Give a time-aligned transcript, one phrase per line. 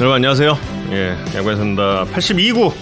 [0.00, 0.58] 여러분 안녕하세요.
[0.92, 2.72] 예, 야구에 산다 82구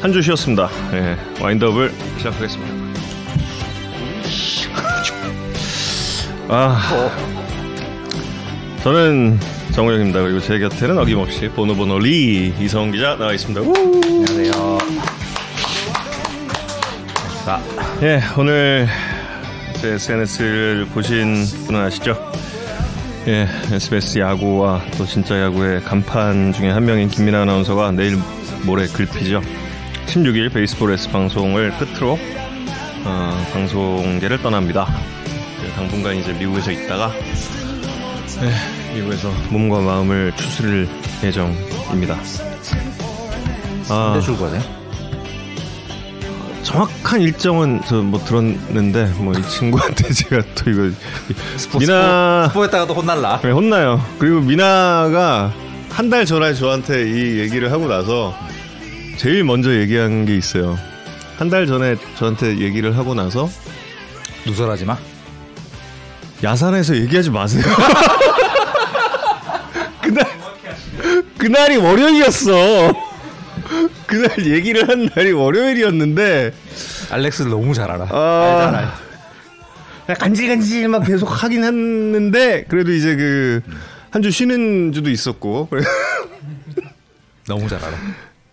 [0.00, 0.68] 한 주 쉬었습니다.
[0.92, 2.74] 예, 와인드업을 시작하겠습니다.
[6.48, 7.10] 아,
[8.82, 9.38] 저는
[9.72, 10.20] 정우영입니다.
[10.22, 13.60] 그리고 제 곁에는 어김없이 보노보노 리 이성훈 기자 나와 있습니다.
[13.62, 13.72] 우!
[14.04, 14.78] 안녕하세요.
[17.46, 17.60] 자,
[18.02, 18.86] 예, 오늘
[19.80, 22.33] 제 SNS를 보신 분은 아시죠?
[23.26, 28.18] 예, SBS 야구와 또 진짜 야구의 간판 중에 한 명인 김민아 아나운서가 내일
[28.66, 29.40] 모레 글피죠.
[30.06, 32.18] 16일 베이스볼 S 방송을 끝으로
[33.06, 34.86] 어, 방송계를 떠납니다.
[35.58, 37.12] 그 당분간 이제 미국에서 있다가
[38.42, 40.86] 예, 미국에서 몸과 마음을 추스릴
[41.22, 42.18] 예정입니다.
[43.88, 44.83] 아, 언제 출국하세요?
[46.74, 50.90] 정확한 일정은 저 뭐 들었는데 뭐 이 친구한테 제가 또 이거
[51.78, 53.40] 미나 스포했다가도 혼날라.
[53.42, 54.04] 네, 혼나요.
[54.18, 55.52] 그리고 미나가
[55.90, 58.34] 한 달 전에 저한테 이 얘기를 하고 나서
[59.16, 60.76] 제일 먼저 얘기한 게 있어요.
[61.38, 63.48] 한 달 전에 저한테 얘기를 하고 나서
[64.44, 64.98] 누설하지 마.
[66.42, 67.62] 야산에서 얘기하지 마세요.
[70.02, 70.26] 그날
[71.38, 72.52] 그날이 월요일이었어.
[74.06, 76.52] 그날 얘기를 한 날이 월요일이었는데
[77.10, 78.06] 알렉스를 너무 잘 알아.
[78.10, 78.66] 아,
[80.06, 80.14] 알잖아.
[80.18, 83.60] 간질간질 막 계속 하긴 했는데 그래도 이제 그
[84.10, 85.68] 한 주 쉬는 주도 있었고
[87.48, 87.96] 너무 잘 알아.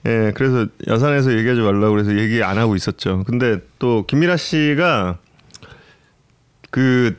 [0.07, 5.19] 예 그래서 야산에서 얘기하지 말라고 그래서 얘기 안 하고 있었죠 근데 또 김미라 씨가
[6.71, 7.15] 그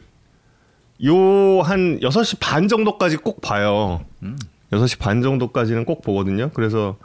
[1.05, 4.36] 요 한 6시 반 정도까지 꼭 봐요 음.
[4.72, 6.97] 6시 반 정도까지는 꼭 보거든요 그래서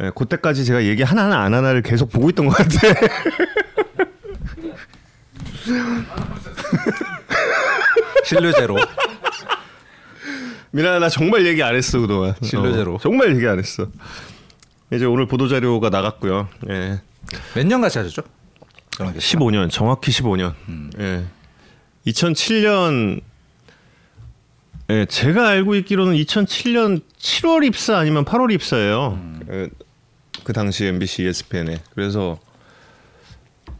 [0.00, 2.78] 예, 그때까지 제가 얘기 하나하나 안 하나를 계속 보고 있던 것 같아
[8.24, 8.76] 신뢰제로.
[10.70, 12.34] 미나 나 정말 얘기 안 했어 그동안.
[12.42, 12.96] 신뢰제로.
[12.96, 13.86] 어, 정말 얘기 안 했어.
[14.92, 16.48] 이제 오늘 보도 자료가 나갔고요.
[16.70, 17.00] 예.
[17.54, 18.22] 몇 년 같이 하셨죠?
[18.90, 19.38] 저랑 계시죠?
[19.38, 20.54] 15년 정확히 15년.
[20.98, 21.24] 예.
[22.06, 23.20] 2007년
[24.90, 29.18] 예, 제가 알고 있기로는 2007년 7월 입사 아니면 8월 입사예요.
[29.22, 29.33] 그,
[30.44, 31.78] 그 당시 MBC ESPN에.
[31.94, 32.38] 그래서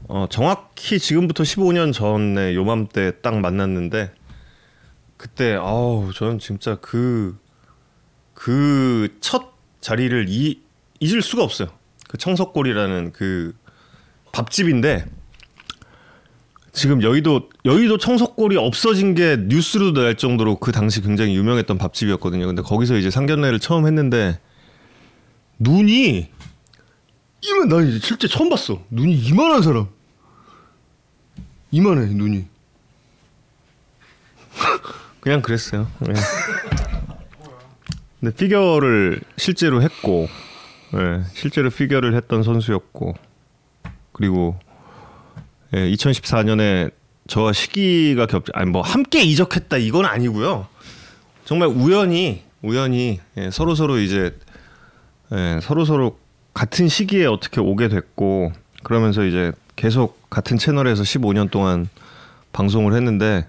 [0.08, 4.12] 어, 정확히 지금부터 15년 전에 요맘때 딱 만났는데
[5.16, 7.36] 그때 아우 저는 진짜 그
[8.34, 10.60] 그 첫 자리를 이,
[11.00, 11.68] 잊을 수가 없어요.
[12.08, 13.54] 그 청석골이라는 그
[14.32, 15.06] 밥집인데
[16.72, 22.46] 지금 여의도 여의도 청석골이 없어진 게 뉴스로도 날 정도로 그 당시 굉장히 유명했던 밥집이었거든요.
[22.46, 24.40] 근데 거기서 이제 상견례를 처음 했는데
[25.58, 26.30] 눈이
[27.42, 28.82] 이만 나 이제 실제 처음 봤어.
[28.90, 29.88] 눈이 이만한 사람.
[31.70, 32.46] 이만해 눈이.
[35.20, 35.90] 그냥 그랬어요.
[36.08, 36.14] 예.
[38.20, 40.28] 근데 피겨를 실제로 했고,
[40.94, 43.14] 예, 실제로 피겨를 했던 선수였고,
[44.12, 44.58] 그리고
[45.74, 46.92] 예, 2014년에
[47.26, 50.68] 저와 시기가 겹, 아니 뭐 함께 이적했다 이건 아니고요.
[51.44, 54.34] 정말 우연히 우연히 예, 서로 서로 이제
[55.34, 56.18] 예, 서로 서로
[56.52, 58.52] 같은 시기에 어떻게 오게 됐고
[58.82, 61.88] 그러면서 이제 계속 같은 채널에서 15년 동안
[62.52, 63.46] 방송을 했는데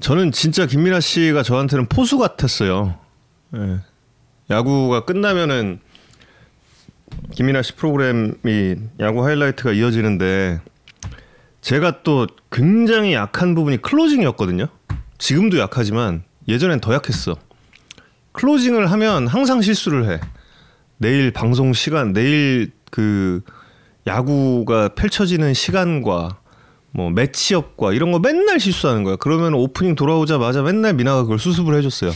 [0.00, 2.98] 저는 진짜 김민아 씨가 저한테는 포수 같았어요.
[3.54, 3.78] 예.
[4.50, 5.80] 야구가 끝나면은
[7.34, 10.60] 김민아 씨 프로그램이 야구 하이라이트가 이어지는데
[11.60, 14.66] 제가 또 굉장히 약한 부분이 클로징이었거든요.
[15.18, 17.36] 지금도 약하지만 예전엔 더 약했어.
[18.32, 20.20] 클로징을 하면 항상 실수를 해.
[21.02, 23.42] 내일 방송 시간, 내일 그
[24.06, 26.38] 야구가 펼쳐지는 시간과
[26.92, 29.16] 뭐 매치업과 이런 거 맨날 실수하는 거야.
[29.16, 32.12] 그러면 오프닝 돌아오자마자 맨날 미나가 그걸 수습을 해줬어요.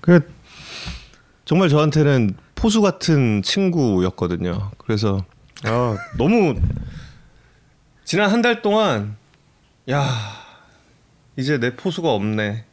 [0.00, 0.28] 그
[1.44, 4.72] 정말 저한테는 포수 같은 친구였거든요.
[4.78, 5.24] 그래서
[5.64, 6.56] 아, 너무
[8.04, 9.16] 지난 한 달 동안
[9.88, 10.04] 야
[11.36, 12.64] 이제 내 포수가 없네.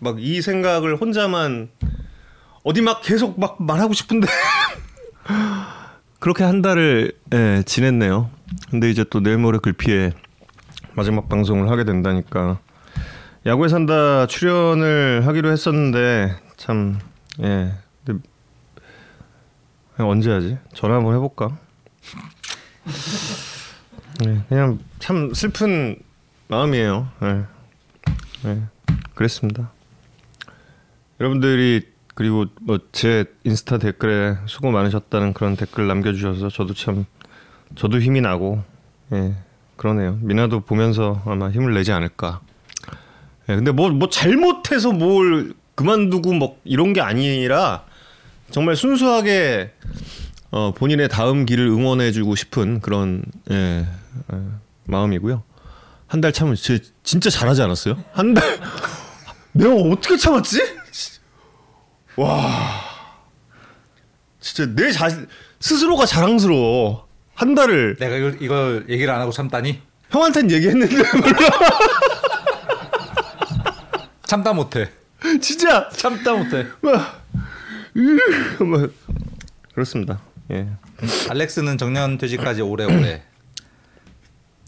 [0.00, 1.70] 막 이 생각을 혼자만
[2.64, 4.26] 어디 막 계속 막 말하고 싶은데
[6.18, 8.30] 그렇게 한 달을 예, 지냈네요.
[8.70, 10.12] 근데 이제 또 내일 모레 글피에
[10.94, 12.58] 마지막 방송을 하게 된다니까
[13.46, 16.98] 야구에 산다 출연을 하기로 했었는데 참
[17.42, 17.72] 예.
[19.98, 20.58] 언제 하지?
[20.72, 21.56] 전화 한번 해볼까?
[24.24, 25.96] 네, 그냥 참 슬픈
[26.48, 27.08] 마음이에요.
[27.20, 27.44] 네.
[28.42, 28.62] 네,
[29.14, 29.70] 그랬습니다.
[31.20, 37.04] 여러분들이 그리고 뭐 제 인스타 댓글에 수고 많으셨다는 그런 댓글 남겨주셔서 저도 참
[37.74, 38.62] 저도 힘이 나고
[39.12, 39.34] 예
[39.76, 40.18] 그러네요.
[40.22, 42.40] 미나도 보면서 아마 힘을 내지 않을까.
[43.48, 47.84] 예, 근데 뭐뭐 잘못해서 뭘 그만두고 뭐 이런 게 아니라
[48.50, 49.72] 정말 순수하게
[50.52, 53.86] 어, 본인의 다음 길을 응원해주고 싶은 그런 예,
[54.28, 55.42] 어, 마음이고요.
[56.06, 56.54] 한 달 참은
[57.02, 57.96] 진짜 잘하지 않았어요?
[58.12, 58.60] 한 달
[59.52, 60.60] 내가 어떻게 참았지?
[62.16, 62.80] 와
[64.40, 65.26] 진짜 내 자신
[65.60, 69.80] 스스로가 자랑스러워 한 달을 내가 이걸, 이걸 얘기를 안 하고 참다니
[70.10, 70.96] 형한테는 얘기했는데
[74.26, 74.90] 참다 못해.
[75.40, 76.66] 진짜 참다 못해.
[76.80, 77.24] 막,
[77.96, 78.90] 으, 막
[79.74, 80.20] 그렇습니다.
[80.50, 80.68] 예.
[81.30, 83.22] 알렉스는 정년 퇴직까지 오래오래.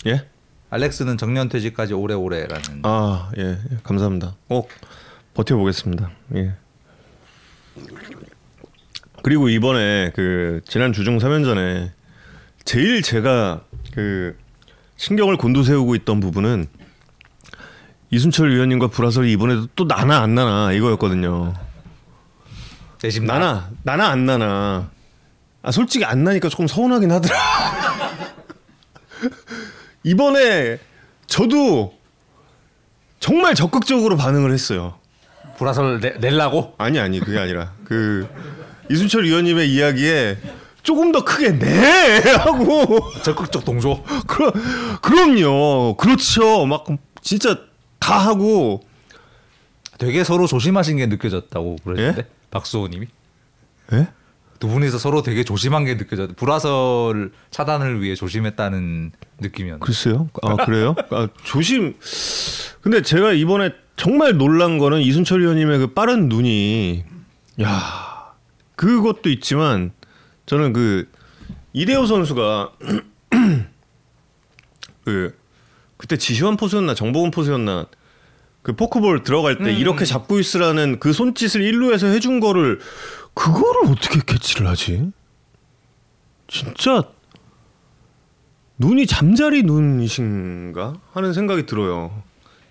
[0.06, 0.28] 예?
[0.70, 2.82] 알렉스는 정년 퇴직까지 오래오래라는.
[2.84, 3.42] 아, 예.
[3.70, 4.36] 예, 감사합니다.
[4.48, 4.68] 꼭
[5.34, 6.10] 버텨보겠습니다.
[6.36, 6.54] 예.
[9.22, 11.90] 그리고 이번에 그 지난 주중 3연전에
[12.64, 13.62] 제일 제가
[13.92, 14.36] 그
[14.96, 16.66] 신경을 곤두세우고 있던 부분은
[18.10, 21.54] 이순철 위원님과 불화설이 이번에도 또 나나 안 나나 이거였거든요.
[23.02, 24.90] 내 집 나나 나나 안 나나.
[25.62, 27.36] 아 솔직히 안 나니까 조금 서운하긴 하더라.
[30.04, 30.78] 이번에
[31.26, 31.94] 저도
[33.18, 34.98] 정말 적극적으로 반응을 했어요.
[35.58, 36.74] 불화설 내, 낼라고?
[36.78, 38.28] 아니 아니 그게 아니라 그
[38.90, 40.38] 이순철 위원님의 이야기에
[40.82, 44.02] 조금 더 크게 네 하고 적극적 동조.
[44.28, 44.52] 그럼
[45.02, 46.84] 그럼요 그렇죠 막
[47.22, 47.58] 진짜
[47.98, 48.82] 다 하고
[49.98, 52.26] 되게 서로 조심하신 게 느껴졌다고 그러는데 예?
[52.50, 53.06] 박수호님이
[53.94, 54.08] 예?
[54.58, 56.34] 두 분이서 서로 되게 조심한 게 느껴졌.
[56.36, 59.84] 불화설 차단을 위해 조심했다는 느낌이었는데.
[59.84, 61.94] 글쎄요 아 그래요 아, 조심
[62.80, 67.04] 근데 제가 이번에 정말 놀란 거는 이순철 위원님의 그 빠른 눈이
[67.62, 68.34] 야
[68.76, 69.92] 그것도 있지만
[70.44, 71.10] 저는 그
[71.72, 72.72] 이대호 선수가
[75.04, 75.36] 그
[75.96, 77.86] 그때 지시환 포수였나 정보훈 포수였나
[78.62, 82.80] 그 포크볼 들어갈 때 이렇게 잡고 있으라는 그 손짓을 일루에서 해준 거를
[83.32, 85.10] 그거를 어떻게 캐치를 하지?
[86.48, 87.04] 진짜
[88.78, 92.22] 눈이 잠자리 눈이신가 하는 생각이 들어요.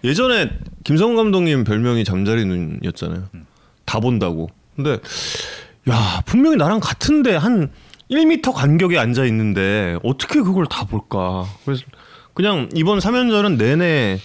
[0.05, 0.51] 예전에
[0.83, 3.23] 김성훈 감독님 별명이 잠자리 눈이었잖아요.
[3.85, 4.49] 다 본다고.
[4.75, 4.99] 근데
[5.89, 7.71] 야 분명히 나랑 같은데 한
[8.11, 11.45] 1m 간격에 앉아 있는데 어떻게 그걸 다 볼까?
[11.65, 11.83] 그래서
[12.33, 14.19] 그냥 이번 3연전은 내내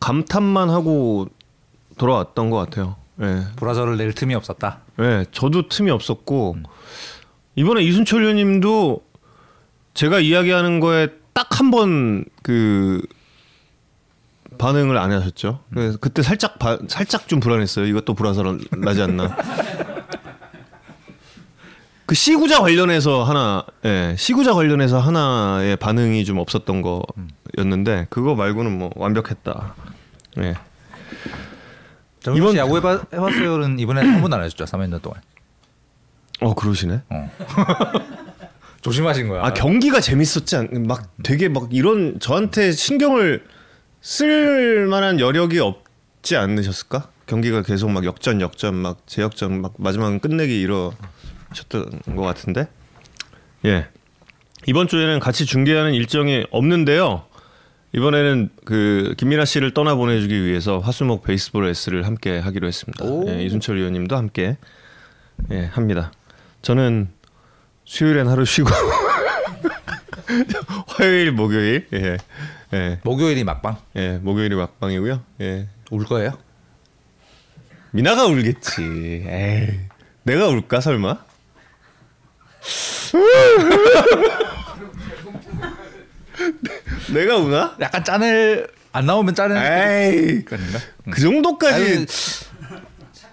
[0.00, 1.28] 감탄만 하고
[1.96, 2.96] 돌아왔던 것 같아요.
[3.22, 3.42] 예.
[3.56, 4.80] 불화설을 낼 틈이 없었다.
[4.98, 6.56] 네, 저도 틈이 없었고
[7.54, 9.00] 이번에 이순철 의원님도
[9.94, 13.00] 제가 이야기하는 거에 딱 한 번 그
[14.58, 15.60] 반응을 안 하셨죠.
[15.72, 17.86] 그래서 그때 살짝 바, 살짝 좀 불안했어요.
[17.86, 19.36] 이것도 불화설 나지 않나.
[22.06, 28.90] 그 시구자 관련해서 하나, 예, 시구자 관련해서 하나의 반응이 좀 없었던 거였는데 그거 말고는 뭐
[28.94, 29.74] 완벽했다.
[30.38, 30.54] 예.
[32.36, 34.64] 이번- 씨 야구 해봐, 해봤어요는 이번에 한 번도 안 해줬죠.
[34.66, 35.20] 3년 동안.
[36.40, 37.00] 어 그러시네.
[37.08, 37.30] 어.
[38.82, 39.42] 조심하신 거야.
[39.44, 40.68] 아 경기가 재밌었지 않?
[40.86, 43.46] 막 되게 막 이런 저한테 신경을
[44.04, 47.08] 쓸 만한 여력이 없지 않으셨을까?
[47.24, 52.68] 경기가 계속 막 역전 역전 막 재역전 막 마지막은 끝내기 이러셨던 것 같은데
[53.64, 53.88] 예
[54.66, 57.24] 이번 주에는 같이 중계하는 일정이 없는데요
[57.94, 63.26] 이번에는 그 김민아 씨를 떠나 보내주기 위해서 화수목 베이스볼 S를 함께 하기로 했습니다 오.
[63.26, 64.58] 예, 이순철 위원님도 함께
[65.50, 66.12] 예 합니다
[66.60, 67.08] 저는
[67.86, 68.68] 수요일엔 하루 쉬고
[70.88, 72.18] 화요일 목요일 예.
[72.74, 73.00] 예.
[73.04, 75.22] 목요일이 막방 예, 목요일이 막방이고요.
[75.40, 75.68] 예.
[75.90, 76.36] 울 거예요?
[77.92, 78.82] 미나가 울겠지.
[79.26, 79.80] 에이.
[80.24, 81.18] 내가 울까 설마?
[87.12, 87.76] 내가 우나?
[87.80, 90.44] 약간 짠을 안 나오면 짠을 에이.
[90.44, 90.78] 그런가?
[91.10, 92.06] 그 정도까지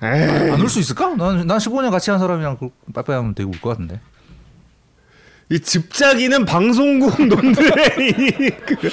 [0.03, 0.51] 에이.
[0.51, 1.15] 안울 수 있을까?
[1.15, 3.99] 난, 난 15년 같이 한 사람이랑 그 빠빠이 하면 되게 울 것 같은데.
[5.49, 8.89] 이 집자기는 방송국 놈들의 그-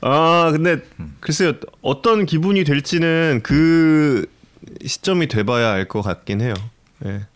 [0.00, 0.78] 아 근데
[1.20, 4.26] 글쎄요 어떤 기분이 될지는 그
[4.84, 6.54] 시점이 돼봐야 알 것 같긴 해요.
[7.04, 7.26] 예.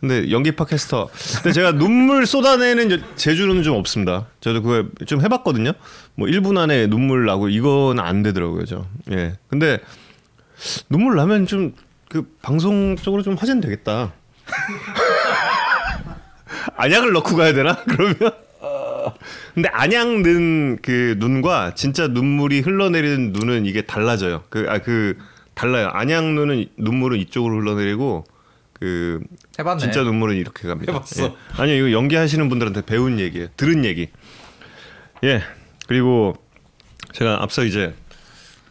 [0.00, 1.08] 근데 연기 팟캐스터.
[1.36, 4.26] 근데 제가 눈물 쏟아내는 여- 재주는 좀 없습니다.
[4.40, 5.72] 저도 그걸 좀 해봤거든요.
[6.14, 8.84] 뭐 1분 안에 눈물 나고 이건 안 되더라고요, 저.
[9.12, 9.38] 예.
[9.48, 9.78] 근데
[10.88, 11.72] 눈물 나면 좀
[12.10, 14.12] 그 방송적으로 좀 화제는 되겠다.
[16.76, 17.76] 안약을 넣고 가야 되나?
[17.88, 18.16] 그러면
[19.54, 24.44] 근데 안약 넣은 그 눈과 진짜 눈물이 흘러내리는 눈은 이게 달라져요.
[24.50, 25.16] 그 아 그
[25.54, 25.88] 달라요.
[25.92, 28.24] 안약 눈은 눈물은 이쪽으로 흘러내리고
[28.72, 29.20] 그
[29.58, 29.78] 해봤네.
[29.80, 30.92] 진짜 눈물은 이렇게 갑니다.
[30.92, 31.24] 해봤어.
[31.24, 31.32] 예.
[31.56, 33.48] 아니요 이거 연기하시는 분들한테 배운 얘기예요.
[33.56, 34.08] 들은 얘기.
[35.22, 35.42] 예
[35.86, 36.34] 그리고
[37.12, 37.94] 제가 앞서 이제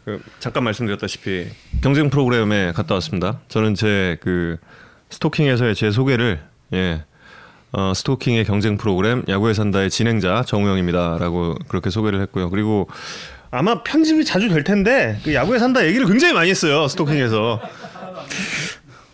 [0.06, 1.48] 그 잠깐 말씀드렸다시피
[1.82, 3.40] 경쟁 프로그램에 갔다 왔습니다.
[3.48, 4.58] 저는 제 그
[5.10, 6.42] 스토킹에서의 제 소개를
[6.74, 7.06] 예.
[7.74, 12.50] 어, 스토킹의 경쟁 프로그램 야구에 산다의 진행자 정우영입니다라고 그렇게 소개를 했고요.
[12.50, 12.88] 그리고
[13.50, 16.88] 아마 편집이 자주 될 텐데 그 야구에 산다 얘기를 굉장히 많이 했어요.
[16.88, 17.60] 스토킹에서.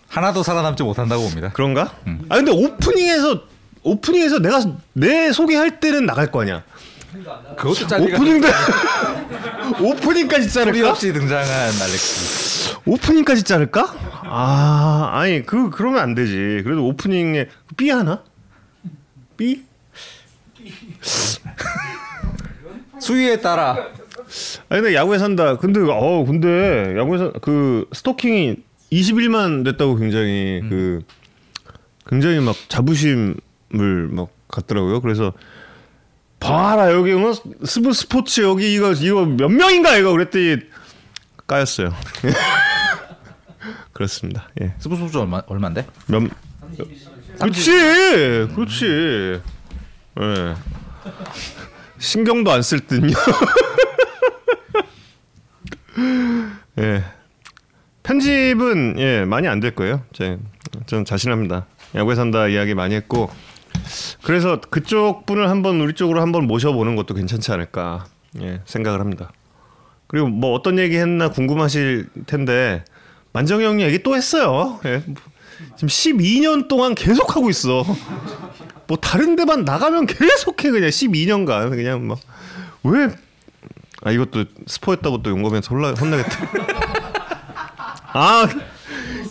[0.09, 1.51] 하나도 살아남지 못한다고 봅니다.
[1.53, 1.93] 그런가?
[2.29, 3.41] 아 근데 오프닝에서
[3.83, 4.59] 오프닝에서 내가
[4.93, 6.63] 내 소개할 때는 나갈 거 아니야.
[7.57, 8.47] 그것도 잘리가 오프닝도
[9.81, 10.89] 오프닝까지 자를까?
[10.91, 12.75] 없이 등장한 알렉스.
[12.85, 13.93] 오프닝까지 자를까?
[14.23, 16.61] 아 아니 그 그러면 안 되지.
[16.63, 17.47] 그래도 오프닝에
[17.77, 18.23] 삐 하나?
[19.39, 19.63] 삐?
[22.99, 23.71] 수위에 따라
[24.67, 25.57] 아니 근데 야구에 산다.
[25.57, 28.57] 근데 어 근데 야구에서 그 스토킹이
[28.91, 31.01] 21만 됐다고 굉장히 그
[32.05, 34.99] 굉장히 막 자부심을 막 갖더라고요.
[34.99, 35.31] 그래서
[36.39, 40.57] 봐라 여기 뭐 스브 스포츠 여기 이거 이거 몇 명인가 이거 그랬더니
[41.47, 41.93] 까였어요.
[43.93, 44.49] 그렇습니다.
[44.61, 44.73] 예.
[44.79, 45.85] 스포츠 얼마 얼마인데?
[46.07, 46.23] 몇
[47.39, 47.71] 그렇지
[48.55, 49.41] 그렇지.
[50.21, 50.55] 예.
[51.97, 53.15] 신경도 안 쓸 듯요.
[56.79, 57.03] 예.
[58.03, 60.01] 편집은 예 많이 안 될 거예요.
[60.13, 60.37] 제,
[60.85, 61.65] 전 자신합니다.
[61.95, 63.29] 야구에 산다 이야기 많이 했고
[64.23, 68.05] 그래서 그쪽 분을 한번 우리 쪽으로 한번 모셔보는 것도 괜찮지 않을까
[68.41, 69.31] 예 생각을 합니다.
[70.07, 72.83] 그리고 뭐 어떤 얘기 했나 궁금하실 텐데
[73.33, 74.79] 만정이 형 얘기 또 했어요.
[74.85, 75.03] 예.
[75.75, 77.83] 지금 12년 동안 계속 하고 있어.
[78.87, 82.19] 뭐 다른 데만 나가면 계속해 그냥 12년간 그냥 막
[82.83, 83.09] 왜
[84.01, 86.37] 아 이것도 스포했다고 또 용검에서 혼나 혼나겠다.
[88.13, 88.47] 아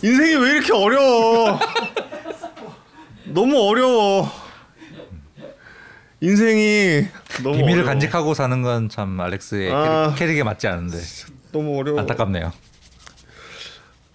[0.03, 1.59] 인생이 왜 이렇게 어려워?
[3.25, 4.31] 너무 어려워.
[6.21, 7.07] 인생이
[7.43, 7.85] 너무 비밀을 어려워.
[7.87, 10.13] 간직하고 사는 건 참 알렉스의 아.
[10.15, 10.97] 캐릭, 캐릭에 맞지 않은데
[11.51, 11.99] 너무 어려워.
[12.01, 12.51] 안타깝네요.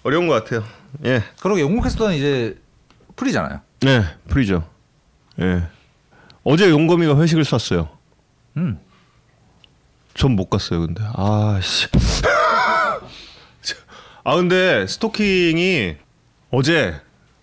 [0.05, 0.65] 어려운 것 같아요.
[1.05, 1.23] 예.
[1.41, 2.59] 그러게 영국 캐스터는 이제
[3.17, 3.61] 풀이잖아요.
[3.81, 4.69] 네, 프리죠.
[5.41, 5.63] 예.
[6.45, 7.89] 어제 용검이가 회식을 쐈어요.
[8.57, 8.79] 음.
[10.15, 11.03] 전 못 갔어요, 근데.
[11.15, 11.89] 아, 씨.
[14.27, 15.97] 아, 근데 스토킹이
[16.51, 16.95] 어제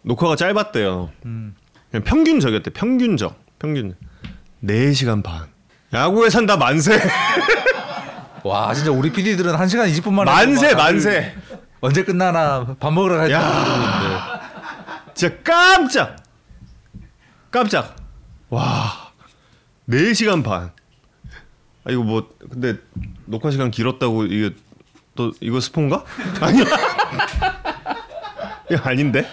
[0.04, 1.12] 녹화가 짧았대요.
[1.26, 1.56] 음.
[1.92, 3.40] 그냥 평균적이었대, 평균적.
[3.60, 3.96] 평균.
[4.64, 5.48] 4시간 반.
[5.94, 7.00] 야구에 산다 만세.
[8.44, 11.36] 와 진짜 우리 PD들은 1시간 20분 만에 만세, 막 다들 만세.
[11.82, 13.42] 언제 끝나나 밥 먹으러 갈지 야.
[13.42, 16.16] 모르는데 진짜 깜짝.
[17.50, 17.96] 깜짝.
[18.50, 19.12] 와.
[19.90, 20.72] 4시간 반.
[21.84, 22.76] 아 이거 뭐 근데
[23.26, 24.56] 녹화 시간 길었다고 이게
[25.16, 26.06] 또 이거 스폰가?
[26.42, 26.60] 아니.
[28.70, 29.28] 이거 아닌데?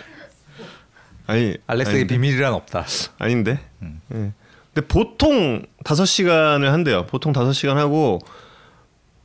[1.26, 1.56] 아니.
[1.66, 2.14] 알렉스의 아닌데?
[2.14, 2.86] 비밀이란 없다.
[3.18, 3.60] 아닌데.
[3.82, 4.32] 예.
[4.74, 7.06] 근데 보통 5시간을 한대요.
[7.06, 8.18] 보통 5시간 하고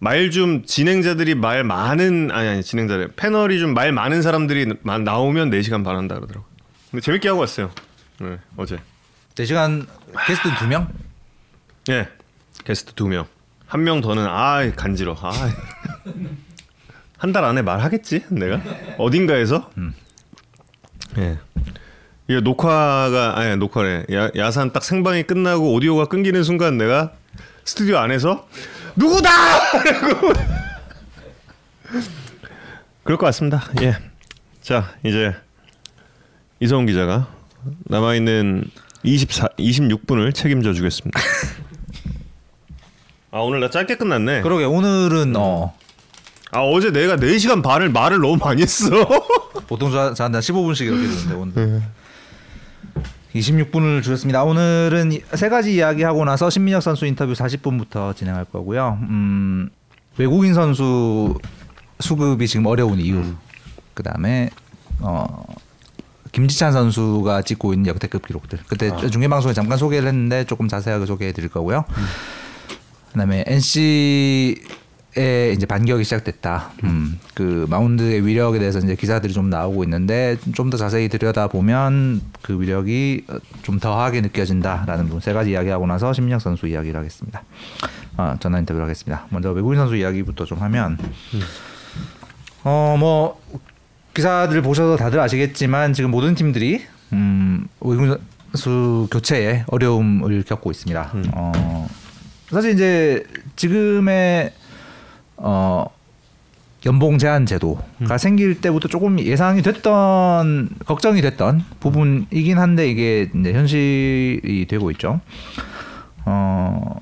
[0.03, 5.49] 말 좀 진행자들이 말 많은 아니 아니 진행자들 패널이 좀 말 많은 사람들이 마- 나오면
[5.51, 6.45] 4시간 반 한다 그러더라고.
[6.91, 7.71] 근데 재밌게 하고 왔어요.
[8.19, 8.77] 네, 어제.
[9.35, 9.87] 4시간
[10.27, 10.87] 게스트 2명?
[11.89, 12.07] 예.
[12.65, 13.25] 게스트 두 명.
[13.67, 15.15] 한 명 더는 아 간지러.
[15.21, 15.31] 아.
[17.17, 18.61] 한 달 안에 말하겠지 내가
[18.97, 19.71] 어딘가에서.
[21.17, 21.39] 예.
[22.27, 24.05] 이게 녹화가 아니 녹화래.
[24.13, 27.13] 야, 야산 딱 생방이 끝나고 오디오가 끊기는 순간 내가
[27.65, 28.47] 스튜디오 안에서
[28.95, 29.29] 누구다.
[33.03, 33.63] 그럴 것 같습니다.
[33.81, 33.97] 예.
[34.61, 35.33] 자 이제
[36.59, 37.27] 이성훈 기자가
[37.85, 38.63] 남아 있는
[39.03, 41.19] 24 26분을 책임져 주겠습니다.
[43.31, 44.41] 아 오늘 나 짧게 끝났네.
[44.41, 45.73] 그러게 오늘은 어
[46.55, 48.87] 아 어제 내가 4시간 반을 말을 너무 많이 했어.
[49.67, 51.81] 보통 저- 저한테 한 15분씩 이렇게 주는데 오늘
[53.33, 54.43] 26분을 주셨습니다.
[54.43, 58.99] 오늘은 이- 세 가지 이야기하고 나서 신민혁 선수 인터뷰 40분부터 진행할 거고요.
[59.09, 59.69] 음,
[60.17, 61.35] 외국인 선수
[61.99, 63.23] 수급이 지금 어려운 이유.
[63.95, 64.49] 그다음에
[64.99, 65.45] 어
[66.31, 68.59] 김지찬 선수가 찍고 있는 역대급 기록들.
[68.67, 71.85] 그때 중계 방송에 잠깐 소개를 했는데 조금 자세하게 소개해 드릴 거고요.
[73.11, 74.55] 그다음에 NC
[75.15, 76.71] 의 이제 반격이 시작됐다.
[76.85, 82.19] 음, 그 마운드의 위력에 대해서 이제 기사들이 좀 나오고 있는데 좀 더 자세히 들여다 보면
[82.41, 87.43] 그 위력이 어, 좀 더하게 느껴진다라는 부분 세 가지 이야기하고 나서 심리학 선수 이야기를 하겠습니다.
[88.17, 89.27] 어, 전화 인터뷰를 하겠습니다.
[89.29, 90.97] 먼저 외국인 선수 이야기부터 좀 하면
[92.63, 93.39] 어뭐
[94.15, 98.15] 기사들 보셔서 다들 아시겠지만 지금 모든 팀들이 음, 외국인
[98.53, 101.11] 선수 교체에 어려움을 겪고 있습니다.
[101.33, 101.87] 어,
[102.49, 103.23] 사실 이제
[103.55, 104.53] 지금의
[105.43, 105.85] 어
[106.85, 114.65] 연봉 제한 제도가 생길 때부터 조금 예상이 됐던 걱정이 됐던 부분이긴 한데 이게 이제 현실이
[114.69, 115.19] 되고 있죠.
[116.25, 116.95] 어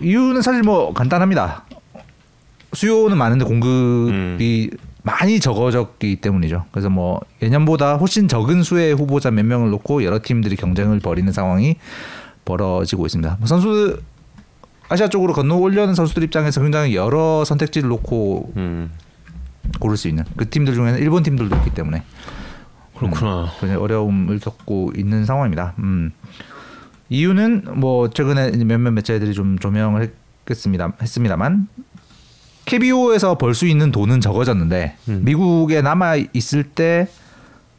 [0.00, 1.64] 이유는 사실 뭐 간단합니다.
[2.72, 4.70] 수요는 많은데 공급이
[5.02, 6.66] 많이 적어졌기 때문이죠.
[6.72, 11.76] 그래서 뭐 예년보다 훨씬 적은 수의 후보자 몇 명을 놓고 여러 팀들이 경쟁을 벌이는 상황이
[12.44, 13.36] 벌어지고 있습니다.
[13.38, 14.00] 뭐 선수
[14.88, 18.90] 아시아 쪽으로 건너 올려는 선수들 입장에서 굉장히 여러 선택지를 놓고 음.
[19.80, 22.02] 고를 수 있는 그 팀들 중에는 일본 팀들도 있기 때문에
[22.96, 23.50] 그렇구나.
[23.60, 25.74] 굉장히 어려움을 겪고 있는 상황입니다.
[25.80, 26.12] 음.
[27.08, 30.10] 이유는 뭐 최근에 몇몇 매체들이 좀 조명을
[30.42, 30.92] 했겠습니다.
[31.00, 31.68] 했습니다만
[32.64, 35.22] KBO에서 벌 수 있는 돈은 적어졌는데 음.
[35.24, 37.08] 미국에 남아 있을 때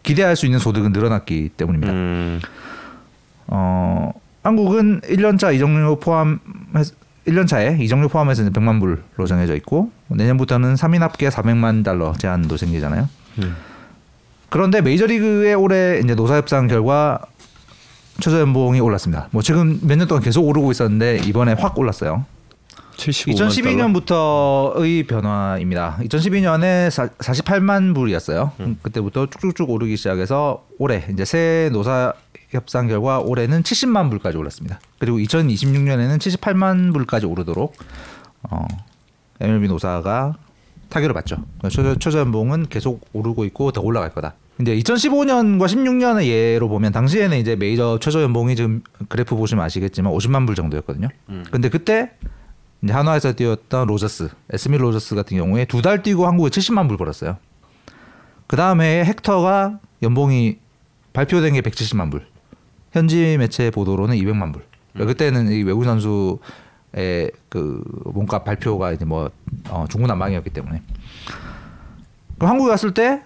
[0.04, 1.92] 기대할 수 있는 소득은 늘어났기 때문입니다.
[1.94, 2.40] 음.
[3.48, 4.12] 어,
[4.48, 6.40] 한국은 1년차 이정료 포함
[7.28, 13.10] 1년차에 이정료 포함해서 이제 100만 불로 정해져 있고 내년부터는 3인 합계 400만 달러 제한도 생기잖아요.
[13.40, 13.56] 음.
[14.50, 17.20] 그런데 메이저리그의 올해 이제 노사 협상 결과
[18.22, 19.28] 최저 연봉이 올랐습니다.
[19.32, 22.24] 뭐 지금 몇 년 동안 계속 오르고 있었는데 이번에 확 올랐어요.
[22.96, 25.98] 75만 2012년부터의 변화입니다.
[26.02, 26.90] 2012년에
[27.20, 28.54] 48만 불이었어요.
[28.82, 32.14] 그때부터 쭉쭉쭉 오르기 시작해서 올해 이제 새 노사
[32.50, 34.80] 협상 결과 올해는 70만 불까지 올랐습니다.
[35.00, 37.76] 그리고 2026년에는 78만 불까지 오르도록
[38.50, 38.66] 어,
[39.42, 40.36] MLB 노사가
[40.90, 41.38] 타결을 받죠.
[41.70, 44.36] 최저, 최저 연봉은 계속 오르고 있고 더 올라갈 거다.
[44.62, 50.46] 이제 2015년과 16년의 예로 보면 당시에는 이제 메이저 최저 연봉이 지금 그래프 보시면 아시겠지만 50만
[50.48, 51.10] 불 정도였거든요.
[51.52, 52.12] 근데 그때
[52.82, 57.38] 이제 한화에서 뛰었던 로저스, 에스미 로저스 같은 경우에 두 달 뛰고 한국에 70만 불 벌었어요.
[58.48, 60.58] 그 다음 해에 헥터가 연봉이
[61.14, 62.26] 발표된 게 170만 불.
[62.92, 64.64] 현지 매체 보도로는 200만 불.
[64.94, 69.30] 그러니까 그때는 이 외국 선수의 그 몸값 발표가 이제 뭐
[69.70, 70.82] 어, 중구난방이었기 때문에.
[72.38, 73.24] 그럼 한국에 갔을 때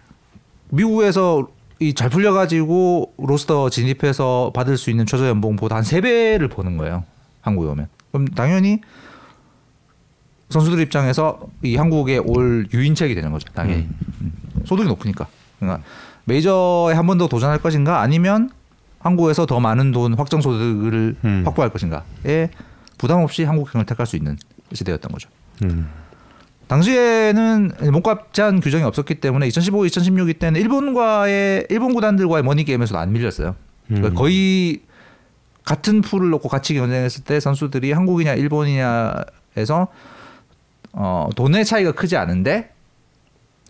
[0.69, 1.47] 미국에서
[1.79, 7.05] 이 잘 풀려가지고 로스터 진입해서 받을 수 있는 최저 연봉보다 한 세 배를 버는 거예요.
[7.41, 7.87] 한국에 오면.
[8.11, 8.81] 그럼 당연히
[10.49, 13.47] 선수들 입장에서 이 한국에 올 유인책이 되는 거죠.
[13.53, 13.87] 당연히
[14.21, 14.31] 음.
[14.65, 15.27] 소득이 높으니까.
[15.59, 15.83] 그러니까
[16.25, 18.51] 메이저에 한 번 더 도전할 것인가 아니면
[19.01, 21.43] 한국에서 더 많은 돈 확정 소득을 음.
[21.45, 22.49] 확보할 것인가에
[22.97, 24.37] 부담 없이 한국행을 택할 수 있는
[24.73, 25.29] 시대였던 거죠.
[25.63, 25.89] 음.
[26.67, 32.97] 당시에는 몸값 제한 규정이 없었기 때문에 2015, 2016 이 때는 일본과의 일본 구단들과의 머니 게임에서도
[32.97, 33.55] 안 밀렸어요.
[33.87, 34.15] 그러니까 음.
[34.15, 34.81] 거의
[35.65, 39.87] 같은 풀을 놓고 같이 경쟁했을 때 선수들이 한국이냐 일본이냐에서
[40.93, 42.71] 어, 돈의 차이가 크지 않은데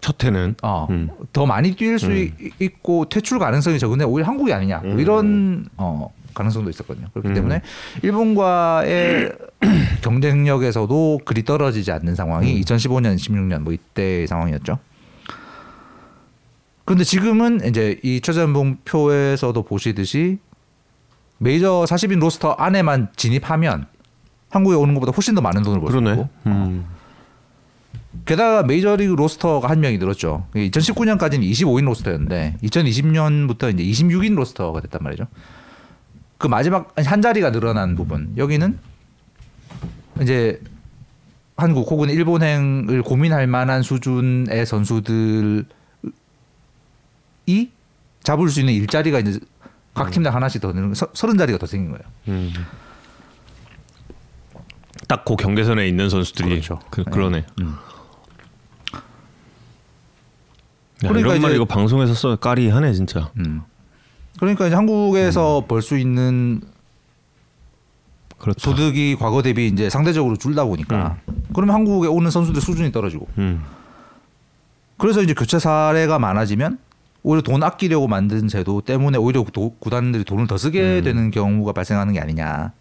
[0.02, 1.10] 첫 해는 어, 음.
[1.32, 2.50] 더 많이 뛸수 음.
[2.60, 5.00] 있고 퇴출 가능성이 적은데 오히려 한국이 아니냐 뭐 음.
[5.00, 7.08] 이런 어, 가능성도 있었거든요.
[7.14, 7.34] 그렇기 음.
[7.34, 7.62] 때문에
[8.02, 9.32] 일본과의
[10.02, 12.62] 경쟁력에서도 그리 떨어지지 않는 상황이 음.
[12.62, 14.80] 2015년, 16년 뭐 이때의 상황이었죠.
[16.84, 20.40] 그런데 지금은 이제 이 최저연봉표에서도 보시듯이
[21.38, 23.86] 메이저 40인 로스터 안에만 진입하면
[24.50, 26.14] 한국에 오는 것보다 훨씬 더 많은 돈을 벌수 그러네.
[26.14, 26.86] 있고 음.
[28.26, 30.48] 게다가 메이저리그 로스터가 한 명이 늘었죠.
[30.54, 35.28] 2019년까지는 25인 로스터였는데 2020년부터 이제 26인 로스터가 됐단 말이죠.
[36.38, 38.78] 그 마지막 한 자리가 늘어난 부분 여기는
[40.22, 40.62] 이제
[41.56, 45.64] 한국 혹은 일본행을 고민할 만한 수준의 선수들이
[48.24, 49.40] 잡을 수 있는 일자리가 이제
[49.94, 52.04] 각 팀당 하나씩 더 늘는 서른 자리가 더 생긴 거예요.
[52.30, 52.54] 음.
[55.08, 56.80] 딱그 경계선에 있는 선수들이 그렇죠.
[56.90, 57.12] 그, 네.
[57.12, 57.46] 그러네.
[57.62, 57.76] 음.
[58.94, 59.02] 야,
[61.10, 63.32] 그러니까 이런 말 이제- 이거 방송에서 써 까리하네 진짜.
[63.38, 63.62] 음.
[64.40, 66.62] 그러니까 이제 한국에서 벌수 있는
[68.38, 68.60] 그렇다.
[68.60, 71.18] 소득이 과거 대비 이제 상대적으로 줄다 보니까
[71.54, 73.62] 그러면 한국에 오는 선수들 수준이 떨어지고 음.
[74.98, 76.80] 그래서 이제 교체 사례가 많아지면
[77.24, 81.04] 오히려 돈 아끼려고 만든 제도 때문에 오히려 도- 구단들이 돈을 더 쓰게 음.
[81.04, 82.72] 되는 경우가 발생하는 게 아니냐.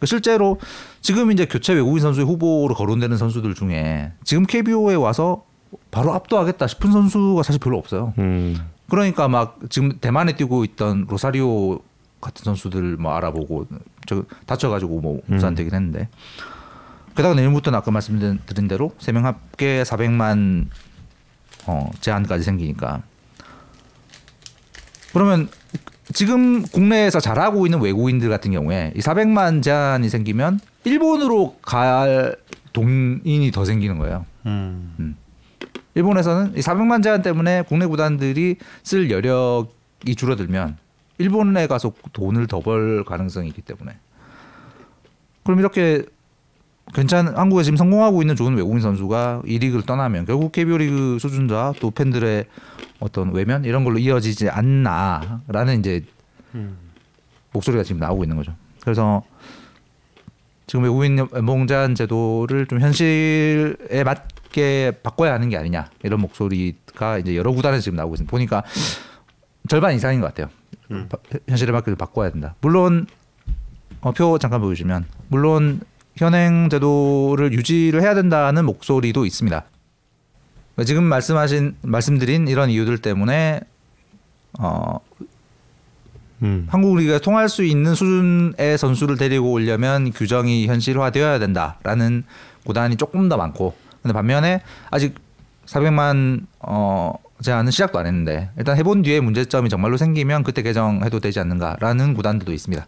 [0.00, 0.58] 그 실제로
[1.00, 5.44] 지금 이제 교체 외국인 선수의 후보로 거론되는 선수들 중에 지금 KBO에 와서
[5.90, 8.14] 바로 압도하겠다 싶은 선수가 사실 별로 없어요.
[8.18, 8.56] 음.
[8.90, 11.78] 그러니까 막 지금 대만에 뛰고 있던 로사리오
[12.20, 13.66] 같은 선수들 뭐 알아보고
[14.06, 15.34] 저 다쳐가지고 뭐 음.
[15.34, 16.08] 무산되긴 했는데
[17.14, 20.66] 게다가 내년부터는 아까 말씀드린 대로 세 명 합계 400만
[21.66, 23.02] 어, 제한까지 생기니까
[25.12, 25.48] 그러면
[26.14, 32.36] 지금 국내에서 잘하고 있는 외국인들 같은 경우에 이 400만 제한이 생기면 일본으로 갈
[32.72, 34.24] 동인이 더 생기는 거예요.
[34.46, 35.16] 음.
[35.94, 40.76] 일본에서는 이 400만 제한 때문에 국내 구단들이 쓸 여력이 줄어들면
[41.18, 43.96] 일본에 가서 돈을 더 벌 가능성이 있기 때문에
[45.44, 46.04] 그럼 이렇게
[46.94, 51.74] 괜찮은 한국에 지금 성공하고 있는 좋은 외국인 선수가 이 리그를 떠나면 결국 KBO 리그 수준자
[51.80, 52.44] 또 팬들의
[53.00, 56.04] 어떤 외면 이런 걸로 이어지지 않나라는 이제
[56.54, 56.76] 음.
[57.52, 58.54] 목소리가 지금 나오고 있는 거죠.
[58.80, 59.22] 그래서
[60.68, 67.36] 지금 외국인 연봉 제한 제도를 좀 현실에 맞게 바꿔야 하는 게 아니냐 이런 목소리가 이제
[67.36, 68.30] 여러 구단에서 지금 나오고 있습니다.
[68.30, 68.62] 보니까
[69.68, 70.50] 절반 이상인 것 같아요.
[70.90, 71.08] 음.
[71.08, 71.16] 바-
[71.48, 72.54] 현실에 맞게 바꿔야 된다.
[72.60, 73.06] 물론
[74.02, 75.80] 어, 표 잠깐 보여주시면 물론
[76.16, 79.64] 현행 제도를 유지를 해야 된다는 목소리도 있습니다.
[80.84, 83.60] 지금 말씀하신 말씀드린 이런 이유들 때문에
[84.60, 84.98] 어,
[86.42, 86.66] 음.
[86.68, 92.24] 한국 리그가 통할 수 있는 수준의 선수를 데리고 오려면 규정이 현실화되어야 된다라는
[92.64, 95.14] 구단이 조금 더 많고 근데 반면에 아직
[95.66, 101.40] 400만 어 제한은 시작도 안 했는데 일단 해본 뒤에 문제점이 정말로 생기면 그때 개정해도 되지
[101.40, 102.86] 않는가라는 구단들도 있습니다.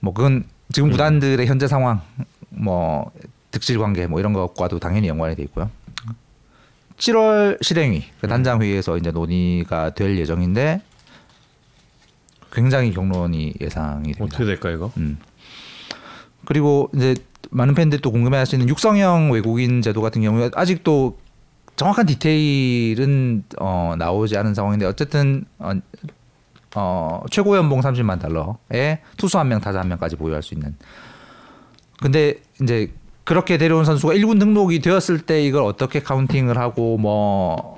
[0.00, 2.00] 뭐 그건 지금 구단들의 현재 상황
[2.50, 3.10] 뭐
[3.50, 5.70] 득실 관계 뭐 이런 것과도 당연히 연관이 돼 있고요.
[6.98, 10.82] 7월 실행위 그 단장 회의에서 이제 논의가 될 예정인데
[12.58, 14.24] 굉장히 경론이 예상이 됩니다.
[14.24, 14.90] 어떻게 될까 이거?
[14.96, 15.18] 음.
[16.44, 17.14] 그리고 이제
[17.50, 21.18] 많은 팬들이 또 궁금해하시는 육성형 외국인 제도 같은 경우에 아직도
[21.76, 25.70] 정확한 디테일은 어, 나오지 않은 상황인데 어쨌든 어,
[26.74, 30.74] 어, 최고 연봉 30만 달러에 투수 한 명, 타자 한 명까지 보유할 수 있는.
[32.02, 32.92] 근데 이제
[33.22, 37.77] 그렇게 데려온 선수가 1군 등록이 되었을 때 이걸 어떻게 카운팅을 하고 뭐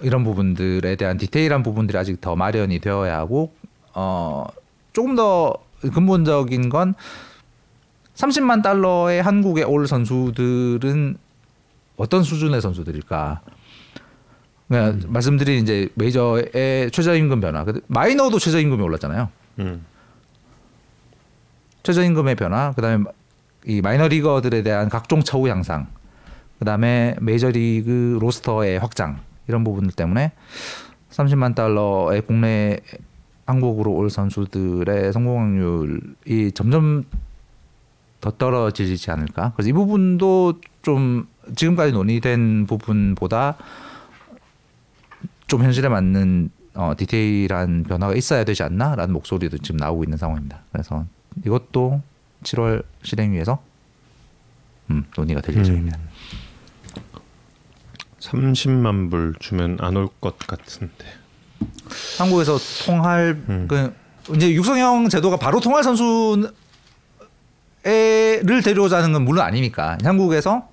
[0.00, 3.54] 이런 부분들에 대한 디테일한 부분들이 아직 더 마련이 되어야 하고
[3.94, 4.46] 어
[4.92, 6.94] 조금 더 근본적인 건
[8.14, 11.16] 30만 달러의 한국에 올 선수들은
[11.96, 13.40] 어떤 수준의 선수들일까?
[14.68, 19.28] 그러니까 말씀드린 이제 메이저의 최저임금 변화, 마이너도 최저임금이 올랐잖아요.
[19.60, 19.84] 음.
[21.82, 23.04] 최저임금의 변화, 그다음에
[23.66, 25.86] 이 마이너 리거들에 대한 각종 처우 향상,
[26.58, 30.32] 그다음에 메이저리그 로스터의 확장 이런 부분들 때문에
[31.10, 32.80] 30만 달러의 국내
[33.46, 37.04] 한국으로 올 선수들의 성공 확률이 점점
[38.20, 39.52] 더 떨어지지 않을까?
[39.54, 43.58] 그래서 이 부분도 좀 지금까지 논의된 부분보다
[45.46, 50.62] 좀 현실에 맞는 어, 디테일한 변화가 있어야 되지 않나라는 목소리도 지금 나오고 있는 상황입니다.
[50.72, 51.04] 그래서
[51.44, 52.00] 이것도
[52.42, 53.62] 7월 실행위에서
[54.90, 55.98] 음, 논의가 될 예정입니다.
[58.30, 61.04] 30만 불 주면 안 올 것 같은데.
[62.18, 63.66] 한국에서 통할 음.
[63.68, 63.94] 그
[64.34, 66.52] 이제 육성형 제도가 바로 통할 선수를
[68.64, 70.68] 데려오자는 건 물론 아니니까 한국에서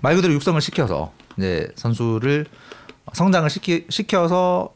[0.00, 2.46] 말 그대로 육성을 시켜서 이제 선수를
[3.12, 4.74] 성장을 시키, 시켜서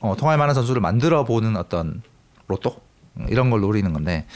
[0.00, 2.02] 어, 통할 만한 선수를 만들어 보는 어떤
[2.48, 2.80] 로또
[3.28, 4.26] 이런 걸 노리는 건데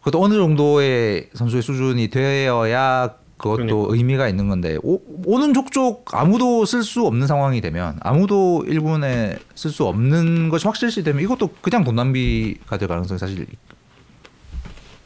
[0.00, 3.94] 그것도 어느 정도의 선수의 수준이 되어야 그것도 그러니까.
[3.94, 9.70] 의미가 있는 건데 오, 오는 족족 아무도 쓸 수 없는 상황이 되면 아무도 일본에 쓸
[9.70, 13.46] 수 없는 것이 확실시 되면 이것도 그냥 돈 낭비가 될 가능성이 사실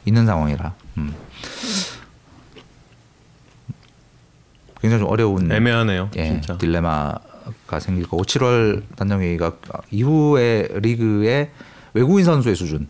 [0.04, 1.14] 있는 상황이라 음.
[4.80, 6.10] 굉장히 좀 어려운 애매하네요.
[6.16, 6.56] 예, 진짜.
[6.56, 9.52] 딜레마가 생길 거고 7월 단정회의가
[9.90, 11.50] 이후에 리그의
[11.92, 12.86] 외국인 선수의 수준을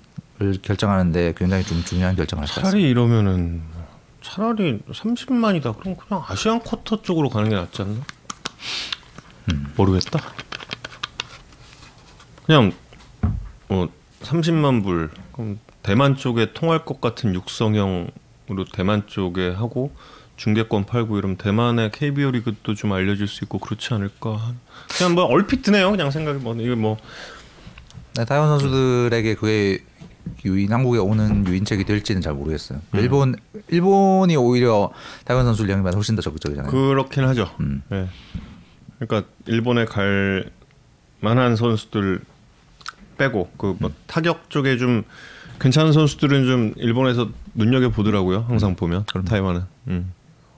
[0.63, 2.71] 결정하는데 굉장히 좀 중요한 결정을 할 것 같습니다.
[2.71, 3.63] 차라리 이러면은
[4.23, 5.79] 차라리 30만이다.
[5.79, 8.01] 그럼 그냥 아시안 쿼터 쪽으로 가는 게 낫지 않나?
[9.53, 9.73] 음.
[9.77, 10.21] 모르겠다.
[12.45, 12.73] 그냥
[13.69, 13.89] 어
[14.23, 19.95] 30만 불 그럼 대만 쪽에 통할 것 같은 육성형으로 대만 쪽에 하고
[20.37, 24.55] 중계권 팔고 이러면 대만의 KBO 리그도 좀 알려질 수 있고 그렇지 않을까?
[24.97, 25.91] 그냥 뭐 얼핏 드네요.
[25.91, 26.97] 그냥 생각이 뭐 이게 뭐
[28.17, 29.85] 네, 타이완 선수들에게 그게
[30.45, 32.81] 유인 한국에 오는 유인책이 될지는 잘 모르겠어요.
[32.95, 32.99] 음.
[32.99, 33.37] 일본
[33.69, 34.91] 일본이 오히려
[35.25, 36.71] 타이완 선수를 영입하는 훨씬 더 적극적이잖아요.
[36.71, 37.51] 그렇긴 하죠.
[37.61, 37.83] 음.
[37.93, 38.09] 예.
[38.99, 40.51] 그러니까 일본에 갈
[41.21, 42.21] 만한 선수들
[43.19, 45.05] 빼고 그뭐 타격 쪽에 좀
[45.61, 48.47] 괜찮은 선수들은 좀 일본에서 눈여겨 보더라고요.
[48.49, 49.63] 항상 보면 타이완은.
[49.89, 50.13] 음.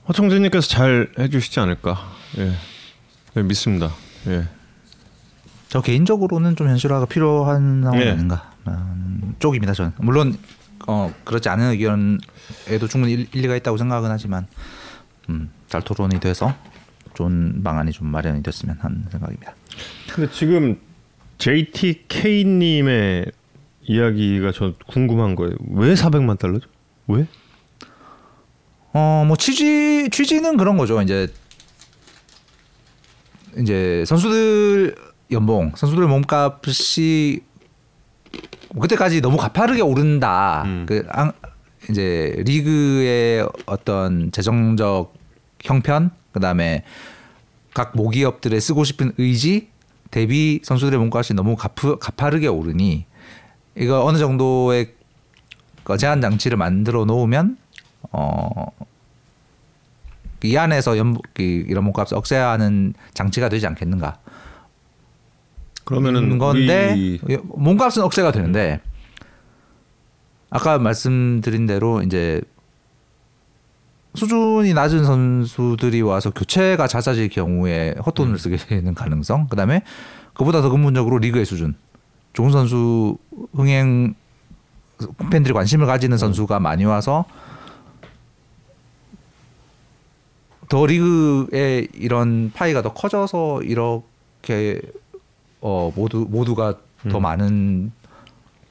[0.07, 1.99] 허청재님께서 잘 해주시지 않을까.
[2.37, 2.53] 예.
[3.33, 3.91] 네, 믿습니다.
[4.27, 4.47] 예.
[5.69, 8.11] 저 개인적으로는 좀 현실화가 필요한 상황이 네.
[8.11, 8.52] 아닌가
[9.39, 9.73] 쪽입니다.
[9.73, 10.37] 저는 물론
[10.87, 14.47] 어, 그렇지 않은 의견에도 충분히 일- 일리가 있다고 생각은 하지만
[15.29, 16.53] 음, 잘 토론이 돼서
[17.13, 19.53] 좋은 방안이 좀 마련이 됐으면 하는 생각입니다.
[20.13, 20.77] 근데 지금
[21.37, 23.25] JTK님의
[23.83, 25.53] 이야기가 저 궁금한 거예요.
[25.71, 26.67] 왜 400만 달러죠?
[27.07, 27.27] 왜?
[28.93, 31.01] 어, 뭐 취지 취지는 그런 거죠.
[31.01, 31.27] 이제
[33.59, 34.95] 이제 선수들
[35.31, 37.41] 연봉, 선수들 몸값이
[38.79, 40.63] 그때까지 너무 가파르게 오른다.
[40.65, 40.85] 음.
[40.87, 41.33] 그 앙-
[41.89, 45.13] 이제 리그의 어떤 재정적
[45.63, 46.83] 형편, 그다음에
[47.73, 49.69] 각 모기업들의 쓰고 싶은 의지
[50.11, 53.05] 대비 선수들의 몸값이 너무 가프, 가파르게 오르니
[53.75, 54.93] 이거 어느 정도의
[55.83, 57.57] 그 제한 장치를 만들어 놓으면
[58.11, 58.67] 어.
[60.43, 64.17] 이 안에서 연 이런 몸값을 억제하는 장치가 되지 않겠는가?
[65.83, 67.37] 그러면은 건데 우리...
[67.43, 68.79] 몸값은 억제가 되는데
[70.49, 72.41] 아까 말씀드린 대로 이제
[74.15, 78.37] 수준이 낮은 선수들이 와서 교체가 잦아질 경우에 헛돈을 음.
[78.37, 79.81] 쓰게 되는 가능성 그다음에
[80.33, 81.75] 그보다 더 근본적으로 리그의 수준
[82.33, 83.17] 좋은 선수
[83.53, 84.13] 흥행
[85.31, 87.25] 팬들이 관심을 가지는 선수가 많이 와서
[90.69, 94.81] 더 리그의 이런 파이가 더 커져서 이렇게
[95.65, 97.11] 어 모두 모두가 음.
[97.11, 97.91] 더 많은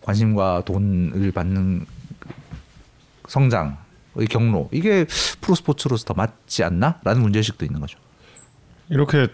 [0.03, 1.87] 관심과 돈을 받는
[3.29, 5.07] 성장의 경로 이게
[5.41, 7.99] 프로 스포츠로서 더 맞지 않나라는 문제의식도 있는 거죠.
[8.91, 9.29] 이렇게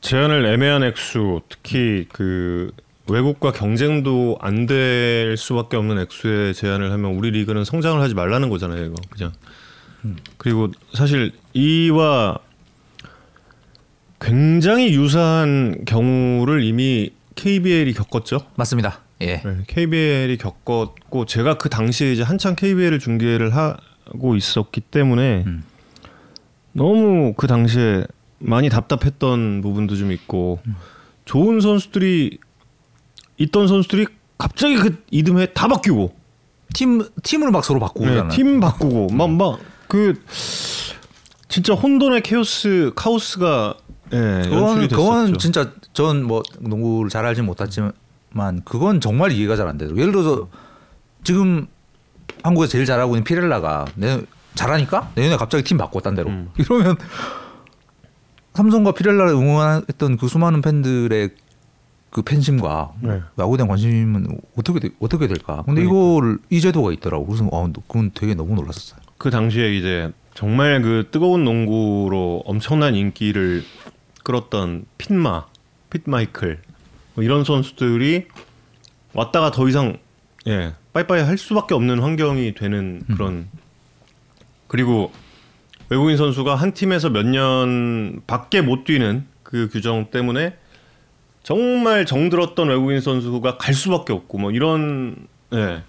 [0.00, 2.72] 제한을 애매한 액수 특히 그
[3.08, 8.84] 외국과 경쟁도 안 될 수밖에 없는 액수의 제한을 하면 우리 리그는 성장을 하지 말라는 거잖아요,
[8.84, 9.32] 이거 그냥.
[10.04, 10.16] 음.
[10.38, 12.38] 그리고 사실 이와
[14.20, 18.40] 굉장히 유사한 경우를 이미 KBL이 겪었죠.
[18.56, 19.00] 맞습니다.
[19.20, 19.42] 예.
[19.44, 25.64] 네, KBL이 겪었고 제가 그 당시에 이제 한창 KBL을 중계를 하고 있었기 때문에 음.
[26.72, 28.06] 너무 그 당시에
[28.38, 30.76] 많이 답답했던 부분도 좀 있고 음.
[31.24, 32.38] 좋은 선수들이
[33.38, 34.06] 있던 선수들이
[34.38, 36.14] 갑자기 그 이듬해 다 바뀌고
[36.74, 40.22] 팀 팀을 막 서로 바꾸고 네, 팀 바꾸고 막 막그
[41.48, 43.76] 진짜 혼돈의 케오스 카오스가
[44.12, 44.96] 예, 됐었죠.
[44.96, 47.92] 그건 진짜 전 뭐 농구를 잘 알지 못했지만
[48.64, 49.90] 그건 정말 이해가 잘 안 돼요.
[49.96, 50.48] 예를 들어서
[51.24, 51.66] 지금
[52.42, 54.22] 한국에서 제일 잘하고 있는 피렐라가 내
[54.54, 56.50] 잘하니까 내년에 갑자기 팀 바꿨 단 대로 음.
[56.58, 56.96] 이러면
[58.54, 61.30] 삼성과 피렐라를 응원했던 그 수많은 팬들의
[62.10, 63.20] 그 팬심과 네.
[63.38, 65.62] 야구에 대한 관심은 어떻게 되, 어떻게 될까?
[65.66, 65.90] 근데 그러니까.
[65.92, 67.26] 이거를 이 제도가 있더라고.
[67.26, 68.98] 그래서 아, 그건 되게 너무 놀랐었어요.
[69.18, 73.62] 그 당시에 이제 정말 그 뜨거운 농구로 엄청난 인기를
[74.26, 75.46] 끌었던 pit마,
[75.90, 76.58] 핏마이클
[77.14, 78.26] 뭐 이런 선수들이
[79.12, 79.98] 왔다가 더 이상
[80.48, 83.14] 예 빠이빠이 할 수밖에 없는 환경이 되는 음.
[83.14, 83.50] 그런 음.
[84.66, 85.12] 그리고
[85.90, 90.56] 외국인 선수가 한 팀에서 몇 년 밖에 못 뛰는 그 규정 때문에
[91.44, 95.84] 정말 정들었던 외국인 선수가 갈 수밖에 없고 뭐 이런 예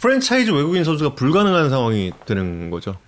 [0.00, 2.98] 프랜차이즈 외국인 선수가 불가능한 상황이 되는 거죠.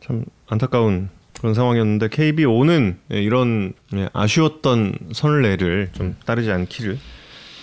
[0.00, 1.08] 참 안타까운
[1.40, 6.98] 그런 상황이었는데 KBO는 예, 이런 예, 아쉬웠던 선례를 좀 따르지 않기를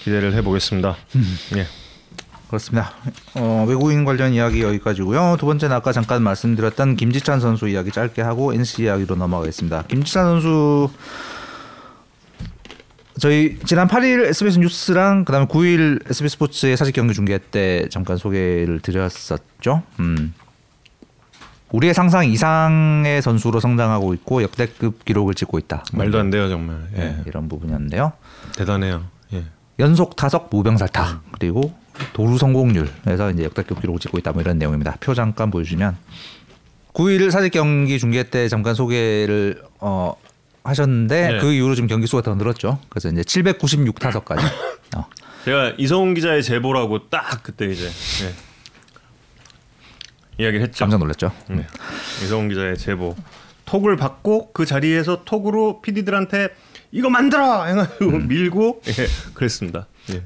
[0.04, 0.96] 기대를 해보겠습니다.
[1.16, 1.38] 음.
[1.58, 1.66] 예.
[2.48, 2.94] 그렇습니다.
[3.34, 5.38] 어, 외국인 관련 이야기 여기까지고요.
[5.40, 9.84] 두 번째는 아까 잠깐 말씀드렸던 김지찬 선수 이야기 짧게 하고 NC 이야기로 넘어가겠습니다.
[9.88, 10.90] 김지찬 선수
[13.20, 18.80] 저희 지난 8일 SBS 뉴스랑 그다음에 9일 SBS 스포츠의 사직 경기 중계 때 잠깐 소개를
[18.80, 19.84] 드렸었죠.
[20.00, 20.34] 음.
[21.76, 25.84] 우리의 상상 이상의 선수로 성장하고 있고 역대급 기록을 찍고 있다.
[25.92, 26.78] 말도 안 돼요 정말.
[26.96, 27.00] 예.
[27.00, 28.14] 네, 이런 부분이었는데요.
[28.56, 29.04] 대단해요.
[29.34, 29.44] 예.
[29.80, 31.20] 연속 타석 무병살타 음.
[31.32, 31.74] 그리고
[32.14, 34.32] 도루 성공률에서 이제 역대급 기록을 찍고 있다.
[34.32, 34.96] 뭐 이런 내용입니다.
[35.02, 35.98] 표 잠깐 보여주면
[36.94, 40.16] 9일 사직 경기 중계 때 잠깐 소개를 어,
[40.64, 41.38] 하셨는데 네.
[41.40, 42.80] 그 이후로 좀 경기 수가 더 늘었죠.
[42.88, 44.46] 그래서 이제 796 타석까지.
[44.96, 45.06] 어.
[45.44, 48.34] 제가 이성훈 기자의 제보라고 딱 그때 이제 네.
[50.38, 50.86] 이야기를 했죠.
[50.86, 51.32] 깜짝 놀랐죠.
[51.50, 51.66] 네.
[52.24, 53.16] 이성훈 기자의 제보.
[53.66, 56.50] 톡을 받고 그 자리에서 톡으로 PD들한테
[56.92, 58.28] 이거 만들어 해가지고 음.
[58.28, 59.88] 밀고 예, 그랬습니다.
[60.12, 60.24] 예.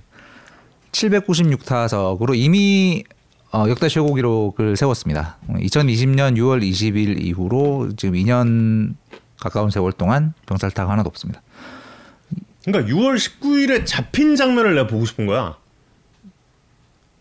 [0.91, 3.03] 796타석으로 이미
[3.51, 5.37] 어, 역대 최고 기록을 세웠습니다.
[5.47, 8.95] 2020년 6월 20일 이후로 지금 2년
[9.39, 11.41] 가까운 세월 동안 병살타가 하나도 없습니다.
[12.65, 15.57] 그러니까 6월 19일에 잡힌 장면을 내가 보고 싶은 거야.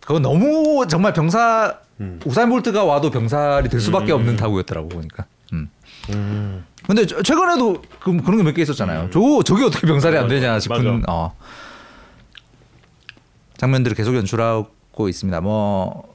[0.00, 2.20] 그거 너무 정말 병살 음.
[2.24, 4.16] 우사인 볼트가 와도 병살이 될 수밖에 음.
[4.18, 5.24] 없는 타구였더라고 보니까.
[5.52, 5.68] 음.
[6.10, 6.64] 음.
[6.86, 9.02] 근데 최근에도 그, 그런 게 몇 개 있었잖아요.
[9.04, 9.10] 음.
[9.12, 11.34] 저 저게 어떻게 병살이 안 되냐 싶은 어.
[13.56, 15.40] 장면들을 계속 연출하고 있습니다.
[15.40, 16.14] 뭐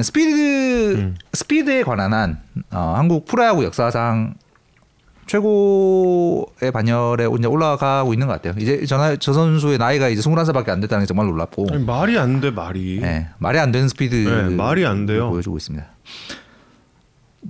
[0.00, 1.16] 스피드 음.
[1.32, 4.34] 스피드에 관한 한 어, 한국 프로야구 역사상
[5.26, 8.54] 최고의 반열에 이제 올라가고 있는 것 같아요.
[8.58, 11.66] 이제 저, 저 선수의 나이가 이제 21살밖에 안 됐다는 게 정말 놀랍고.
[11.72, 13.00] 아니, 말이 안 돼, 말이.
[13.00, 14.14] 네, 말이 안 되는 스피드.
[14.14, 15.30] 네, 말이 안 돼요.
[15.30, 15.84] 보여주고 있습니다.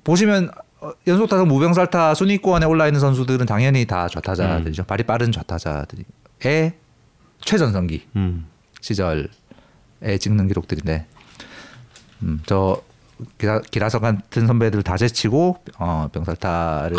[0.05, 4.83] 보시면 어, 연속 타석 무병살타 순위권에 올라 있는 선수들은 당연히 다 좌타자들이죠.
[4.83, 4.87] 음.
[4.87, 6.73] 발이 빠른 좌타자들의
[7.41, 8.47] 최전성기 음.
[8.81, 9.29] 시절에
[10.19, 11.07] 찍는 기록들인데,
[12.23, 12.81] 음, 저
[13.39, 16.97] 기라, 기라석 같은 선배들 다 제치고 어, 병살타를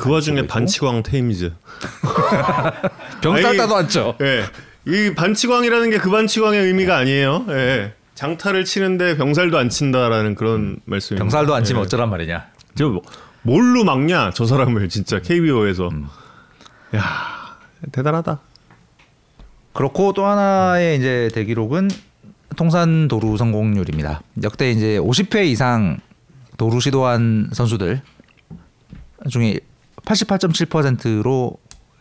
[0.00, 1.52] 그 와중에 반치광 테임즈.
[3.22, 4.16] 병살따도 안 쳐.
[4.22, 4.44] 예.
[4.86, 7.44] 이 반치광이라는 게 그 반치광의 의미가 아니에요.
[7.50, 7.92] 예.
[8.14, 11.84] 장타를 치는데 병살도 안 친다라는 그런 말씀이 병살도 안 치면 예.
[11.84, 12.46] 어쩌란 말이냐.
[12.74, 13.02] 저 뭐-
[13.42, 16.06] 뭘로 막냐 저 사람을 진짜 KBO에서 음.
[16.96, 17.56] 야
[17.92, 18.40] 대단하다.
[19.72, 21.88] 그렇고 또 하나의 이제 대기록은
[22.56, 24.22] 통산 도루 성공률입니다.
[24.42, 25.98] 역대 이제 50회 이상
[26.56, 28.02] 도루 시도한 선수들
[29.30, 29.60] 중에
[30.10, 31.54] 88.7%로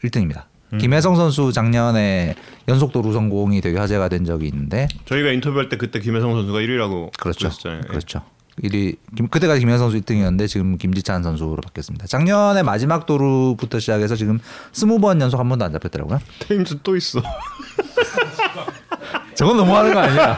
[0.04, 0.44] 1등입니다.
[0.80, 2.36] 김혜성 선수 작년에
[2.68, 7.12] 연속 도루 성공이 되게 화제가 된 적이 있는데 저희가 인터뷰할 때 그때 김혜성 선수가 1위라고
[7.20, 7.50] 그렇죠.
[7.50, 7.82] 그랬잖아요.
[7.84, 7.88] 예.
[7.88, 8.22] 그렇죠.
[8.64, 12.06] 1위 김, 그때가 김혜성 선수 1등이었는데 지금 김지찬 선수로 바뀌었습니다.
[12.06, 14.38] 작년에 마지막 도루부터 시작해서 지금
[14.74, 16.20] 20번 연속 한 번도 안 잡혔더라고요.
[16.40, 17.22] 테임즈 또 있어.
[19.34, 20.38] 저건 너무하는 거 아니야?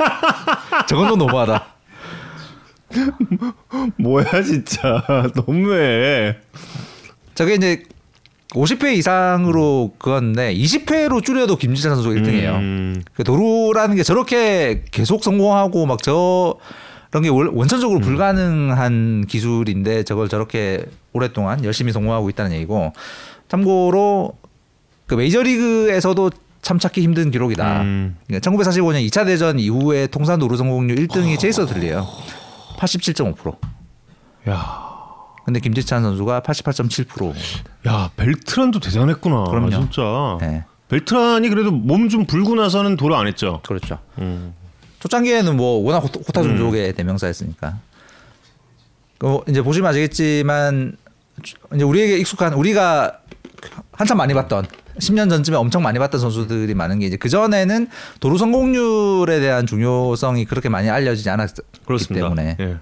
[0.88, 1.66] 저건 좀 너무하다.
[4.00, 5.04] 뭐야 진짜
[5.36, 6.38] 너무해.
[7.41, 7.82] 저게 이제
[8.49, 12.56] 50회 이상으로 그건데 20회로 줄여도 김지찬 선수가 1등이에요.
[12.58, 16.54] 음, 그 도루라는 게 저렇게 계속 성공하고 막 저런
[17.23, 18.01] 게 원- 원천적으로 음.
[18.01, 22.93] 불가능한 기술인데 저걸 저렇게 오랫동안 열심히 성공하고 있다는 얘기고
[23.47, 24.34] 참고로
[25.08, 26.30] 그 메이저리그에서도
[26.62, 27.82] 참 찾기 힘든 기록이다.
[27.82, 28.17] 음.
[28.27, 32.08] 그러니까 1945년 2차 대전 이후에 통산 도루 성공률 1등이 제이서 들리에요.
[32.77, 33.56] 87.5%.
[34.49, 34.90] 야,
[35.52, 37.34] 근데 김지찬 선수가 88.7%.
[37.88, 39.44] 야 벨트란도 대단했구나.
[39.44, 39.70] 그럼요.
[39.70, 40.38] 진짜.
[40.40, 40.64] 네.
[40.88, 43.62] 벨트란이 그래도 몸 좀 불고 나서는 도로 안 했죠.
[43.68, 44.00] 그렇죠.
[44.20, 44.54] 음.
[45.00, 47.80] 초창기에는 뭐 워낙 호타- 호타 종족의 대명사였으니까.
[49.18, 50.96] 그 이제 보시면 아시겠지만
[51.76, 53.20] 이제 우리에게 익숙한 우리가
[53.92, 54.66] 한참 많이 봤던
[55.00, 57.88] 10년 전쯤에 엄청 많이 봤던 선수들이 많은 게 이제 그 전에는
[58.22, 62.28] 도루 성공률에 대한 중요성이 그렇게 많이 알려지지 않았기 그렇습니다.
[62.28, 62.78] 때문에 예.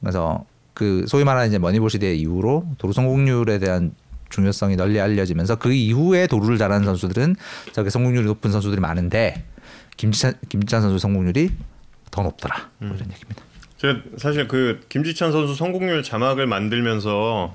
[0.00, 3.94] 그래서 그 소위 말하는 이제 머니볼 시대 이후로 도루 성공률에 대한
[4.28, 7.36] 중요성이 널리 알려지면서 그 이후에 도루를 잘하는 선수들은
[7.72, 9.44] 저게 성공률이 높은 선수들이 많은데
[9.96, 11.50] 김지찬 김지찬 선수 성공률이
[12.10, 13.42] 더 높더라 뭐 이런 얘기입니다.
[13.78, 17.54] 제가 사실 그 김지찬 선수 성공률 자막을 만들면서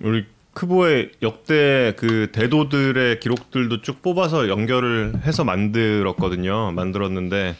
[0.00, 6.72] 우리 크보의 역대 그 대도들의 기록들도 쭉 뽑아서 연결을 해서 만들었거든요.
[6.72, 7.56] 만들었는데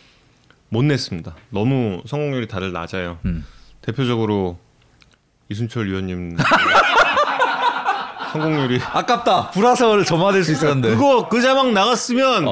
[0.68, 1.36] 못 냈습니다.
[1.50, 3.18] 너무 성공률이 다들 낮아요.
[3.24, 3.44] 음.
[3.92, 4.58] 대표적으로
[5.48, 6.36] 이순철 위원님
[8.32, 12.44] 성공률이 아깝다 불화설 점화될 수 있었는데 그거 그 자막 나갔으면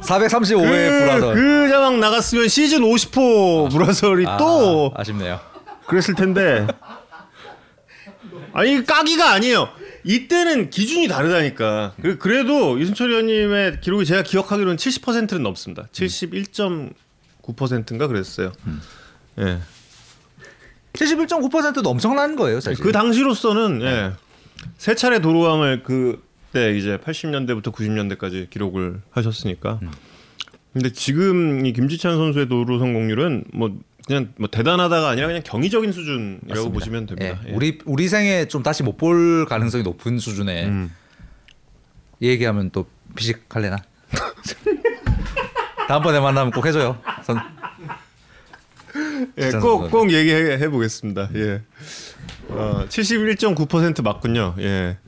[0.00, 5.38] 435회 그, 불화설 그 자막 나갔으면 시즌 50호 불화설이 또 아, 아쉽네요.
[5.86, 6.66] 그랬을 텐데
[8.52, 9.68] 아니 까기가 아니에요.
[10.02, 11.92] 이때는 기준이 다르다니까.
[12.02, 15.84] 그래- 그래도 이순철 의원님의 기록이 제가 기억하기로는 70%는 넘습니다.
[15.92, 18.50] 71.9%인가 그랬어요.
[19.38, 19.58] 예.
[20.92, 22.82] 71.9%도 엄청난 거예요 사실.
[22.82, 24.12] 그 당시로서는 예.
[24.76, 29.80] 세 차례 도루왕을 그때 이제 80년대부터 90년대까지 기록을 하셨으니까.
[30.72, 36.46] 근데 지금 이 김지찬 선수의 도루 성공률은 뭐 그냥 뭐 대단하다가 아니라 그냥 경이적인 수준이라고
[36.48, 36.72] 맞습니다.
[36.74, 37.38] 보시면 됩니다.
[37.44, 37.54] 예, 예.
[37.54, 40.90] 우리 우리 생에 좀 다시 못 볼 가능성이 높은 수준에 음.
[42.20, 43.76] 이 얘기하면 또 비식할래나?
[45.88, 46.98] 다음번에 만나면 꼭 해줘요.
[47.22, 47.38] 선,
[49.38, 49.90] 예, 꼭.
[49.90, 51.30] 꼭 얘기해 보겠습니다.
[51.34, 51.62] 예.
[52.48, 54.54] 어, 71.9% 맞군요.
[54.58, 54.98] 예.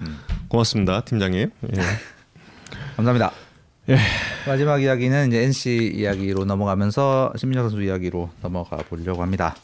[0.48, 1.50] 고맙습니다, 팀장님.
[1.76, 1.80] 예.
[2.96, 3.32] 감사합니다.
[3.88, 3.98] 예.
[4.46, 9.56] 마지막 이야기는 이제 NC 이야기로 넘어가면서 심민정 선수 이야기로 넘어가 보려고 합니다.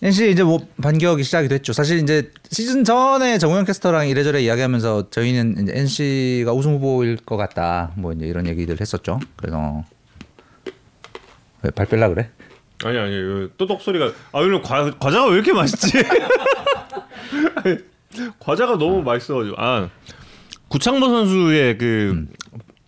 [0.00, 1.72] NC 이제 뭐 반격이 시작이 됐죠.
[1.72, 7.92] 사실 이제 시즌 전에 정우영 캐스터랑 이래저래 이야기하면서 저희는 이제 NC가 우승 후보일 것 같다.
[7.96, 9.18] 뭐 이제 이런 얘기들 했었죠.
[9.36, 9.97] 그래서 왜
[11.74, 12.30] 발 뺄라 그래?
[12.84, 15.98] 아니 아니 요 또덕 소리가 아 오늘 과, 과자가 왜 이렇게 맛있지?
[17.56, 17.76] 아니,
[18.38, 19.88] 과자가 너무 맛있어가지고 아
[20.68, 22.26] 구창모 선수의 그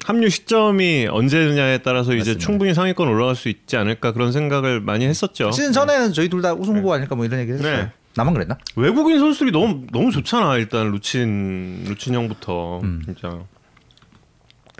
[0.05, 2.41] 합류 시점이 언제냐에 따라서 이제 맞습니다.
[2.45, 5.51] 충분히 상위권 올라갈 수 있지 않을까 그런 생각을 많이 했었죠.
[5.51, 7.77] 시즌 전에는 저희 둘 다 우승 후보 아닐까 뭐 이런 얘기 했어요.
[7.77, 7.93] 네.
[8.17, 8.59] 나만 그랬나?
[8.77, 13.39] 외국인 선수들이 너무 너무 좋잖아 일단 루친 루친 형부터 진짜.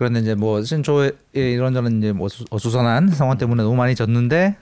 [0.01, 4.57] 그런데 이제 뭐 시즌 초에 이런저런 이제 뭐 어수- 어수선한 상황 때문에 너무 많이 졌는데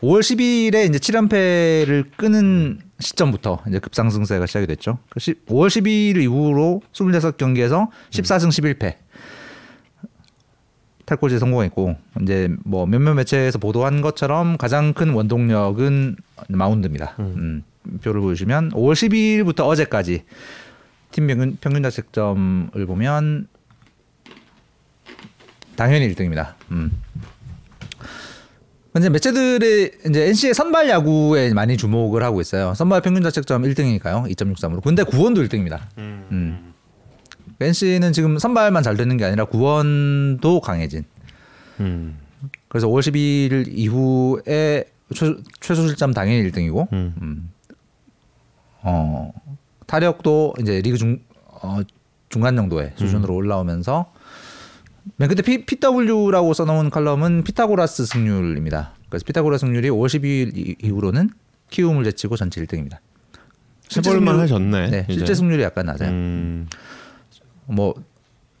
[0.00, 4.98] 5월 10일에 이제 7연패를 끄는 시점부터 이제 급상승세가 시작이 됐죠.
[5.10, 8.94] 그 시- 5월 12일 이후로 26경기에서 14승 11패.
[11.04, 16.14] 탈골제 성공했고 이제 뭐 몇몇 매체에서 보도한 것처럼 가장 큰 원동력은
[16.50, 17.14] 마운드입니다.
[17.18, 17.64] 음,
[18.04, 20.22] 표를 보시면 5월 12일부터 어제까지
[21.10, 23.48] 팀 평균 평균 자책점을 보면
[25.78, 26.54] 당연히 1등입니다.
[26.72, 26.90] 음.
[28.92, 32.74] 근데 매체들이 이제 NC의 선발 야구에 많이 주목을 하고 있어요.
[32.74, 34.28] 선발 평균 자책점 1등이니까요.
[34.34, 34.82] 2.63으로.
[34.82, 35.82] 근데 구원도 1등입니다.
[35.98, 36.74] 음.
[37.60, 41.04] NC는 지금 선발만 잘 되는 게 아니라 구원도 강해진.
[41.78, 42.18] 음.
[42.66, 47.14] 그래서 5월 12일 이후에 최, 최소 실점 당연히 1등이고 음.
[47.22, 47.50] 음.
[48.82, 49.32] 어,
[49.86, 51.82] 타력도 이제 리그 중 어,
[52.30, 54.17] 중간 정도의 수준으로 올라오면서
[55.16, 58.94] 맨 끝에 P, PW라고 써놓은 칼럼은 피타고라스 승률입니다.
[59.08, 61.30] 그래서 피타고라스 승률이 5월 12일 이- 이후로는
[61.70, 62.98] 키움을 제치고 전체 1등입니다.
[63.96, 64.90] 해볼만 하셨네.
[64.90, 65.14] 네, 이제.
[65.20, 66.10] 실제 승률이 약간 낮아요.
[66.10, 66.68] 음.
[67.66, 67.94] 뭐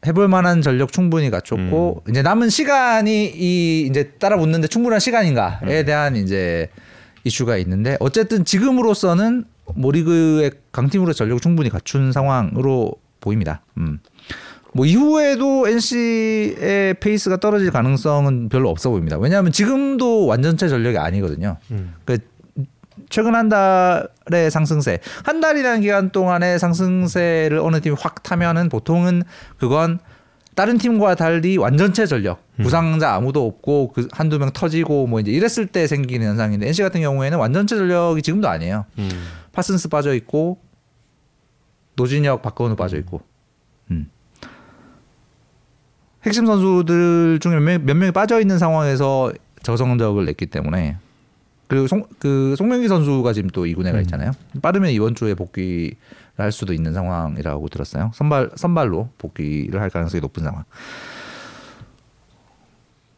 [0.06, 2.10] 해볼 만한 전력 충분히 갖췄고 음.
[2.10, 5.84] 이제 남은 시간이 이 이제 따라붙는데 충분한 시간인가에 음.
[5.84, 6.70] 대한 이제
[7.24, 9.44] 이슈가 있는데 어쨌든 지금으로서는
[9.74, 13.62] 뭐 리그의 강팀으로 전력을 충분히 갖춘 상황으로 보입니다.
[13.76, 13.98] 음.
[14.74, 19.18] 뭐 이후에도 NC의 페이스가 떨어질 가능성은 별로 없어 보입니다.
[19.18, 21.56] 왜냐하면 지금도 완전체 전력이 아니거든요.
[21.70, 21.94] 음.
[22.04, 22.18] 그
[23.10, 29.22] 최근 한 달의 상승세, 한 달이라는 기간 동안의 상승세를 어느 팀이 확 타면은 보통은
[29.56, 29.98] 그건
[30.54, 35.68] 다른 팀과 달리 완전체 전력, 부상자 아무도 없고 그 한두 명 터지고 뭐 이제 이랬을
[35.68, 38.84] 때 생기는 현상인데 NC 같은 경우에는 완전체 전력이 지금도 아니에요.
[38.98, 39.08] 음.
[39.52, 40.58] 파슨스 빠져 있고
[41.94, 43.22] 노진혁, 박건우 빠져 있고.
[46.18, 46.24] 음.
[46.24, 50.96] 핵심 선수들 중에 몇, 몇 명이 빠져 있는 상황에서 저성적을 냈기 때문에
[51.68, 54.32] 그리고 송, 그 송명기 선수가 지금 또 이군에가 있잖아요.
[54.62, 55.94] 빠르면 이번 주에 복귀를
[56.36, 58.10] 할 수도 있는 상황이라고 들었어요.
[58.14, 60.64] 선발 선발로 복귀를 할 가능성이 높은 상황.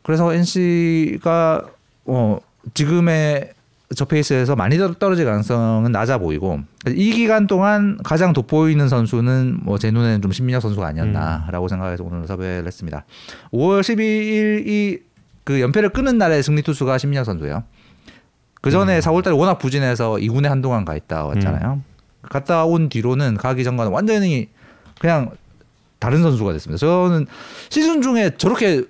[0.03, 1.69] 그래서 NC가
[2.07, 2.41] 어
[2.75, 3.53] 지금의
[3.97, 9.79] 저 페이스에서 많이 더 떨어질 가능성은 낮아 보이고 이 기간 동안 가장 돋보이는 선수는 뭐
[9.79, 13.05] 제 눈에는 좀 신민혁 선수가 아니었나라고 생각해서 오늘 섭외를 했습니다.
[13.53, 15.01] 5월 12일이
[15.43, 17.65] 그 연패를 끊은 날의 승리 투수가 신민혁 선수예요.
[18.61, 21.81] 그 전에 4월달에 워낙 부진해서 2군에 한동안 가 있다 왔잖아요.
[22.23, 24.51] 갔다 온 뒤로는 가기 전과는 완전히
[25.01, 25.31] 그냥
[25.99, 26.79] 다른 선수가 됐습니다.
[26.79, 27.27] 저는
[27.71, 28.85] 시즌 중에 저렇게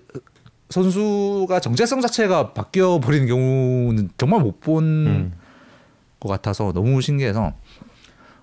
[0.71, 5.33] 선수가 정체성 자체가 바뀌어 버리는 경우는 정말 못본것 음.
[6.27, 7.53] 같아서 너무 신기해서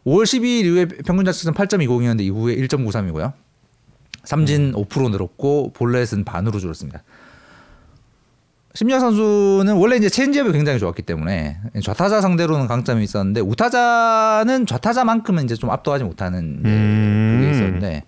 [0.06, 3.34] 5월 12일 이후에 평균 자책점 8.20이었는데 이후에 1.93이고요.
[4.24, 7.04] 삼진 5% 늘었고 볼넷은 반으로 줄었습니다.
[8.74, 15.56] 심리학 선수는 원래 이제 체인지업이 굉장히 좋았기 때문에 좌타자 상대로는 강점이 있었는데 우타자는 좌타자만큼은 이제
[15.56, 17.38] 좀 압도하지 못하는 음.
[17.40, 18.04] 그게 있었는데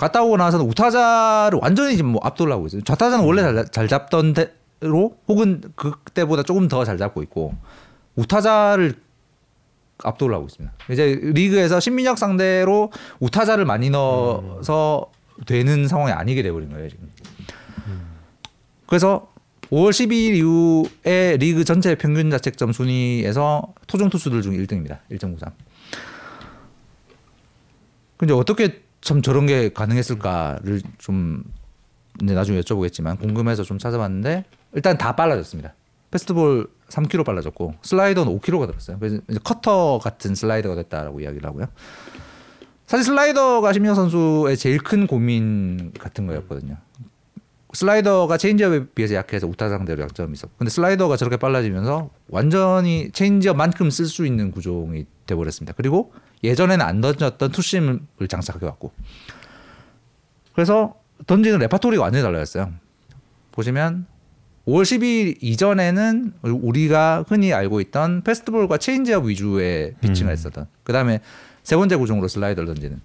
[0.00, 2.80] 갔다 오고 나서는 우타자를 완전히 지금 뭐 압도를 하고 있어요.
[2.82, 7.54] 좌타자는 원래 잘, 잘 잡던 대로 혹은 그때보다 조금 더 잘 잡고 있고
[8.16, 8.94] 우타자를
[10.02, 10.74] 압도를 하고 있습니다.
[10.90, 12.90] 이제 리그에서 신민혁 상대로
[13.20, 15.12] 우타자를 많이 넣어서
[15.46, 17.10] 되는 상황이 아니게 돼버린 거예요 지금.
[18.86, 19.28] 그래서
[19.70, 24.98] 5월 12일 이후에 리그 전체 평균 자책점 순위에서 토종 투수들 중 1등입니다.
[25.12, 25.52] 1.93.
[28.16, 31.42] 근데 어떻게 참 저런 게 가능했을까를 좀
[32.22, 34.44] 이제 나중에 여쭤보겠지만 궁금해서 좀 찾아봤는데
[34.74, 35.74] 일단 다 빨라졌습니다.
[36.10, 38.98] 패스트볼 3km 빨라졌고 슬라이더는 5km가 늘었어요.
[38.98, 41.66] 그래서 커터 같은 슬라이더가 됐다라고 이야기를 하고요.
[42.86, 46.76] 사실 슬라이더가 신민혁 선수의 제일 큰 고민 같은 거였거든요.
[47.72, 54.06] 슬라이더가 체인지업에 비해서 약해서 우타 상대로 약점이 있었고 근데 슬라이더가 저렇게 빨라지면서 완전히 체인지업만큼 쓸
[54.06, 55.74] 수 있는 구종이 돼버렸습니다.
[55.76, 56.12] 그리고
[56.42, 58.92] 예전에는 안 던졌던 투심을 장착해 왔고
[60.54, 60.94] 그래서
[61.26, 62.72] 던지는 레파토리가 완전히 달라졌어요.
[63.52, 64.06] 보시면
[64.66, 70.32] 5월 12일 이전에는 우리가 흔히 알고 있던 패스트볼과 체인지업 위주의 피칭을 음.
[70.32, 71.20] 했었던 그 다음에
[71.62, 73.00] 세 번째 구종으로 슬라이더를 던지는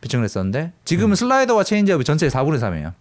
[0.00, 2.92] 피칭을 했었는데 지금은 슬라이더와 체인지업이 전체의 4분의 3이에요.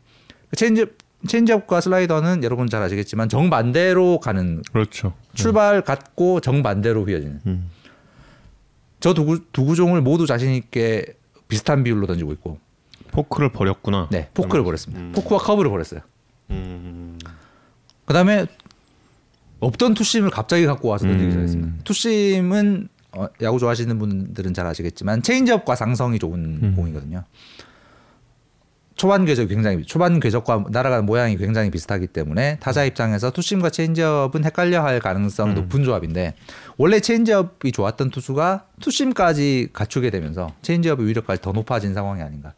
[0.55, 0.89] 체인지업,
[1.27, 5.13] 체인지업과 슬라이더는 여러분 잘 아시겠지만 정반대로 가는 그렇죠.
[5.33, 7.69] 출발 같고 정반대로 휘어지는 음.
[9.03, 11.05] 저 두 두 구종을 모두 자신 있게
[11.49, 12.57] 비슷한 비율로 던지고 있고
[13.11, 14.07] 포크를 버렸구나.
[14.11, 15.03] 네 포크를 버렸습니다.
[15.03, 15.11] 음.
[15.13, 15.99] 포크와 커브를 버렸어요.
[16.51, 17.19] 음.
[18.05, 18.45] 그다음에
[19.59, 21.31] 없던 투심을 갑자기 갖고 와서 던지기 음.
[21.31, 21.83] 시작했습니다.
[21.83, 26.73] 투심은 어, 야구 좋아하시는 분들은 잘 아시겠지만 체인지업과 상성이 좋은 음.
[26.75, 27.23] 공이거든요.
[28.95, 34.99] 초반 궤적이 굉장히 초반 궤적과 날아가는 모양이 굉장히 비슷하기 때문에 타자 입장에서 투심과 체인지업은 헷갈려할
[34.99, 35.55] 가능성이 음.
[35.55, 36.35] 높은 조합인데
[36.77, 42.53] 원래 체인지업이 좋았던 투수가 투심까지 갖추게 되면서 체인지업의 위력까지 더 높아진 상황이 아닌가.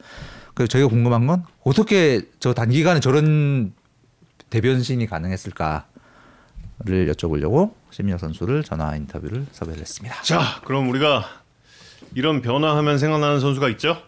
[0.54, 3.74] 그래서 저희가 궁금한 건 어떻게 저 단기간에 저런
[4.50, 5.86] 대변신이 가능했을까
[6.80, 10.22] 를 여쭤보려고 신민혁 선수를 전화 인터뷰를 섭외를 했습니다.
[10.24, 11.24] 자, 그럼 우리가
[12.16, 14.02] 이런 변화하면 생각나는 선수가 있죠?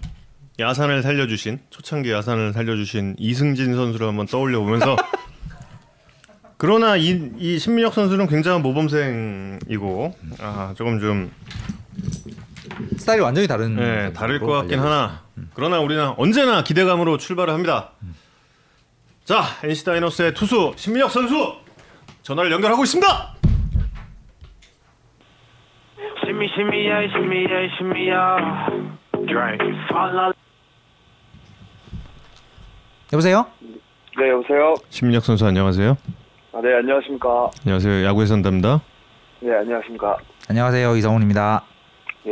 [0.59, 4.95] 야산을 살려주신 초창기 야산을 살려주신 이승진 선수를 한번 떠올려 보면서
[6.57, 11.31] 그러나 이, 이 신민혁 선수는 굉장한 모범생이고 아 조금 좀
[12.97, 15.21] 스타일이 완전히 다른 네, 다를 것 같긴 하나
[15.53, 17.91] 그러나 우리는 언제나 기대감으로 출발을 합니다.
[19.23, 21.57] 자, NC 다이노스의 투수 신민혁 선수
[22.23, 23.37] 전화를 연결하고 있습니다.
[26.57, 27.05] Shimmy, yeah,
[27.77, 28.97] shimmy, yeah.
[29.27, 29.61] Drink.
[29.89, 30.33] Fall.
[33.13, 33.45] 여보세요?
[33.61, 34.73] 네, 여보세요.
[34.89, 35.97] 신민혁 선수 안녕하세요.
[36.53, 37.49] 아, 네, 안녕하십니까.
[37.65, 38.05] 안녕하세요.
[38.05, 38.81] 야구의 선담다.
[39.41, 40.17] 네, 안녕하십니까.
[40.49, 41.63] 안녕하세요 이성훈입니다.
[42.27, 42.31] 예,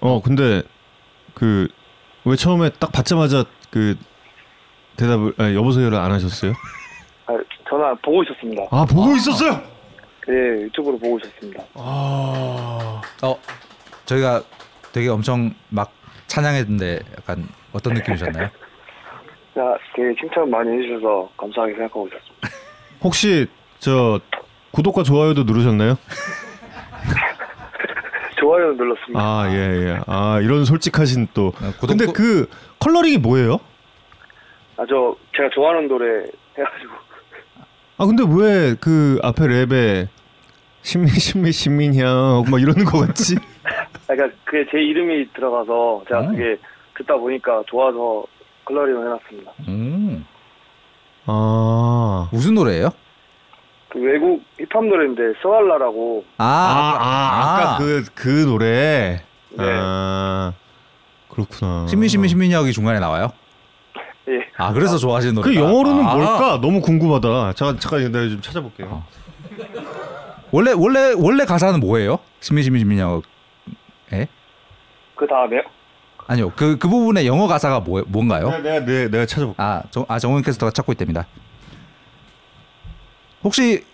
[0.00, 0.62] 어, 근데
[1.34, 1.68] 그
[2.24, 3.96] 왜 처음에 딱 받자마자 그
[4.96, 6.52] 대답을 아니, 여보세요를 안 하셨어요?
[7.26, 7.32] 아,
[7.66, 8.64] 전화 보고 있었습니다.
[8.70, 9.52] 아, 보고 있었어요.
[10.26, 10.34] 네,
[10.64, 11.62] 유튜브로 보고 있었습니다.
[11.74, 13.00] 아.
[13.22, 13.40] 어
[14.04, 14.42] 저희가
[14.92, 15.90] 되게 엄청 막
[16.26, 18.50] 찬양했는데 약간 어떤 느낌이셨나요?
[19.54, 22.48] 자, 되게 칭찬 많이 해주셔서 감사하게 생각하고 있었습니다.
[23.02, 23.46] 혹시
[23.78, 24.20] 저
[24.72, 25.96] 구독과 좋아요도 누르셨나요?
[28.40, 29.20] 좋아요 눌렀습니다.
[29.20, 29.98] 아, 예, 예.
[30.06, 31.48] 아, 이런 솔직하신 또.
[31.48, 33.58] 어, 구독- 근데 그 컬러링이 뭐예요?
[34.76, 36.24] 아, 저 제가 좋아하는 노래
[36.56, 36.92] 해가지고
[37.98, 40.06] 아, 근데 왜 그 앞에 랩에
[40.82, 43.34] 신민 신민 신민형 막 이러는 거 같지?
[44.06, 46.26] 아, 그러니까 그게 제 이름이 들어가서 제가 어.
[46.28, 46.56] 그게
[46.96, 48.24] 듣다 보니까 좋아서
[48.68, 49.52] 컬러링을 해놨습니다.
[49.68, 50.26] 음
[51.26, 52.28] 아.
[52.32, 52.90] 무슨 노래예요?
[53.90, 59.22] 그 외국 힙합 노래인데 스왈라라고 아, 아, 아, 아 까 그, 그 노래.
[59.50, 59.56] 네.
[59.58, 60.52] 아,
[61.30, 61.86] 그렇구나.
[61.88, 63.28] 신민 신민 신민혁이 중간에 나와요?
[64.28, 65.48] 예, 아 그래서 좋아하시는 노래.
[65.48, 66.60] 그 영어로는 아, 뭘까?
[66.60, 67.54] 너무 궁금하다.
[67.54, 69.02] 잠깐, 잠깐, 내가 좀 찾아볼게요.
[70.50, 72.18] 원래 원래 원래 가사는 뭐예요?
[72.40, 73.22] 신민 신민 신민혁.
[74.12, 74.28] 예?
[75.14, 75.62] 그 다음에요.
[76.28, 78.50] 아니요 그 그 부분의 영어 가사가 뭐 뭔가요?
[78.50, 79.60] 내가, 내가, 내가, 내가 찾아볼게.
[79.60, 81.26] 아, 정, 아 정훈 캐스터가 찾고 있답니다.
[83.42, 83.84] 혹시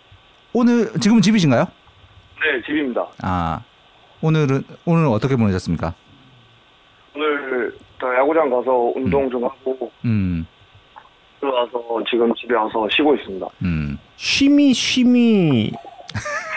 [0.53, 1.65] 오늘 지금 집이신가요?
[1.65, 3.07] 네, 집입니다.
[3.23, 3.63] 아
[4.21, 5.95] 오늘은 오늘 어떻게 보내셨습니까?
[7.15, 10.45] 오늘 저 야구장 가서 운동 좀 하고 음,
[11.41, 11.79] 들어와서
[12.11, 13.47] 지금 집에 와서 쉬고 있습니다.
[13.63, 13.99] 음.
[14.17, 15.71] 쉬미, 쉬미.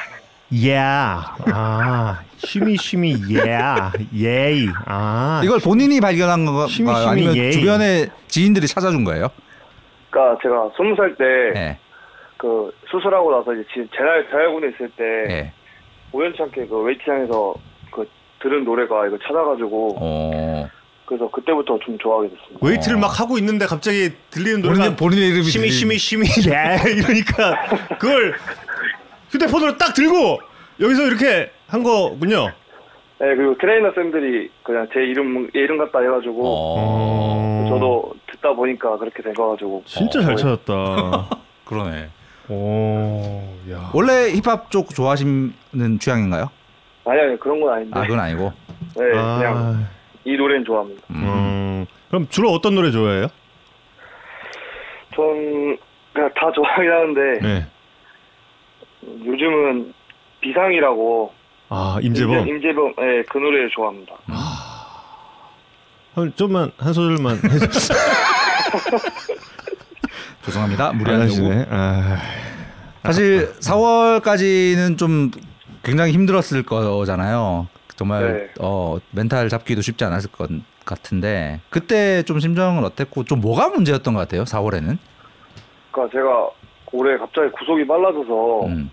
[0.70, 1.36] 야.
[1.52, 3.92] 아, 쉬미, 쉬미, 야.
[4.16, 4.68] 예이.
[4.86, 5.42] 아.
[5.44, 6.68] 이걸 본인이 발견한 건가요?
[6.68, 7.52] 심히, 심히 아니면 예의.
[7.52, 9.28] 주변에 지인들이 찾아준 거예요?
[10.10, 11.24] 그러니까 제가 스무 살때
[11.54, 11.80] 네.
[12.38, 15.54] 그 수술하고 나서 이제 지- 재활 재활군에 있을 때 네.
[16.14, 17.54] 우연찮게 그 웨이팅장에서
[17.92, 18.08] 그
[18.42, 20.70] 들은 노래가 이거 찾아가지고 어.
[21.06, 22.66] 그래서 그때부터 좀 좋아하게 됐습니다.
[22.66, 26.76] 웨이트를 막 하고 있는데 갑자기 들리는 노래가 본인 본인의 이름이 Shimmy, 들리는- Shimmy, Shimmy, Ya.
[26.88, 27.66] 이러니까
[28.00, 28.34] 그걸
[29.38, 30.42] 휴대폰으로 딱 들고
[30.80, 32.48] 여기서 이렇게 한 거군요.
[33.20, 37.66] 네 그리고 트레이너 쌤들이 그냥 제 이름 얘 이름 같다 해가지고 어.
[37.70, 41.30] 저도 듣다 보니까 그렇게 돼가지고 진짜 잘 찾았다.
[41.66, 42.10] 그러네.
[42.50, 43.92] 오, 야.
[43.94, 46.50] 원래 힙합 쪽 좋아하시는 취향인가요?
[47.06, 48.54] 아니 아니 그런 건 아닌데 아 그건 아니고.
[48.96, 49.90] 네 그냥 아,
[50.24, 51.02] 이 노래는 좋아합니다.
[51.10, 51.16] 음.
[51.16, 51.86] 음.
[52.10, 53.28] 그럼 주로 어떤 노래 좋아해요?
[55.16, 55.78] 전
[56.14, 57.66] 그냥 다 좋아하긴 하는데 네.
[59.04, 59.94] 요즘은
[60.42, 61.34] 비상이라고
[61.70, 62.48] 아, 임재범.
[62.48, 64.14] 임재, 범 예 그 노래 좋아합니다.
[66.16, 67.40] 한 좀만 한 소절만
[70.44, 70.94] 죄송합니다.
[70.94, 71.32] 무리한 요구.
[71.32, 71.66] 하시네.
[71.70, 72.18] 아,
[73.04, 75.32] 사실 4월까지는 좀
[75.84, 77.68] 굉장히 힘들었을 거잖아요.
[77.96, 78.50] 정말 네.
[78.60, 80.50] 어 멘탈 잡기도 쉽지 않았을 것
[80.86, 84.44] 같은데 그때 좀 심정은 어땠고 좀 뭐가 문제였던 것 같아요.
[84.44, 84.98] 4월에는.
[85.92, 86.50] 그러니까 제가
[86.92, 88.90] 올해 갑자기 구속이 빨라져서 음.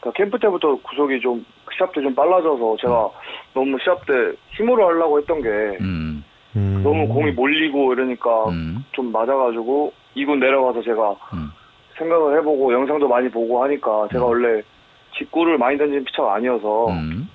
[0.00, 1.44] 그러니까 캠프 때부터 구속이 좀
[1.76, 3.08] 시합 때 좀 빨라져서 제가
[3.54, 4.12] 너무 시합 때
[4.56, 5.48] 힘으로 하려고 했던 게
[5.80, 6.24] 음.
[6.56, 6.80] 음.
[6.84, 8.84] 너무 공이 몰리고 이러니까 음.
[8.92, 11.50] 좀 맞아가지고 2군 내려가서 제가 음.
[11.98, 14.28] 생각을 해보고 영상도 많이 보고 하니까 제가 음.
[14.28, 14.62] 원래
[15.16, 17.28] 직구를 많이 던지는 피처가 아니어서 음.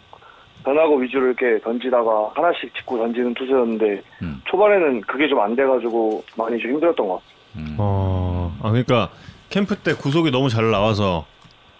[0.63, 4.41] 변화구 위주로 이렇게 던지다가 하나씩 직구 던지는 투수였는데 음.
[4.45, 7.37] 초반에는 그게 좀 안 돼가지고 많이 좀 힘들었던 것 같아요.
[7.55, 7.75] 음.
[7.79, 9.09] 어, 아 그러니까
[9.49, 11.25] 캠프 때 구속이 너무 잘 나와서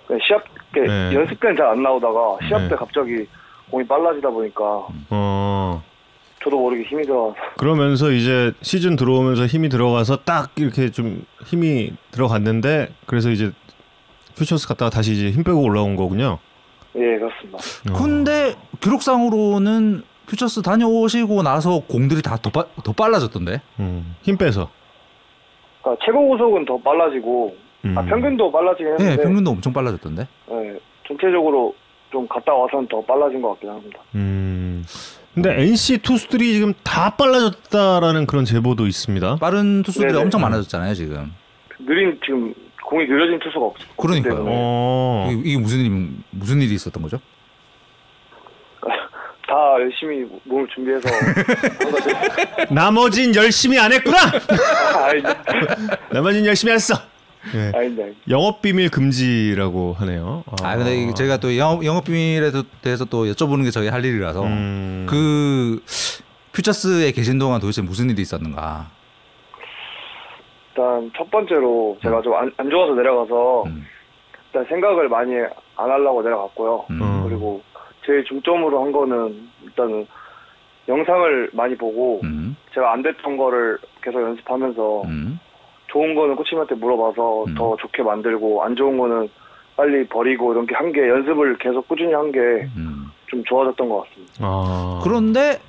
[0.07, 0.43] 그냥 시합
[0.73, 1.13] 때 네.
[1.15, 2.69] 연습 때는 잘 안 나오다가 시합 네.
[2.69, 3.27] 때 갑자기
[3.69, 5.83] 공이 빨라지다 보니까 어
[6.43, 12.93] 저도 모르게 힘이 들어와서 그러면서 이제 시즌 들어오면서 힘이 들어가서 딱 이렇게 좀 힘이 들어갔는데
[13.05, 13.51] 그래서 이제
[14.35, 16.37] 퓨처스 갔다가 다시 이제 힘 빼고 올라온 거군요.
[16.95, 17.57] 예 그렇습니다.
[17.89, 17.93] 어.
[17.93, 22.51] 근데 기록상으로는 퓨처스 다녀오시고 나서 공들이 다더
[22.93, 23.61] 빨라졌던데.
[23.79, 24.69] 음, 힘 빼서.
[25.87, 27.97] 그러니까 최고 구속은 더 빨라지고 음.
[27.97, 30.27] 아, 평균도 빨라지긴 네, 했는데 평균도 엄청 빨라졌던데.
[30.51, 31.73] 예, 전체적으로
[32.11, 33.99] 좀 갔다 와서는 더 빨라진 것 같긴 합니다.
[34.15, 34.83] 음.
[35.33, 39.37] 근데 NC 투수들이 지금 다 빨라졌다라는 그런 제보도 있습니다.
[39.39, 40.23] 빠른 투수들이 네네.
[40.23, 41.31] 엄청 많아졌잖아요 지금.
[41.79, 44.45] 느린 지금 공이 느려진 투수가 없, 없기 그러니까요.
[44.47, 45.29] 어.
[45.31, 47.19] 이게, 이게 무슨 일 무슨 일이 있었던 거죠?
[49.47, 51.33] 다 열심히 몸을 준비해서 한
[51.91, 52.73] 거죠.
[52.73, 54.17] 나머진 열심히 안 했구나.
[55.05, 55.43] 아닙니다.
[56.11, 56.95] 나머진 열심히 했어.
[57.55, 57.71] 예.
[57.73, 58.03] 아닙니다.
[58.29, 60.43] 영업 비밀 금지라고 하네요.
[60.61, 64.43] 아 근데 이게 저희가 또 영업, 영업 비밀에 대해서 또 여쭤보는 게 저희 할 일이라서
[64.43, 65.05] 음.
[65.09, 65.81] 그
[66.51, 68.87] 퓨처스에 계신 동안 도대체 무슨 일이 있었는가?
[70.71, 73.85] 일단 첫 번째로 제가 좀안 좋아서 내려가서 음.
[74.47, 75.33] 일단 생각을 많이
[75.77, 76.85] 안 하려고 내려갔고요.
[76.91, 76.99] 음.
[77.01, 77.23] 어.
[77.29, 77.61] 그리고
[78.07, 80.07] 제일 중점으로 한 거는 일단은
[80.87, 82.55] 영상을 많이 보고 음.
[82.73, 85.39] 제가 안 됐던 거를 계속 연습하면서 음.
[85.87, 87.55] 좋은 거는 코치님한테 물어봐서 음.
[87.55, 89.29] 더 좋게 만들고 안 좋은 거는
[89.75, 93.43] 빨리 버리고 이런 게한 게 연습을 계속 꾸준히 한 게좀 음.
[93.45, 94.33] 좋아졌던 것 같습니다.
[94.39, 95.01] 아.
[95.03, 95.59] 그런데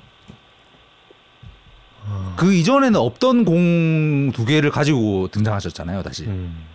[2.37, 6.25] 그 이전에는 없던 공 두 개를 가지고 등장하셨잖아요, 다시.
[6.25, 6.65] 음.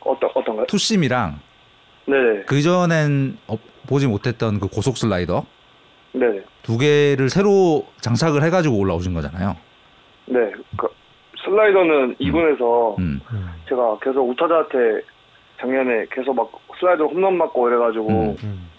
[0.00, 0.66] 어떤 어떤가요?
[0.66, 1.38] 투심이랑
[2.06, 3.58] 네네 그 이전엔 어,
[3.90, 5.44] 보지 못했던 그 고속 슬라이더
[6.12, 9.56] 네네 두 개를 새로 장착을 해가지고 올라오신 거잖아요.
[10.26, 10.38] 네.
[10.76, 10.86] 그
[11.44, 13.20] 슬라이더는 2군에서 음.
[13.68, 15.02] 제가 계속 우타자한테
[15.58, 18.36] 작년에 계속 막 슬라이더로 홈런 맞고 이래가지고 음.
[18.44, 18.70] 음.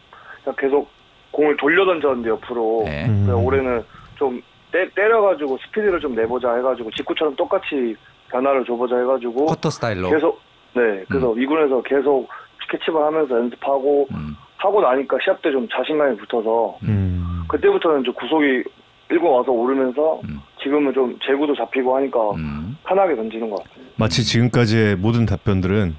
[0.44, 0.90] 그냥 계속
[1.32, 3.06] 공을 돌려 던졌는데 옆으로 네.
[3.06, 3.24] 음.
[3.26, 3.84] 그래서 올해는
[4.18, 4.42] 좀
[4.72, 7.96] 때, 때려가지고 스피드를 좀 내보자 해가지고 직구처럼 똑같이
[8.30, 10.10] 변화를 줘보자 해가지고 커터 스타일로.
[10.10, 10.40] 계속
[10.74, 12.30] 네 그래서 이군에서 계속
[12.70, 14.36] 캐치볼 하면서 연습하고 음.
[14.62, 17.44] 하고 나니까 시합 때 좀 자신감이 붙어서 음.
[17.50, 18.64] 그때부터는 좀 구속이
[19.10, 20.40] 일고 와서 오르면서 음.
[20.64, 22.78] 지금은 좀 제구도 잡히고 하니까 음.
[22.88, 23.94] 편하게 던지는 것 같습니다.
[23.98, 25.96] 마치 지금까지의 모든 답변들은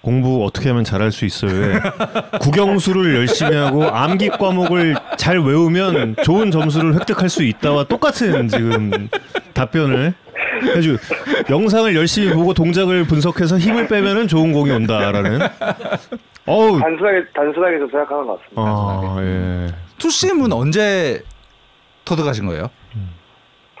[0.00, 1.80] 공부 어떻게 하면 잘할 수 있어요.
[2.40, 9.08] 국영수를 열심히 하고 암기 과목을 잘 외우면 좋은 점수를 획득할 수 있다와 똑같은 지금
[9.54, 10.14] 답변을
[10.76, 10.98] 해주.
[11.50, 15.40] 영상을 열심히 보고 동작을 분석해서 힘을 빼면은 좋은 공이 온다라는.
[16.48, 16.78] 어우.
[16.80, 18.62] 단순하게 단순하게 좀 생각하는 것 같습니다.
[18.62, 19.66] 아 예.
[19.98, 21.22] 투심은 언제
[22.04, 22.70] 터득하신 거예요?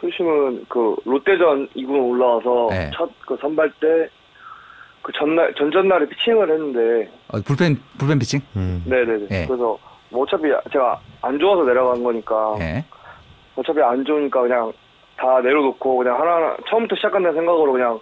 [0.00, 2.90] 표심은 그 롯데전 2군 올라와서 네.
[2.94, 4.18] 첫그 선발 때
[5.08, 8.42] 그 전날 전전날에 피칭을 했는데 어, 불펜 불펜 피칭?
[8.56, 8.82] 음.
[8.86, 9.46] 네네네 예.
[9.46, 9.78] 그래서
[10.10, 12.84] 뭐 어차피 제가 안 좋아서 내려간 거니까 예.
[13.56, 14.70] 어차피 안 좋으니까 그냥
[15.16, 17.98] 다 내려놓고 그냥 하나 하나 처음부터 시작한다는 생각으로 그냥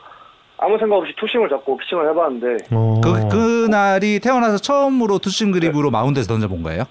[0.59, 3.01] 아무 생각 없이 투심을 잡고 피칭을 해봤는데 어.
[3.03, 6.85] 그 그날이 태어나서 처음으로 투심 그립으로 마운드에서 던져본 거예요?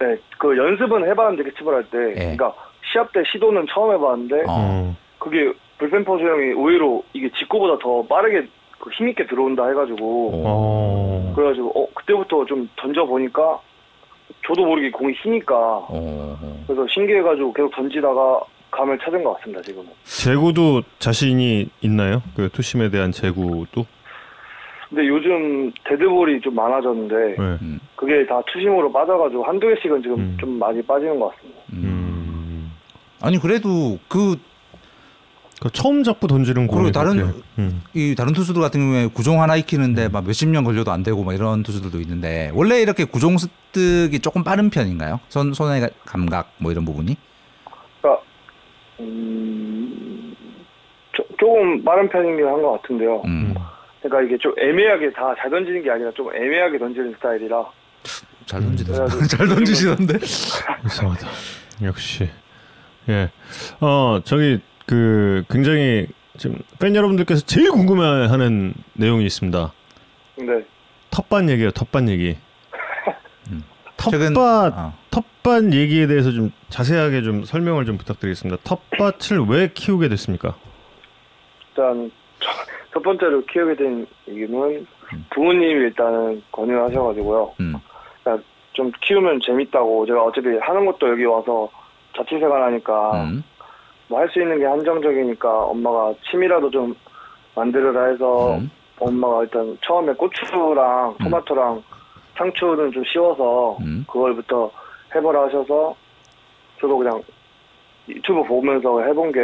[0.00, 2.14] 네, 그 연습은 해봤는데 캐치볼 할때 예.
[2.14, 2.52] 그러니까
[2.92, 4.46] 시합 때 시도는 처음 해봤는데 어.
[4.48, 4.96] 어.
[5.18, 8.48] 그게 불펜 포수 형이 의외로 이게 직구보다 더 빠르게
[8.78, 11.32] 그 힘있게 들어온다 해가지고 어.
[11.34, 13.60] 그래가지고 어 그때부터 좀 던져 보니까
[14.46, 16.36] 저도 모르게 공이 휘니까 어.
[16.66, 18.40] 그래서 신기해가지고 계속 던지다가
[18.76, 19.88] 감을 찾은 것 같습니다 지금은.
[20.04, 22.22] 제구도 자신이 있나요?
[22.34, 23.86] 그 투심에 대한 제구도?
[24.88, 27.58] 근데 요즘 데드볼이 좀 많아졌는데 네.
[27.62, 27.80] 음.
[27.96, 30.36] 그게 다 투심으로 빠져가지고 한두 개씩은 지금 음.
[30.40, 31.60] 좀 많이 빠지는 것 같습니다.
[31.72, 31.78] 음.
[31.84, 32.72] 음.
[33.20, 34.36] 아니 그래도 그
[35.60, 37.80] 그 처음 잡고 던지는 공이 그리고 다른- 음.
[37.94, 41.32] 이 다른 투수들 같은 경우에 구종 하나 익히는데 막 몇십 년 걸려도 안 되고 막
[41.32, 45.20] 이런 투수들도 있는데 원래 이렇게 구종 습득이 조금 빠른 편인가요?
[45.28, 47.16] 손 손의 감각 뭐 이런 부분이?
[49.00, 50.34] 음,
[51.12, 53.22] 조, 조금 빠른 편이긴 한 것 같은데요.
[53.26, 53.54] 음.
[54.02, 57.64] 그러니까 이게 좀 애매하게 다 잘 던지는 게 아니라 좀 애매하게 던지는 스타일이라
[58.46, 58.60] 잘.
[58.60, 60.18] 그래가지고 잘 던지시던데.
[60.84, 61.26] 이상하다.
[61.82, 62.28] 역시.
[63.08, 63.30] 예.
[63.80, 69.72] 어, 저기 그 굉장히 지금 팬 여러분들께서 제일 궁금해하는 내용이 있습니다.
[70.36, 70.64] 근데
[71.10, 71.70] 텃밭 얘기예요.
[71.70, 72.36] 텃밭 얘기.
[74.06, 74.10] 음.
[74.10, 74.92] 텃밭 최근- 어.
[75.10, 78.62] 텃밭 얘기에 대해서 좀 자세하게 좀 설명을 좀 부탁드리겠습니다.
[78.64, 80.54] 텃밭을 왜 키우게 됐습니까?
[81.70, 82.50] 일단 첫-
[82.92, 84.86] 첫 번째로 키우게 된 이유는
[85.30, 87.54] 부모님이 일단은 권유하셔가지고요.
[87.60, 87.74] 음.
[88.22, 91.68] 그러니까 좀 키우면 재밌다고 제가 어차피 하는 것도 여기 와서
[92.16, 93.44] 자취생활 하니까 음.
[94.08, 96.94] 뭐할 수 있는 게 한정적이니까 엄마가 취미라도 좀
[97.54, 98.70] 만들어라 해서 음.
[98.98, 101.82] 엄마가 일단 처음에 고추랑 토마토랑
[102.36, 104.04] 상추는 좀 쉬워서 음.
[104.10, 104.70] 그걸부터
[105.14, 105.94] 해보라 하셔서
[106.80, 107.22] 저도 그냥
[108.08, 109.40] 유튜브 보면서 해본 게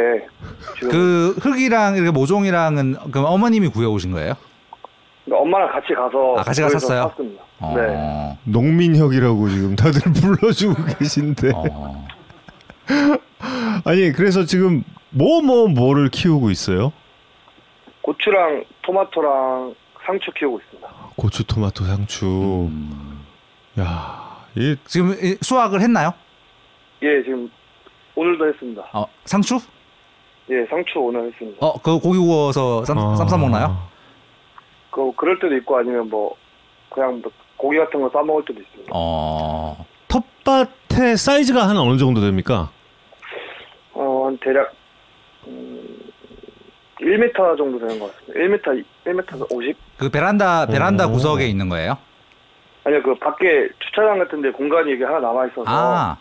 [0.89, 4.33] 그 흙이랑 이렇게 모종이랑은 그럼 어머님이 구해 오신 거예요?
[5.31, 7.03] 엄마랑 같이 가서 아, 같이 가셨어요?
[7.09, 7.43] 샀습니다.
[7.59, 7.73] 어.
[7.77, 8.37] 네.
[8.51, 11.51] 농민혁이라고 지금 다들 불러주고 계신데.
[11.55, 12.05] 어.
[13.85, 16.91] 아니 그래서 지금 뭐 뭐 뭐 를 키우고 있어요?
[18.01, 19.73] 고추랑 토마토랑
[20.05, 20.89] 상추 키우고 있습니다.
[21.15, 22.25] 고추, 토마토, 상추.
[22.69, 23.25] 음.
[23.79, 26.13] 야, 이 지금 이- 수확을 했나요?
[27.03, 27.49] 예, 지금
[28.15, 28.83] 오늘도 했습니다.
[28.93, 29.59] 어, 상추?
[30.49, 31.65] 예, 상추 오늘 했습니다.
[31.65, 33.15] 어, 그 고기 구워서 쌈, 아.
[33.15, 33.89] 쌈싸 먹나요?
[34.89, 36.35] 그 그럴 때도 있고 아니면 뭐
[36.89, 38.91] 그냥 뭐 고기 같은 거 싸 먹을 때도 있습니다.
[38.93, 39.85] 어.
[40.07, 42.69] 텃밭 밭의 사이즈가 한 어느 정도 됩니까?
[43.93, 44.73] 어, 한 대략
[45.47, 45.99] 음,
[46.99, 48.39] 1m 정도 되는 것 같습니다.
[48.39, 49.77] 1m, 1m 50?
[50.01, 51.11] 그 베란다 베란다 오.
[51.11, 51.95] 구석에 있는 거예요?
[52.83, 56.17] 아니요, 그 밖에 주차장 같은데 공간이 이게 하나 남아 있어서 아,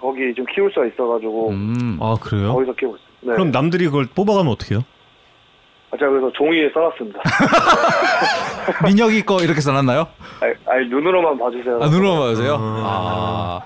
[0.00, 1.98] 거기 좀 키울 수가 있어가지고 음.
[2.00, 2.54] 아 그래요?
[2.54, 3.08] 거기서 키우고 있어요.
[3.22, 3.32] 네.
[3.32, 4.84] 그럼 남들이 그걸 뽑아가면 어떡해요?
[5.90, 7.20] 아, 제가 그래서 종이에 써놨습니다.
[8.86, 10.06] 민혁이 거 이렇게 써놨나요?
[10.40, 11.80] 아니, 아니, 눈으로만 봐주세요.
[11.82, 12.54] 아 눈으로 봐주세요.
[12.54, 12.86] 아.
[12.86, 13.60] 아,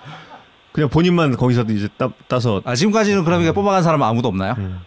[0.73, 4.55] 그냥 본인만 거기서 이제 따, 따서 아 지금까지는 그러면 뽑아간 사람 은 아무도 없나요?
[4.57, 4.81] 음.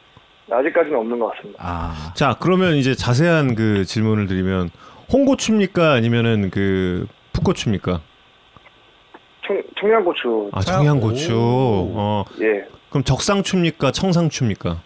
[0.51, 1.63] 아직까지는 없는 것 같습니다.
[1.63, 4.69] 아, 자 그러면 이제 자세한 그 질문을 드리면
[5.11, 8.01] 홍고추입니까 아니면은 그 풋고추입니까?
[9.45, 11.33] 청, 청양고추, 아 청양고추.
[11.33, 11.91] 오.
[11.95, 14.81] 어 예, 그럼 적상추입니까 청상추입니까?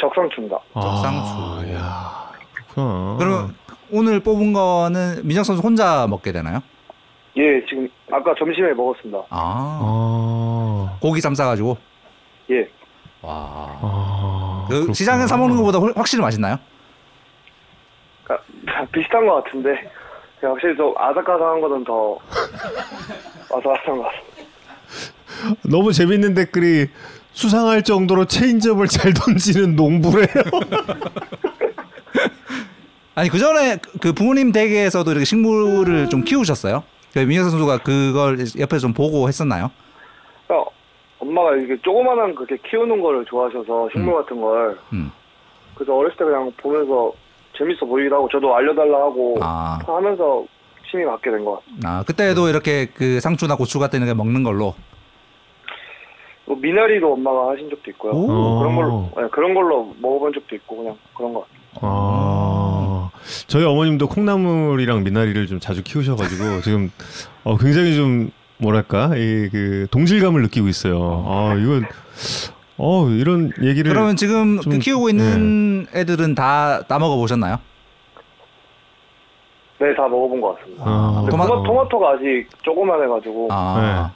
[0.00, 0.58] 적상추입니다.
[0.74, 1.30] 적상추.
[1.32, 2.32] 아, 야
[2.74, 3.16] 그렇구나.
[3.18, 3.54] 그러면
[3.90, 6.60] 오늘 뽑은 거는 민혁 선수 혼자 먹게 되나요?
[7.38, 9.18] 예, 지금 아까 점심에 먹었습니다.
[9.30, 11.76] 아, 아, 고기 쌈 싸가지고.
[12.50, 12.66] 예,
[13.26, 14.62] 와.
[14.64, 14.92] 아그 그렇구나.
[14.94, 16.58] 시장에 사 먹는 것보다 훨- 확실히 맛있나요?
[18.28, 18.36] 아,
[18.92, 19.70] 비슷한 것 같은데
[20.40, 22.18] 확실히 좀 아삭아삭한 거는 더
[23.52, 24.36] 아삭아삭한 것 같습니다.
[25.68, 26.86] 너무 재밌는 댓글이
[27.32, 30.26] 수상할 정도로 체인지업을 잘 던지는 농부래요.
[33.14, 36.82] 아니 그 전에 그 부모님 댁에서도 이렇게 식물을 좀 키우셨어요?
[37.14, 39.70] 그 민혁 선수가 그걸 옆에서 좀 보고 했었나요?
[41.26, 45.10] 엄마가 이게 조그만한 그렇게 키우는 거를 좋아하셔서 식물 같은 걸 음.
[45.74, 47.12] 그래서 어렸을 때 그냥 보면서
[47.56, 49.78] 재밌어 보이기도 하고 저도 알려달라 하고 아.
[49.86, 50.44] 하면서
[50.90, 51.88] 취미 갖게 된 것 같습니다.
[51.98, 54.74] 아 그때도 이렇게 그 상추나 고추 같은 게 먹는 걸로.
[56.44, 58.12] 뭐 미나리도 엄마가 하신 적도 있고요.
[58.12, 58.30] 오.
[58.30, 58.58] 어.
[58.60, 61.56] 그런 걸로 네, 그런 걸로 먹어본 적도 있고 그냥 그런 것 같아요.
[61.82, 63.10] 아,
[63.48, 66.90] 저희 어머님도 콩나물이랑 미나리를 좀 자주 키우셔가지고 지금
[67.42, 71.24] 어, 굉장히 좀 뭐랄까 이 그 동질감을 느끼고 있어요.
[71.26, 71.84] 아 이건
[72.78, 77.58] 어 이런 얘기를 그러면 지금 좀- 그 키우고 있는 애들은 다 따먹어 보셨나요?
[79.78, 80.82] 네, 다 먹어본 것 같습니다.
[80.86, 84.10] 아, 토마- 토마, 토마토가 아직 조그만 해가지고 아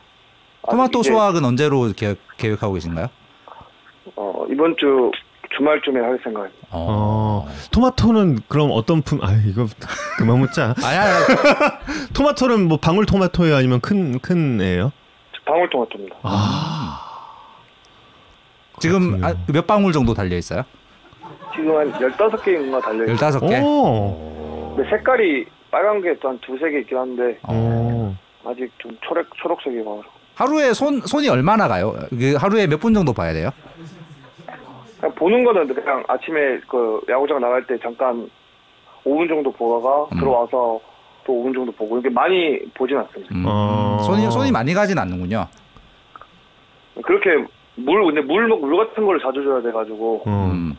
[0.62, 3.08] 아직 토마토 이제, 수확은 언제로 계획, 계획하고 계신가요?
[4.16, 5.10] 어, 이번 주
[5.56, 6.66] 주말쯤에 할 생각입니다.
[6.70, 9.18] 어, 토마토는 그럼 어떤 품?
[9.22, 9.66] 아 이거
[10.18, 10.74] 그만 묻자.
[10.82, 11.26] 아니
[12.14, 14.92] 토마토는 뭐 방울 토마토예요, 아니면 큰 큰 애예요?
[15.44, 16.16] 방울 토마토입니다.
[16.22, 17.00] 아
[18.80, 19.22] 지금.
[19.24, 20.62] 아, 몇 방울 정도 달려 있어요?
[21.54, 23.40] 지금 한 15개인가 달려 있어요.
[23.40, 23.62] 15개?
[23.62, 24.74] 오.
[24.76, 28.16] 근데 색깔이 빨간 게 또 한 두세 개 있긴 한데 어.
[28.46, 30.02] 아직 좀 초록, 초록색이고
[30.36, 31.94] 하루에 손 손이 얼마나 가요?
[32.10, 33.50] 그 하루에 몇 분 정도 봐야 돼요?
[35.00, 38.28] 그냥 보는 거는 그냥 아침에 그 야구장 나갈 때 잠깐
[39.04, 40.18] 5분 정도 보다가 음.
[40.18, 40.80] 들어와서
[41.24, 43.34] 또 5분 정도 보고 이렇게 많이 보진 않습니다.
[43.34, 43.98] 음, 어.
[44.04, 45.46] 손이 손이 많이 가진 않는군요.
[47.02, 47.30] 그렇게
[47.76, 50.50] 물 근데 물, 물 같은 걸 자주 줘야 돼가지고 어.
[50.52, 50.76] 음.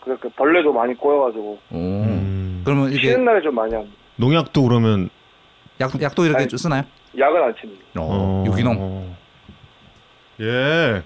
[0.00, 1.76] 그렇게 벌레도 많이 꼬여가지고 오.
[1.76, 2.62] 음.
[2.64, 3.96] 그러면 이게 쉬는 날에 좀 많이 합니다.
[4.16, 5.10] 농약도 그러면
[5.80, 6.82] 약 약도 이렇게 아니, 쓰나요?
[7.18, 7.82] 약은 안 칩니다.
[7.98, 8.76] 어, 유기농.
[8.78, 9.16] 어.
[10.40, 11.02] 예.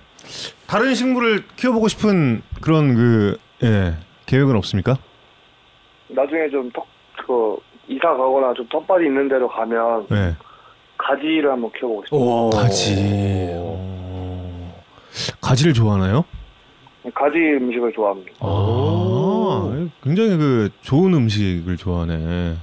[0.67, 3.95] 다른 식물을 키워보고 싶은 그런 그 예,
[4.27, 4.97] 계획은 없습니까?
[6.09, 6.87] 나중에 좀 턱,
[7.27, 7.57] 그,
[7.89, 10.35] 이사 가거나 좀 텃밭이 있는 데로 가면 네.
[10.97, 12.21] 가지를 한번 키워보고 싶어요.
[12.21, 12.51] 오.
[12.51, 12.95] 가지.
[13.55, 14.83] 어.
[15.41, 16.25] 가지를 좋아하나요?
[17.15, 18.33] 가지 음식을 좋아합니다.
[18.41, 22.57] 아, 굉장히 그 좋은 음식을 좋아하네.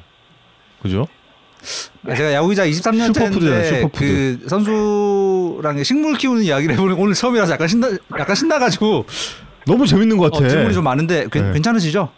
[0.81, 1.07] 그죠?
[2.05, 3.99] 아, 제가 야구기자 23년째인데 슈퍼푸드잖아요, 슈퍼푸드.
[4.39, 4.71] 그 선수
[5.61, 7.89] 랑 식물 키우는 이야기를 해보는 오늘 처음이라서 약간 신나
[8.19, 9.05] 약간 신나가지고
[9.65, 10.49] 너무 재밌는 것 어, 같아.
[10.49, 11.53] 질문이 좀 많은데 괜- 네.
[11.53, 12.09] 괜찮으시죠?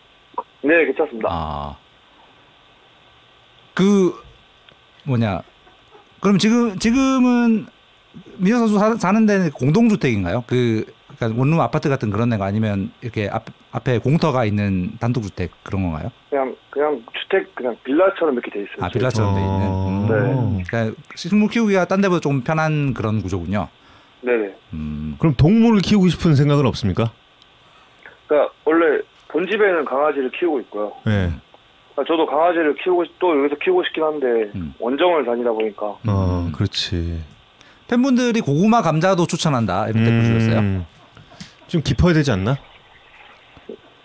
[0.62, 1.30] 네, 괜찮습니다.
[1.32, 1.76] 아.
[3.74, 4.14] 그
[5.04, 5.42] 뭐냐?
[6.20, 7.68] 그럼 지금 지금은
[8.38, 10.44] 민호 선수 사, 사는 데는 공동주택인가요?
[10.48, 10.86] 그
[11.20, 16.12] 그러니까 원룸 아파트 같은 그런 데가 아니면 이렇게 앞, 앞에 공터가 있는 단독주택 그런 건가요?
[16.30, 18.78] 그냥, 그냥 주택, 그냥 빌라처럼 이렇게 돼 있어요.
[18.86, 19.68] 아 빌라처럼 돼 있는.
[19.68, 20.08] 음.
[20.58, 20.64] 네.
[20.70, 23.68] 그러니까 식물 키우기가 딴 데보다 좀 편한 그런 구조군요.
[24.22, 24.56] 네네.
[24.74, 25.16] 음.
[25.20, 27.12] 그럼 동물을 키우고 싶은 생각은 없습니까?
[28.28, 30.94] 그러니까 원래 본집에는 강아지를 키우고 있고요.
[31.06, 31.32] 네.
[31.94, 34.74] 그러니까 저도 강아지를 키우고 싶- 또 여기서 키우고 싶긴 한데 음.
[34.80, 36.52] 원정을 다니다 보니까 어, 음.
[36.54, 37.22] 그렇지.
[37.90, 40.86] 팬분들이 고구마 감자도 추천한다 이런 댓글 주셨어요.
[41.70, 42.58] 음, 좀 깊어야 되지 않나?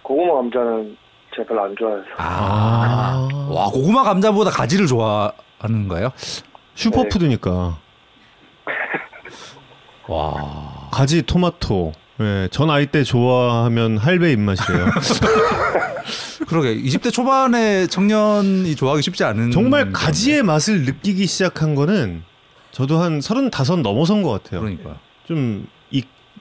[0.03, 0.97] 고구마 감자는
[1.35, 3.29] 제가 별로 안 좋아해서 아.
[3.31, 3.49] 아.
[3.51, 6.13] 와 고구마 감자보다 가지를 좋아하는 거예요?
[6.75, 7.79] 슈퍼푸드니까.
[10.09, 10.89] 와.
[10.93, 11.93] 가지 토마토.
[12.21, 14.87] 예, 전 아이 때 좋아하면 할배 입맛이에요.
[16.47, 19.99] 그러게 20대 초반에 청년이 좋아하기 쉽지 않은 정말 건데.
[19.99, 22.23] 가지의 맛을 느끼기 시작한 거는
[22.71, 24.61] 저도 한 서른다섯 넘어선 것 같아요.
[24.61, 24.97] 그러니까요.
[25.27, 25.67] 좀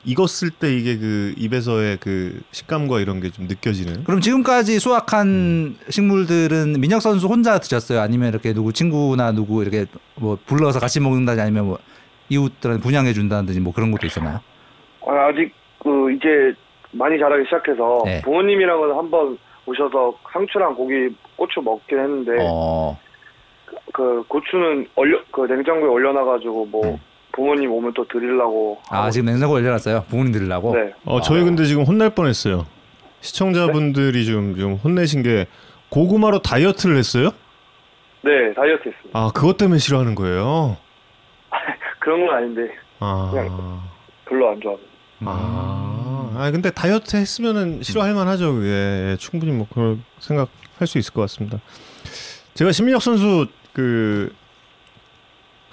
[0.06, 4.04] 익, 익었을 때 이게 그 입에서의 그 식감과 이런 게 좀 느껴지는.
[4.04, 8.00] 그럼 지금까지 수확한 식물들은 민혁 선수 혼자 드셨어요?
[8.00, 9.86] 아니면 이렇게 누구 친구나 누구 이렇게
[10.16, 11.78] 뭐 불러서 같이 먹는다지 아니면 뭐
[12.30, 14.40] 이웃들한테 분양해 준다든지 뭐 그런 것도 있었나요?
[15.08, 16.54] 아, 아직 그 이제
[16.92, 18.22] 많이 자라기 시작해서 네.
[18.22, 20.94] 부모님이랑은 한번 오셔서 상추랑 고기,
[21.36, 22.98] 고추 먹긴 했는데 어.
[23.94, 26.98] 그 고추는 얼려 그 냉장고에 얼려놔가지고 뭐 음.
[27.34, 28.80] 부모님 오면 또 드리려고.
[28.90, 29.10] 아.
[29.10, 30.06] 지금 냉장고 열려놨어요.
[30.10, 30.74] 부모님 드리려고.
[30.76, 30.94] 네.
[31.06, 32.66] 어 저희 근데 지금 혼날 뻔했어요.
[33.22, 35.48] 시청자분들이 좀좀 혼내신 게
[35.90, 37.30] 고구마로 다이어트를 했어요?
[38.22, 39.10] 네, 다이어트 했습니다.
[39.20, 40.78] 아 그것 때문에 싫어하는 거예요.
[42.00, 42.70] 그런 건 아닌데
[43.00, 43.30] 아.
[43.32, 43.82] 그냥-
[44.26, 44.92] 별로 안 좋아합니다.
[45.26, 48.54] 아, 아 근데 다이어트 했으면은 싫어할 만하죠.
[48.56, 51.60] 그게 예, 충분히 뭐 그럴 생각할 수 있을 것 같습니다.
[52.54, 54.34] 제가 신민혁 선수 그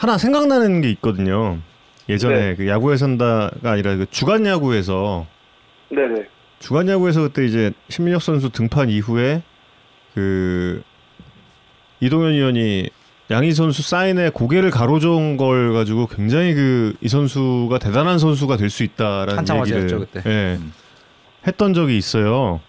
[0.01, 1.59] 하나 생각나는 게 있거든요.
[2.09, 2.55] 예전에 네.
[2.57, 5.27] 그 야구에 산다가 아니라 그 주간 야구에서
[5.91, 6.27] 네네.
[6.59, 9.43] 주간 야구에서 그때 이제 신민혁 선수 등판 이후에
[10.15, 10.83] 그
[12.01, 12.89] 이동현 의원이
[13.31, 18.83] 양희 선수 사인에 고개를 가로저은 걸 가지고 굉장히 그 이 선수가 대단한 선수가 될 수
[18.85, 20.23] 있다라는 한참 얘기를 그때.
[20.27, 20.73] 예, 음.
[21.47, 22.61] 했던 적이 있어요.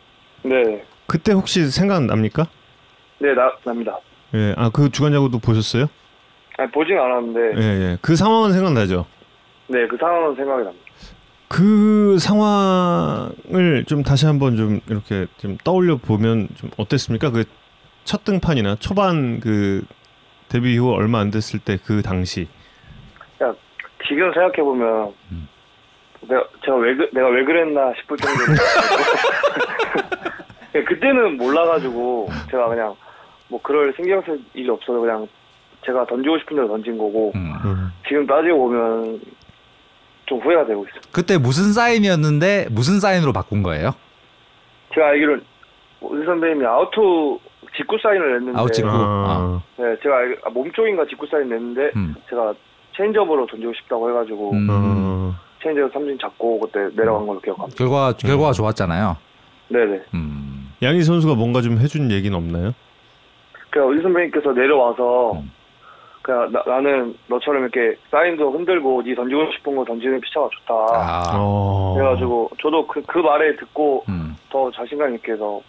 [0.43, 0.83] 네.
[1.07, 2.45] 그때 혹시 생각납니까?
[3.19, 3.97] 네, 나, 납니다.
[4.33, 5.87] 예, 아 그 주간 야구도 보셨어요?
[6.61, 7.97] 아니, 보진 않았는데, 예, 예.
[8.01, 9.05] 그 상황은 생각나죠.
[9.67, 10.85] 네, 그 상황은 생각이 납니다.
[11.47, 17.31] 그 상황을 좀 다시 한번 좀 이렇게 좀 떠올려 보면 좀 어땠습니까?
[17.31, 17.43] 그
[18.03, 19.83] 첫 등판이나 초반 그
[20.49, 22.47] 데뷔 이후 얼마 안 됐을 때 그 당시.
[23.37, 23.55] 그냥
[24.07, 25.47] 지금 생각해 보면, 음.
[26.21, 28.57] 내가, 제가 왜, 그- 내가 왜 그랬나 싶을 정도로.
[30.87, 32.95] 그때는 몰라가지고, 제가 그냥,
[33.49, 35.27] 뭐, 그럴 신경 쓸 일이 없어서 그냥,
[35.85, 37.53] 제가 던지고 싶은 대로 던진 거고, 음.
[37.65, 37.91] 음.
[38.07, 39.21] 지금 따지고 보면,
[40.25, 41.01] 좀 후회가 되고 있어요.
[41.11, 43.91] 그때 무슨 사인이었는데 무슨 사인으로 바꾼 거예요?
[44.93, 45.43] 제가 알기로는,
[46.01, 46.95] 의지 선배님이 아우트
[47.75, 48.89] 직구 사인을 냈는데, 아웃 직구.
[48.91, 52.15] 아, 네, 제가 알, 아, 몸쪽인가 직구 사인 냈는데, 음.
[52.29, 52.53] 제가
[52.95, 54.67] 체인지업으로 던지고 싶다고 해가지고, 음.
[54.69, 57.77] 어, 체인지업 삼진 잡고 그때 내려간 걸로 기억합니다.
[57.77, 59.17] 결과 결과가 좋았잖아요.
[59.69, 60.01] 네네.
[60.13, 60.73] 음.
[60.81, 62.73] 양의지 선수가 뭔가 좀 해준 얘기는 없나요?
[63.69, 65.51] 그냥 우리 선배님께서 내려와서 음.
[66.31, 70.73] 그냥 나, 는 너처럼 이렇게 사인도 흔들고 네 던지고 싶은 거 던지는 피차가 좋다.
[70.73, 71.23] 아.
[71.33, 71.95] 어.
[71.97, 74.37] 그래가지고 저도 그, 그 말에 듣고 음.
[74.49, 75.59] 더 자신감 있게 해서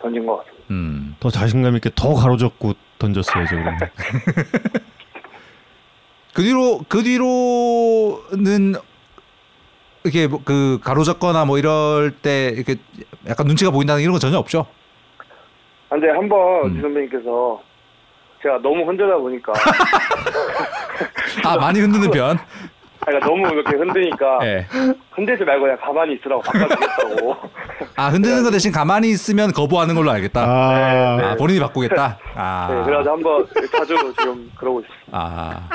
[0.00, 0.64] 던진 것 같습니다.
[0.70, 1.14] 음.
[1.20, 3.54] 더 자신감 있게 더 가로젓고 던졌어야죠.
[3.54, 3.78] 그러면.
[6.34, 8.74] 그 뒤로 그 뒤로는
[10.02, 12.76] 이렇게 뭐그 가로젓거나 뭐 이럴 때 이렇게
[13.28, 14.66] 약간 눈치가 보인다는 이런 건 전혀 없죠.
[15.90, 16.78] 아, 근데 한번 음.
[16.78, 17.62] 이 선배님께서
[18.42, 19.52] 제가 너무 흔들다 보니까
[21.44, 22.38] 아 많이 흔드는 편.
[23.04, 24.66] 그러니까 너무 이렇게 흔드니까 예.
[25.10, 27.36] 흔들지 말고 그냥 가만히 있으라고 바꿔주겠다고.
[27.96, 30.40] 아 흔드는 거 대신 가만히 있으면 거부하는 걸로 알겠다.
[30.40, 32.18] 아, 아 본인이 바꾸겠다.
[32.34, 32.68] 아.
[32.70, 35.10] 네, 그래가지고 한번 자주 지금 그러고 있습니다.
[35.10, 35.68] 아.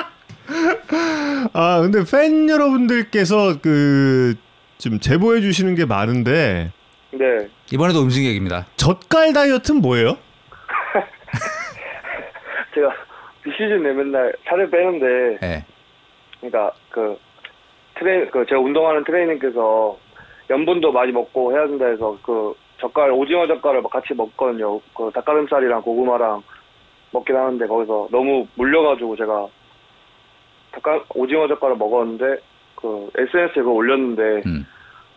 [1.52, 4.34] 아 근데 팬 여러분들께서 그
[4.78, 6.72] 지금 제보해 주시는 게 많은데
[7.10, 7.48] 네.
[7.70, 8.66] 이번에도 음식 얘기입니다.
[8.76, 10.16] 젓갈 다이어트는 뭐예요?
[12.74, 12.90] 제가
[13.48, 15.64] 비시즌 내 맨날 살을 빼는데 예.
[16.40, 17.18] 그러니까 그
[17.98, 19.96] 트레이 그 제가 운동하는 트레이닝께서
[20.50, 24.78] 염분도 많이 먹고 해야 된다 해서 그 젓갈 오징어 젓갈을 막 같이 먹거든요.
[24.94, 26.42] 그 닭가슴살이랑 고구마랑
[27.10, 29.46] 먹긴 하는데 거기서 너무 물려가지고 제가
[30.72, 32.40] 닭가 오징어 젓갈을 먹었는데
[32.76, 34.66] 그 SNS에 그거 올렸는데 음.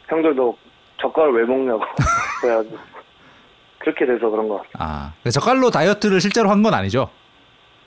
[0.07, 0.57] 형들도
[1.01, 1.83] 젓갈을 왜 먹냐고
[2.41, 2.77] 그래가지고
[3.79, 4.71] 그렇게 돼서 그런 것 같아요.
[4.79, 5.13] 아.
[5.29, 7.09] 젓갈로 다이어트를 실제로 한 건 아니죠.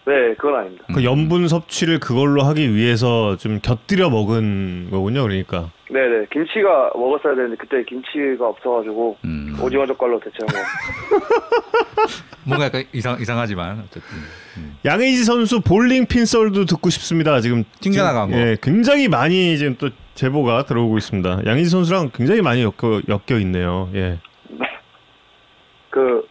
[0.07, 0.85] 네, 그건 아닙니다.
[0.95, 5.23] 그 염분 섭취를 그걸로 하기 위해서 좀 곁들여 먹은 거군요.
[5.23, 5.71] 그러니까.
[5.91, 9.57] 네 네 김치가 먹었어야 되는데 그때 김치가 없어가지고 음.
[9.63, 10.59] 오징어 젓갈로 대체한 거.
[12.45, 14.03] 뭔가 약간 이상 이상하지만 어쨌든.
[14.59, 14.77] 음.
[14.85, 17.41] 양의지 선수 볼링 핀썰도 듣고 싶습니다.
[17.41, 18.37] 지금 튕겨나간 거.
[18.37, 21.43] 예, 굉장히 많이 지금 또 제보가 들어오고 있습니다.
[21.47, 23.89] 양의지 선수랑 굉장히 많이 엮여, 엮여 있네요.
[23.95, 24.19] 예.
[25.91, 26.27] 그,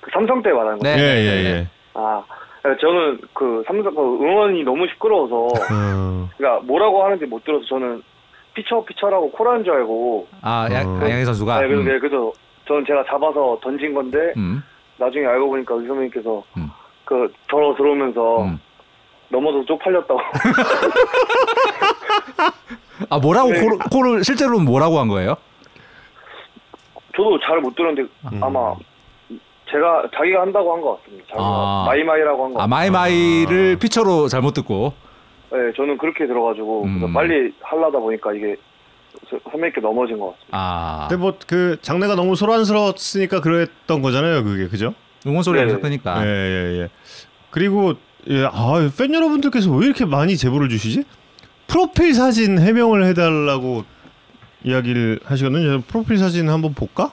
[0.00, 0.96] 그 삼성 때 말하는 거예요.
[0.96, 1.02] 네.
[1.02, 1.68] 예, 예, 예.
[1.94, 2.22] 아,
[2.76, 8.02] 저는 그 삼성 그 응원이 너무 시끄러워서 어, 그러니까 뭐라고 하는지 못 들어서 저는
[8.54, 10.26] 피처 피처라고 코라는 줄 알고.
[10.42, 11.00] 아, 양, 어.
[11.00, 11.60] 아, 양희 선수가.
[11.60, 11.86] 네, 그래서, 음.
[11.86, 12.32] 네, 그래서
[12.66, 14.62] 저는 제가 잡아서 던진 건데 음.
[14.96, 16.70] 나중에 알고 보니까 의지 선배님께서 음.
[17.04, 18.60] 그 저러 들어오면서 음.
[19.28, 20.20] 넘어서 쪽팔렸다고.
[23.10, 23.60] 아 뭐라고 네.
[23.60, 25.36] 콜을, 콜을 실제로는 뭐라고 한 거예요?
[27.16, 28.42] 저도 잘 못 들었는데 음.
[28.42, 28.74] 아마
[29.70, 31.26] 제가 자기가 한다고 한 것 같습니다.
[31.28, 31.84] 자기가 아.
[31.88, 32.68] 마이마이라고 한것아 같아요.
[32.68, 34.92] 마이마이를 피처로 잘못 듣고.
[35.50, 37.12] 네, 저는 그렇게 들어가지고 그래서 음.
[37.12, 38.56] 빨리 하려다 보니까 이게
[39.50, 40.48] 선배님께 넘어진 것 같습니다.
[40.52, 44.94] 아 근데 뭐 그 장르가 너무 소란스러웠으니까 그랬던 거잖아요, 그게 그죠?
[45.26, 45.72] 응원 소리가 네네.
[45.72, 46.26] 계속 끄니까.
[46.26, 46.88] 예, 예, 예.
[47.50, 47.94] 그리고
[48.28, 51.04] 예, 아, 팬 여러분들께서 왜 이렇게 많이 제보를 주시지?
[51.66, 53.84] 프로필 사진 해명을 해달라고
[54.64, 55.80] 이야기를 하시거든요.
[55.88, 57.12] 프로필 사진 한번 볼까?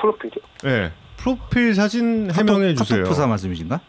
[0.00, 0.42] 프로필이요.
[0.66, 0.92] 예.
[1.30, 2.98] 프로필 사진 해명해 카톡- 주세요.
[3.02, 3.80] 카톡 프사 말씀이신가?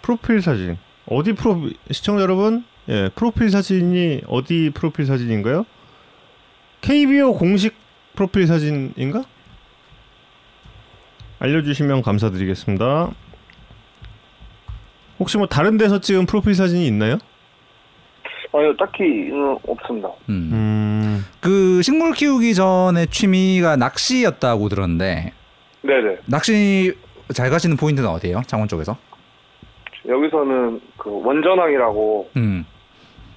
[0.00, 5.66] 프로필 사진 어디 프로 시청자 여러분 예 프로필 사진이 어디 프로필 사진인가요?
[6.80, 7.74] KBO 공식
[8.16, 9.24] 프로필 사진인가?
[11.40, 13.10] 알려주시면 감사드리겠습니다.
[15.18, 17.18] 혹시 뭐 다른 데서 찍은 프로필 사진이 있나요?
[18.52, 20.08] 아니요, 딱히는 없습니다.
[20.28, 20.50] 음.
[20.52, 20.93] 음,
[21.40, 25.32] 그 식물 키우기 전에 취미가 낚시였다고 들었는데
[25.82, 26.16] 네네.
[26.26, 26.94] 낚시
[27.34, 28.42] 잘 가시는 포인트는 어디예요?
[28.46, 28.96] 창원 쪽에서?
[30.06, 32.64] 여기서는 그 원전항이라고 음.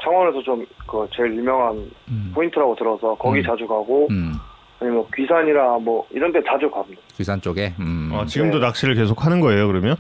[0.01, 2.31] 창원에서 좀 그 제일 유명한 음.
[2.33, 3.43] 포인트라고 들어서 거기 음.
[3.43, 4.35] 자주 가고 음.
[4.79, 7.01] 아니면 뭐 귀산이나 뭐 이런 데 자주 갑니다.
[7.17, 7.73] 귀산 쪽에.
[7.81, 8.09] 음.
[8.13, 8.65] 아, 지금도 네.
[8.67, 9.97] 낚시를 계속 하는 거예요, 그러면?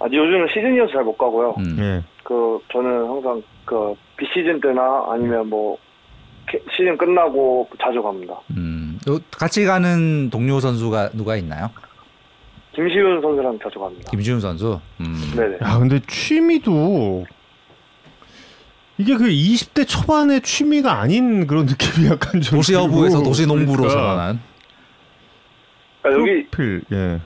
[0.00, 1.54] 아직 요즘은 시즌이어서 잘 못 가고요.
[1.56, 1.76] 음.
[1.80, 2.04] 예.
[2.24, 5.82] 그 저는 항상 그 비시즌 때나 아니면 뭐 캐-
[6.76, 8.34] 시즌 끝나고 자주 갑니다.
[8.56, 8.98] 음.
[9.08, 11.70] 요- 같이 가는 동료 선수가 누가 있나요?
[12.74, 14.10] 김시훈 선수랑 자주 갑니다.
[14.10, 14.80] 김지훈 선수.
[15.00, 15.32] 음.
[15.36, 15.56] 네네.
[15.62, 17.26] 야, 근데 취미도
[18.98, 23.22] 이게 그 20대 초반의 취미가 아닌 그런 느낌이 약간 좀 도시여부에서.
[23.22, 24.40] 도시농부로 그러니까 전환한.
[26.02, 27.20] 그러니까 여기 프로필, 예.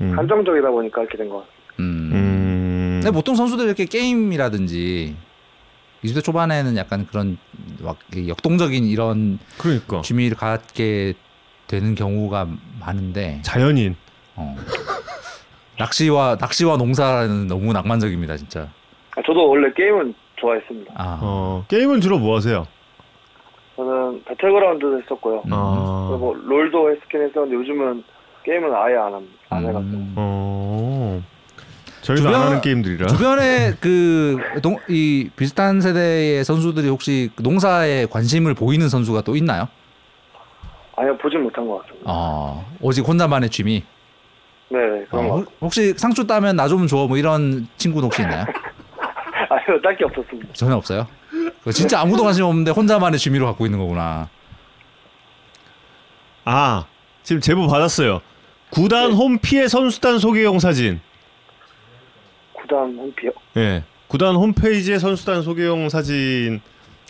[0.00, 0.18] 음.
[0.18, 1.52] 한정적이다 보니까 이렇게 된 것 같아요.
[1.80, 2.10] 음.
[2.12, 3.00] 음.
[3.02, 5.14] 근데 보통 선수들 이렇게 게임이라든지
[6.04, 7.38] 20대 초반에는 약간 그런
[7.80, 11.14] 막 역동적인 이런 그러니까 취미를 갖게
[11.66, 12.48] 되는 경우가
[12.80, 13.96] 많은데 자연인.
[14.36, 14.56] 어.
[15.78, 18.68] 낚시와 낚시와 농사는 너무 낭만적입니다 진짜.
[19.16, 20.94] 아, 저도 원래 게임은 좋아했습니다.
[20.96, 22.66] 아, 어, 게임은 주로 뭐 하세요?
[23.76, 25.42] 저는 배틀그라운드도 했었고요.
[25.46, 25.52] 음.
[25.52, 26.08] 아.
[26.10, 28.02] 그리고 뭐 롤도 했긴 했었는데 요즘은
[28.44, 29.34] 게임은 아예 안 합니다.
[29.50, 29.96] 안 해가지고.
[29.96, 30.14] 음.
[30.16, 31.22] 어.
[32.08, 33.06] 저희도 주변- 안 하는 게임들이라.
[33.08, 39.68] 주변에 그이 비슷한 세대의 선수들이 혹시 농사에 관심을 보이는 선수가 또 있나요?
[40.96, 42.04] 아니요 보진 못한 것 같습니다.
[42.06, 43.84] 어, 오직 혼자만의 취미.
[44.70, 44.78] 네
[45.10, 48.44] 그런 어, 것 혹- 혹시 상추 따면 나 좀 줘 뭐 이런 친구는 혹시 있나요?
[49.50, 50.48] 아니요 딱히 없었습니다.
[50.54, 51.06] 전혀 없어요.
[51.72, 54.28] 진짜 아무도 관심 없는데 혼자만의 취미로 갖고 있는 거구나.
[56.46, 56.86] 아,
[57.22, 58.22] 지금 제보 받았어요.
[58.70, 59.14] 구단 네.
[59.16, 61.00] 홈 피해 선수단 소개용 사진.
[62.68, 63.30] 구단 홈피요.
[63.56, 63.82] 예.
[64.08, 66.60] 구단 홈페이지에 선수단 소개용 사진.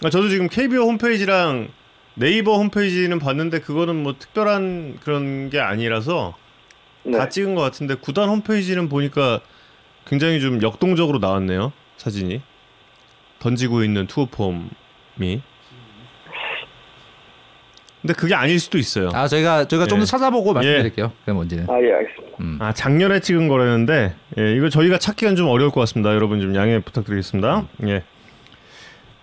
[0.05, 1.69] 아, 저도 지금 KBO 홈페이지랑
[2.15, 6.35] 네이버 홈페이지는 봤는데 그거는 뭐 특별한 그런 게 아니라서
[7.03, 7.19] 네.
[7.19, 9.41] 다 찍은 것 같은데 구단 홈페이지는 보니까
[10.07, 12.43] 굉장히 좀 역동적으로 나왔네요 사진이
[13.39, 15.43] 던지고 있는 투어폼이
[18.03, 20.01] 근데 그게 아닐 수도 있어요 아, 아 저희가 저희가 좀 예.
[20.01, 21.13] 더 찾아보고 말씀드릴게요.
[21.21, 21.65] 그게 뭔지는.
[21.69, 22.37] 아 예 알겠습니다.
[22.41, 22.59] 음.
[22.75, 27.67] 작년에 찍은 거라는데 예, 이거 저희가 찾기는 좀 어려울 것 같습니다 여러분 좀 양해 부탁드리겠습니다
[27.89, 28.03] 예.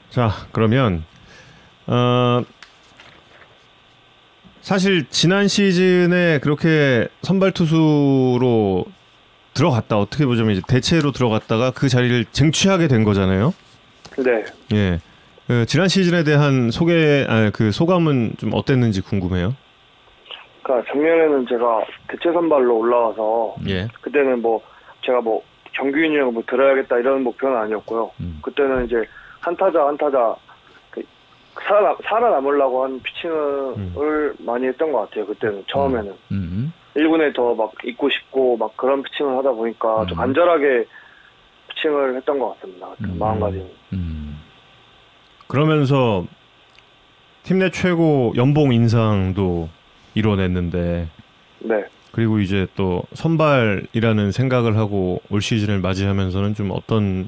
[0.09, 1.03] 자 그러면
[1.88, 2.43] 어,
[4.61, 8.86] 사실 지난 시즌에 그렇게 선발 투수로
[9.53, 13.53] 들어갔다 어떻게 보자면 이제 대체로 들어갔다가 그 자리를 쟁취하게 된 거잖아요.
[14.17, 14.43] 네.
[14.73, 14.99] 예.
[15.47, 19.55] 그 지난 시즌에 대한 소개, 아, 그 소감은 좀 어땠는지 궁금해요.
[20.63, 23.87] 그러니까 작년에는 제가 대체 선발로 올라와서 예.
[24.01, 24.59] 그때는 뭐
[25.01, 25.43] 제가 뭐
[25.75, 28.09] 정규 이닝을 뭐 들어야겠다 이런 목표는 아니었고요.
[28.21, 28.39] 음.
[28.41, 29.03] 그때는 이제
[29.39, 30.35] 한 타자 한 타자
[30.89, 31.03] 그
[31.61, 35.27] 살아남, 살아남으려고 한 피칭을 많이 했던 것 같아요.
[35.27, 36.73] 그때는 처음에는 음.
[36.95, 40.21] 1군에 더 막 있고 싶고 막 그런 피칭을 하다 보니까 좀 음.
[40.21, 40.85] 간절하게
[41.69, 42.87] 피칭을 했던 것 같습니다.
[42.97, 43.19] 그 음.
[43.19, 43.69] 마음가짐.
[43.93, 44.34] 음.
[45.47, 46.25] 그러면서
[47.43, 49.69] 팀 내 최고 연봉 인상도
[50.15, 51.07] 이뤄냈는데
[51.59, 51.85] 네.
[52.11, 57.27] 그리고 이제 또 선발이라는 생각을 하고 올 시즌을 맞이하면서는 좀 어떤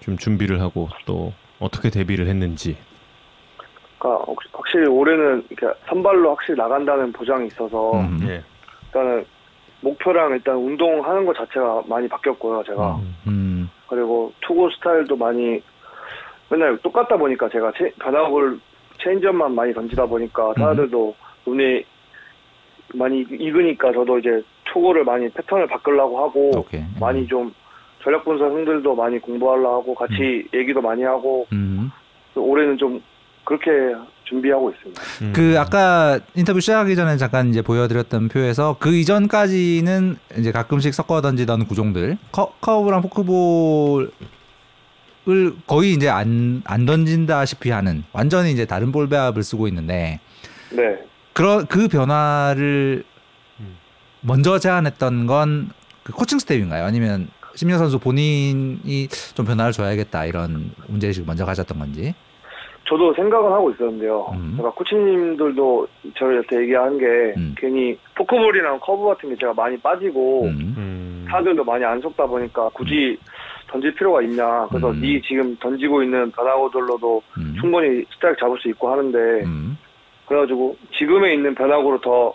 [0.00, 2.76] 좀 준비를 하고 또 어떻게 데뷔를 했는지.
[3.98, 8.20] 그러니까 확- 확실히 올해는 이렇게 선발로 확실히 나간다는 보장이 있어서 음.
[8.28, 8.42] 예.
[8.86, 9.24] 일단은
[9.80, 12.62] 목표랑 일단 운동하는 것 자체가 많이 바뀌었고요.
[12.64, 13.68] 제가 음.
[13.88, 15.60] 그리고 투구 스타일도 많이
[16.50, 18.58] 맨날 똑같다 보니까 제가 체, 변화구를
[19.02, 21.14] 체인지업만 많이 던지다 보니까 사람들도
[21.46, 21.84] 눈이
[22.94, 24.42] 많이 익으니까 저도 이제
[24.72, 26.82] 투구를 많이 패턴을 바꾸려고 하고 오케이.
[26.98, 27.52] 많이 좀
[28.02, 31.90] 전력 분석 형들도 많이 공부하려고 하고 같이 얘기도 많이 하고 음.
[32.34, 33.02] 올해는 좀
[33.44, 33.70] 그렇게
[34.24, 35.02] 준비하고 있습니다.
[35.22, 35.32] 음.
[35.34, 41.66] 그 아까 인터뷰 시작하기 전에 잠깐 이제 보여드렸던 표에서 그 이전까지는 이제 가끔씩 섞어 던지던
[41.66, 44.10] 구종들 커, 커브랑 포크볼
[45.28, 50.20] 을 거의 이제 안, 안 던진다시피 하는 완전히 이제 다른 볼 배합을 쓰고 있는데
[50.70, 50.98] 네.
[51.34, 53.04] 그런 그 변화를
[53.60, 53.76] 음.
[54.22, 56.86] 먼저 제안했던 건 그 코칭 스텝인가요?
[56.86, 62.14] 아니면 신민혁 선수 본인이 좀 변화를 줘야겠다 이런 문제의식을 먼저 가졌던 건지.
[62.88, 64.30] 저도 생각은 하고 있었는데요.
[64.32, 64.54] 음.
[64.56, 67.04] 제가 코치님들도 저희한테 얘기한 게
[67.36, 67.54] 음.
[67.58, 70.74] 괜히 포크볼이랑 커브 같은 게 제가 많이 빠지고 음.
[70.78, 71.26] 음.
[71.28, 73.18] 타자들도 많이 안 속다 보니까 굳이
[73.68, 74.66] 던질 필요가 있냐.
[74.68, 75.00] 그래서 음.
[75.00, 77.56] 네 지금 던지고 있는 변화구들로도 음.
[77.60, 79.78] 충분히 스트라이크 잡을 수 있고 하는데 음.
[80.26, 82.32] 그래가지고 지금에 있는 변화구로 더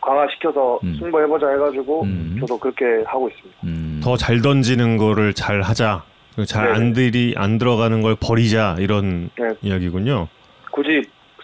[0.00, 0.96] 강화시켜서 음.
[0.98, 2.36] 승부해보자 해가지고 음.
[2.40, 3.60] 저도 그렇게 하고 있습니다.
[3.64, 4.00] 음.
[4.02, 6.04] 더잘 던지는 거를 잘 하자.
[6.46, 6.92] 잘안 네네.
[6.92, 9.54] 들이 안 들어가는 걸 버리자 이런 네.
[9.62, 10.28] 이야기군요.
[10.70, 11.02] 굳이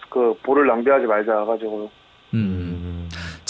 [0.09, 1.89] 그 볼을 낭비하지 말자 해가지고
[2.35, 3.02] 음.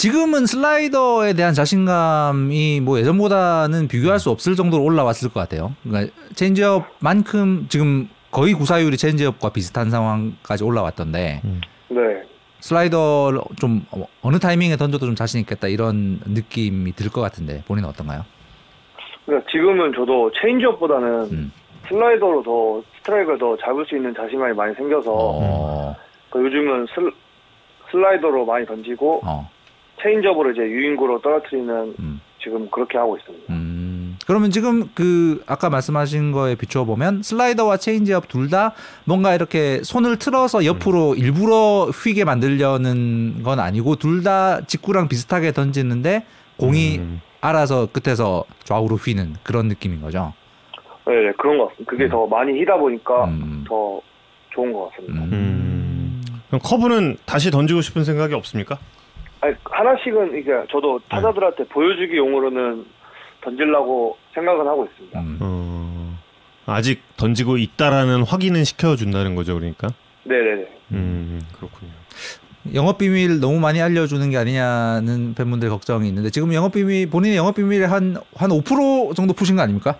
[0.08, 5.74] 지금은 슬라이더에 대한 자신감이 뭐 예전보다는 비교할 수 없을 정도로 올라왔을 것 같아요.
[5.82, 11.40] 그러니까 체인지업만큼 지금 거의 구사율이 체인지업과 비슷한 상황까지 올라왔던데
[11.88, 12.22] 네.
[12.60, 13.86] 슬라이더 좀
[14.20, 18.26] 어느 타이밍에 던져도 좀 자신 있겠다 이런 느낌이 들 것 같은데 본인은 어떤가요?
[19.24, 21.52] 그러니까 지금은 저도 체인지업보다는 음.
[21.88, 25.96] 슬라이더로 더 스트라이크를 더 잡을 수 있는 자신감이 많이 생겨서 어.
[26.28, 27.10] 그 요즘은 슬,
[27.90, 29.48] 슬라이더로 많이 던지고 어.
[30.02, 32.20] 체인지업으로 이제 유인구로 떨어뜨리는 음.
[32.42, 33.52] 지금 그렇게 하고 있습니다.
[33.52, 34.16] 음.
[34.26, 38.72] 그러면 지금 그 아까 말씀하신 거에 비추어 보면 슬라이더와 체인지업 둘 다
[39.04, 46.24] 뭔가 이렇게 손을 틀어서 옆으로 일부러 휘게 만들려는 건 아니고 둘 다 직구랑 비슷하게 던지는데
[46.58, 47.20] 공이 음.
[47.40, 50.32] 알아서 끝에서 좌우로 휘는 그런 느낌인 거죠.
[51.06, 51.90] 네, 네, 그런 것 같습니다.
[51.90, 52.08] 그게 음.
[52.10, 53.64] 더 많이 휘다 보니까 음.
[53.68, 54.00] 더
[54.54, 55.24] 좋은 것 같습니다.
[55.24, 56.22] 음.
[56.48, 58.78] 그럼 커브는 다시 던지고 싶은 생각이 없습니까?
[59.44, 61.04] 아니, 하나씩은 이게 저도 네.
[61.10, 62.86] 타자들한테 보여주기 용으로는
[63.42, 65.20] 던지려고 생각은 하고 있습니다.
[65.20, 65.38] 음.
[65.40, 66.18] 어,
[66.64, 69.88] 아직 던지고 있다라는 확인은 시켜준다는 거죠, 그러니까.
[70.24, 70.66] 네네네.
[70.92, 71.92] 음, 그렇군요.
[72.72, 77.56] 영업 비밀 너무 많이 알려주는 게 아니냐는 팬분들 걱정이 있는데 지금 영업 비밀 본인의 영업
[77.56, 79.98] 비밀 한한 5% 정도 푸신 거 아닙니까?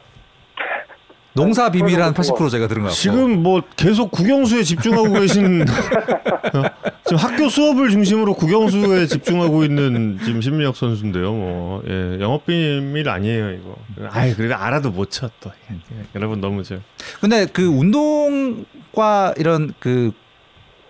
[1.34, 5.62] 농사 비밀 한 80% 제가 들은 것 같고 지금 뭐 계속 국영수에 집중하고 계신
[6.54, 6.62] 어?
[7.04, 11.32] 지금 학교 수업을 중심으로 국영수에 집중하고 있는 지금 신민혁 선수인데요.
[11.32, 13.76] 뭐 예, 영업 비밀 아니에요 이거.
[14.10, 15.50] 아이 그래도 알아도 못 쳐 또.
[16.14, 16.76] 여러분 너무 저.
[17.20, 20.12] 근데 그 운동과 이런 그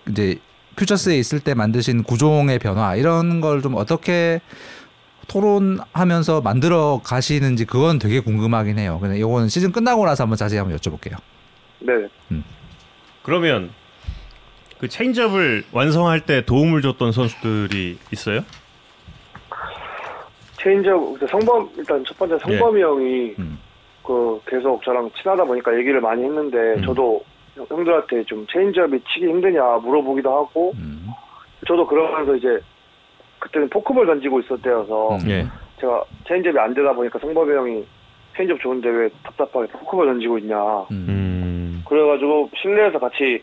[0.09, 0.37] 이제
[0.75, 4.41] 퓨처스에 있을 때 만드신 구종의 변화 이런 걸 좀 어떻게
[5.27, 8.99] 토론하면서 만들어 가시는지 그건 되게 궁금하긴 해요.
[9.01, 11.17] 근데 요거는 시즌 끝나고 나서 한번 자세히 한번 여쭤볼게요.
[11.79, 11.93] 네.
[13.23, 13.71] 그러면
[14.79, 18.41] 그 체인지업을 완성할 때 도움을 줬던 선수들이 있어요?
[20.61, 23.59] 체인지업 그 성범 일단 첫 번째 성범이 형이 음.
[24.03, 26.83] 그 계속 저랑 친하다 보니까 얘기를 많이 했는데 음.
[26.85, 27.23] 저도
[27.55, 31.07] 형- 형들한테 좀 체인지업이 치기 힘드냐 물어보기도 하고 음.
[31.67, 32.59] 저도 그러면서 이제
[33.45, 35.29] 그때는 포크볼 던지고 있을 때여서 음.
[35.29, 35.47] 예.
[35.79, 37.85] 제가 체인지업이 안 되다 보니까 성범이 형이
[38.35, 40.57] 체인지업 좋은데 왜 답답하게 포크볼 던지고 있냐
[40.91, 41.05] 음.
[41.09, 41.83] 음.
[41.87, 43.41] 그래가지고 실내에서 같이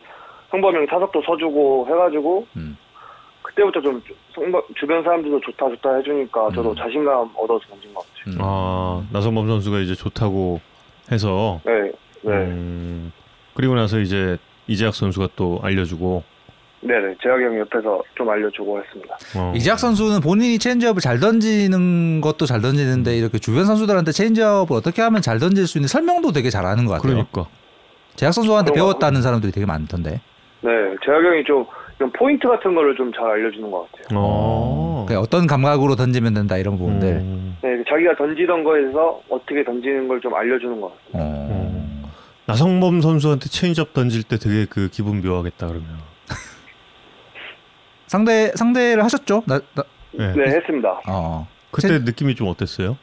[0.51, 2.77] 성범이 형 타석도 서주고 해가지고 음.
[3.43, 4.03] 그때부터 좀
[4.35, 6.77] 성범, 주변 사람들도 좋다 좋다 해주니까 저도 음.
[6.77, 8.35] 자신감 얻어서 던진 것 같아요.
[8.35, 8.39] 음.
[8.41, 10.61] 아 나성범 선수가 이제 좋다고
[11.11, 11.61] 해서.
[11.65, 11.93] 네,
[12.23, 13.13] 네, 음,
[13.55, 16.25] 그리고 나서 이제 이재학 선수가 또 알려주고.
[16.85, 17.15] 네, 네.
[17.23, 19.17] 재학이 형 옆에서 좀 알려주고 했습니다.
[19.37, 19.53] 어.
[19.55, 25.23] 이재학 선수는 본인이 체인지업을 잘 던지는 것도 잘 던지는데 이렇게 주변 선수들한테 체인지업을 어떻게 하면
[25.23, 27.13] 잘 던질 수 있는 설명도 되게 잘하는 것 같아요.
[27.13, 27.47] 그러니까.
[28.17, 30.21] 재학 선수한테 배웠다는 사람들이 되게 많던데.
[30.63, 30.71] 네,
[31.05, 31.65] 재학이 형이 좀
[31.99, 34.19] 이런 포인트 같은 거를 좀 잘 알려주는 것 같아요.
[34.19, 35.05] 어.
[35.07, 37.09] 그러니까 어떤 감각으로 던지면 된다 이런 부분들.
[37.09, 37.57] 음.
[37.63, 41.23] 네, 자기가 던지던 거에서 어떻게 던지는 걸 좀 알려주는 것 같아요.
[41.23, 42.09] 어.
[42.47, 45.87] 나성범 선수한테 체인지업 던질 때 되게 그 기분 묘하겠다 그러면.
[48.13, 49.43] 상대 상대를 하셨죠?
[49.47, 49.83] 나, 나,
[50.13, 50.35] 네.
[50.35, 51.01] 네, 했습니다.
[51.09, 51.49] 어.
[51.71, 52.99] 그때 느낌이 좀 어땠어요?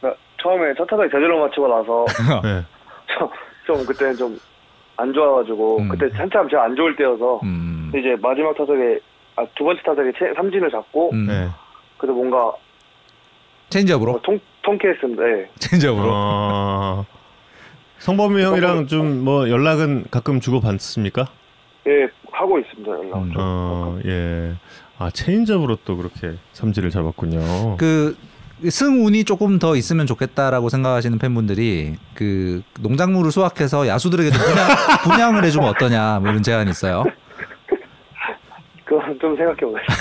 [0.00, 2.04] 그러니까 처음에 첫 타석에 제대로 맞추고 나서
[2.42, 2.64] 네.
[3.16, 3.28] 좀,
[3.66, 4.38] 좀 그때는 좀
[4.98, 5.88] 안 좋아가지고 음.
[5.88, 7.90] 그때 한참 제가 안 좋을 때여서 음.
[7.96, 9.00] 이제 마지막 타석에
[9.36, 11.26] 아, 두 번째 타석에 채- 삼진을 잡고 음.
[11.26, 11.48] 네.
[11.96, 12.52] 그래도 뭔가
[13.70, 14.12] 체인지업으로?
[14.12, 15.22] 뭐 통, 통쾌했습니다.
[15.24, 15.48] 네.
[15.58, 16.08] 체인지업으로.
[16.12, 17.06] 어...
[18.00, 21.26] 성범이 형이랑 좀 뭐 연락은 가끔 주고 받습니까?
[21.86, 22.06] 예,
[22.42, 22.90] 하고 있습니다.
[22.90, 23.16] 연락.
[23.18, 23.32] 음.
[23.32, 23.34] 좀.
[23.38, 24.54] 어, 예.
[24.98, 27.76] 아 체인지업으로 또 그렇게 삼지를 잡았군요.
[27.76, 28.16] 그
[28.68, 34.68] 승운이 조금 더 있으면 좋겠다라고 생각하시는 팬분들이 그 농작물을 수확해서 야수들에게 좀 분양,
[35.04, 37.04] 분양을 해주면 어떠냐 뭐 이런 제안이 있어요.
[38.84, 39.94] 그건 좀 생각해 보겠습니다.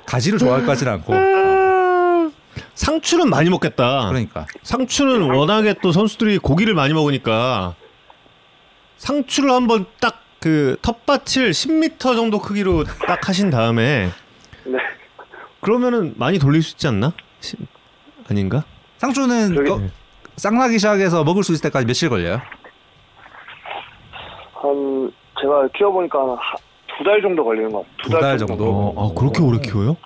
[0.06, 1.14] 가지를 좋아할 것 같지는 않고.
[1.14, 2.30] 아,
[2.74, 4.08] 상추는 많이 먹겠다.
[4.08, 7.74] 그러니까 상추는 워낙에 또 선수들이 고기를 많이 먹으니까
[8.96, 14.08] 상추를 한번 딱 그 텃밭을 10m 정도 크기로 딱 하신 다음에
[14.64, 14.78] 네.
[15.60, 17.12] 그러면은 많이 돌릴 수 있지 않나?
[17.40, 17.56] 시-
[18.28, 18.64] 아닌가?
[18.98, 19.80] 상추는 저기- 거-
[20.36, 22.40] 쌍나기 시작해서 먹을 수 있을 때까지 며칠 걸려요?
[24.54, 26.18] 한 제가 키워보니까
[26.98, 27.96] 두 달 정도 걸리는 것 같아요.
[28.02, 28.64] 두달 정도?
[28.94, 29.96] 어, 아 그렇게 오래 키워요?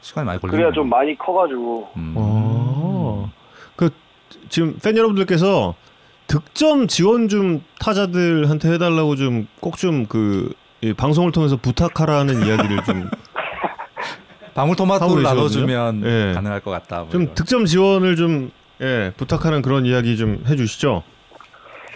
[0.00, 2.14] 시간이 많이 걸리는 그래야 좀 많이 커가지고 음.
[2.16, 3.30] 아,
[3.76, 3.90] 그
[4.48, 5.74] 지금 팬 여러분들께서
[6.28, 10.52] 득점 지원 좀 타자들한테 해달라고 좀 꼭 좀 그
[10.96, 13.10] 방송을 통해서 부탁하라는 이야기를 좀좀
[14.54, 16.02] 방울토마토를 나눠주면?
[16.04, 16.32] 예.
[16.34, 17.00] 가능할 것 같다.
[17.00, 17.34] 뭐 이런.
[17.34, 18.50] 득점 지원을 좀
[18.80, 21.02] 예, 부탁하는 그런 이야기 좀 해주시죠.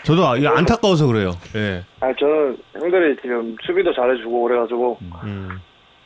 [0.05, 1.31] 저도 아, 안타까워서 그래요.
[1.55, 1.85] 예.
[2.01, 5.61] 아 저는 형들이 지금 수비도 잘해주고 그래가지고 음,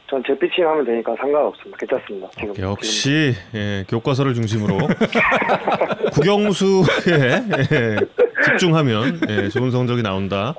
[0.08, 1.76] 전 제 피칭 하면 되니까 상관없습니다.
[1.78, 2.28] 괜찮습니다.
[2.38, 2.70] 지금 지금.
[2.70, 4.78] 역시 예, 교과서를 중심으로
[6.12, 6.84] 국영수에
[7.72, 7.96] 예,
[8.44, 10.54] 집중하면 예, 좋은 성적이 나온다.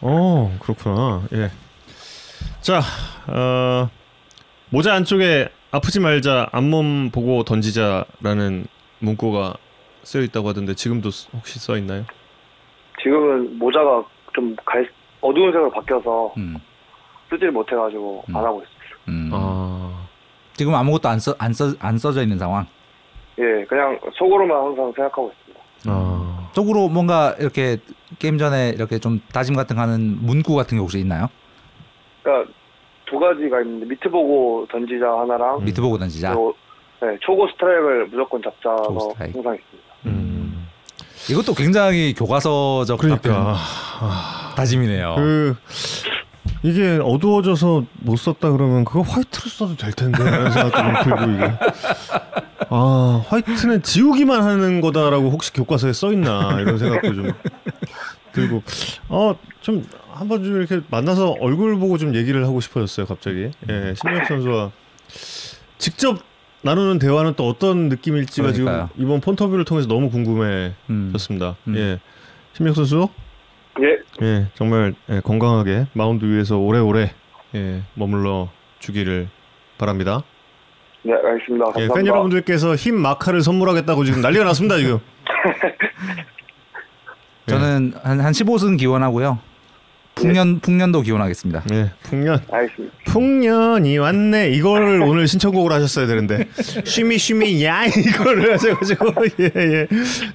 [0.00, 1.22] 어 그렇구나.
[1.32, 1.50] 예.
[2.60, 2.80] 자
[3.26, 3.88] 어,
[4.70, 8.66] 모자 안쪽에 아프지 말자 앞몸 보고 던지자라는
[9.00, 9.54] 문구가
[10.02, 12.04] 쓰여 있다고 하던데 지금도 쓰- 혹시 써 있나요?
[13.02, 14.02] 지금은 모자가
[14.34, 14.88] 좀 갈,
[15.20, 16.56] 어두운 색으로 바뀌어서 음.
[17.30, 18.36] 쓰지를 못해가지고 음.
[18.36, 18.98] 안 하고 있어요.
[19.08, 19.30] 음.
[19.32, 20.06] 아
[20.54, 22.66] 지금 아무것도 안 써 안 써 안 써져 있는 상황.
[23.38, 25.64] 예, 그냥 속으로만 항상 생각하고 있습니다.
[25.86, 26.50] 아.
[26.54, 27.76] 속으로 뭔가 이렇게
[28.18, 31.28] 게임 전에 이렇게 좀 다짐 같은 거 하는 문구 같은 게 혹시 있나요?
[32.22, 32.50] 그러니까
[33.06, 35.64] 두 가지가 있는데 미트 보고 던지자 하나랑 음.
[35.64, 36.34] 미트 보고 던지자.
[37.00, 39.38] 네, 초구 스트라이크를 무조건 스트라이크.
[39.38, 39.88] 항상 있습니다.
[40.06, 40.66] 음.
[41.30, 43.54] 이것도 굉장히 교과서적 그러니까 답변,
[44.56, 45.14] 다짐이네요.
[45.16, 45.56] 그
[46.62, 51.52] 이게 어두워져서 못 썼다 그러면 그거 화이트로 써도 될 텐데 라는 생각도 좀 들고 이게.
[52.70, 57.30] 아 화이트는 지우기만 하는 거다라고 혹시 교과서에 써 있나 이런 생각도 좀
[58.32, 58.62] 들고.
[59.08, 63.50] 어좀 한번 좀 이렇게 만나서 얼굴 보고 좀 얘기를 하고 싶어졌어요 갑자기.
[63.68, 64.70] 예 신명 선수와
[65.78, 66.18] 직접
[66.62, 68.88] 나누는 대화는 또 어떤 느낌일지가 그러니까요.
[68.92, 71.56] 지금 이번 폰터뷰를 통해서 너무 궁금해졌습니다.
[71.68, 71.76] 음.
[71.76, 72.00] 예.
[72.52, 73.08] 신명 선수
[73.80, 77.12] 예, 예, 정말 예, 건강하게 마운드 위에서 오래오래
[77.54, 78.48] 예, 머물러
[78.80, 79.28] 주기를
[79.78, 80.24] 바랍니다.
[81.02, 81.54] 네, 알겠습니다.
[81.54, 81.56] 예,
[81.86, 81.94] 감사합니다.
[81.94, 84.98] 팬 여러분들께서 흰 마카를 선물하겠다고 지금 난리가 났습니다 지금.
[87.46, 89.38] 저는 한, 한 15승 기원하고요.
[90.16, 91.62] 풍년 풍년도 기원하겠습니다.
[91.72, 92.94] 예, 풍년, 알겠습니다.
[93.06, 94.50] 풍년이 왔네.
[94.50, 96.48] 이걸 오늘 신청곡으로 하셨어야 되는데
[96.84, 99.06] 쉬미 쉬미 야 이거를 하셔가지고
[99.40, 99.86] 예, 예.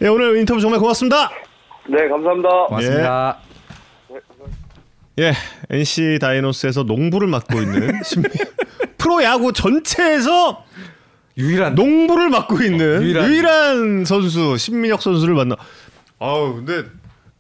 [0.02, 1.30] 예, 오늘 인터뷰 정말 고맙습니다.
[1.90, 2.50] 네, 감사합니다.
[2.68, 3.38] 고맙습니다.
[5.20, 5.34] 예,
[5.70, 7.92] NC 다이노스에서 농부를 맡고 있는
[8.98, 10.64] 프로야구 전체에서
[11.38, 15.56] 유일한 농부를 맡고 있는 유일한- 유일한, 선수 신민혁 선수를 만나.
[16.20, 16.90] 아우 근데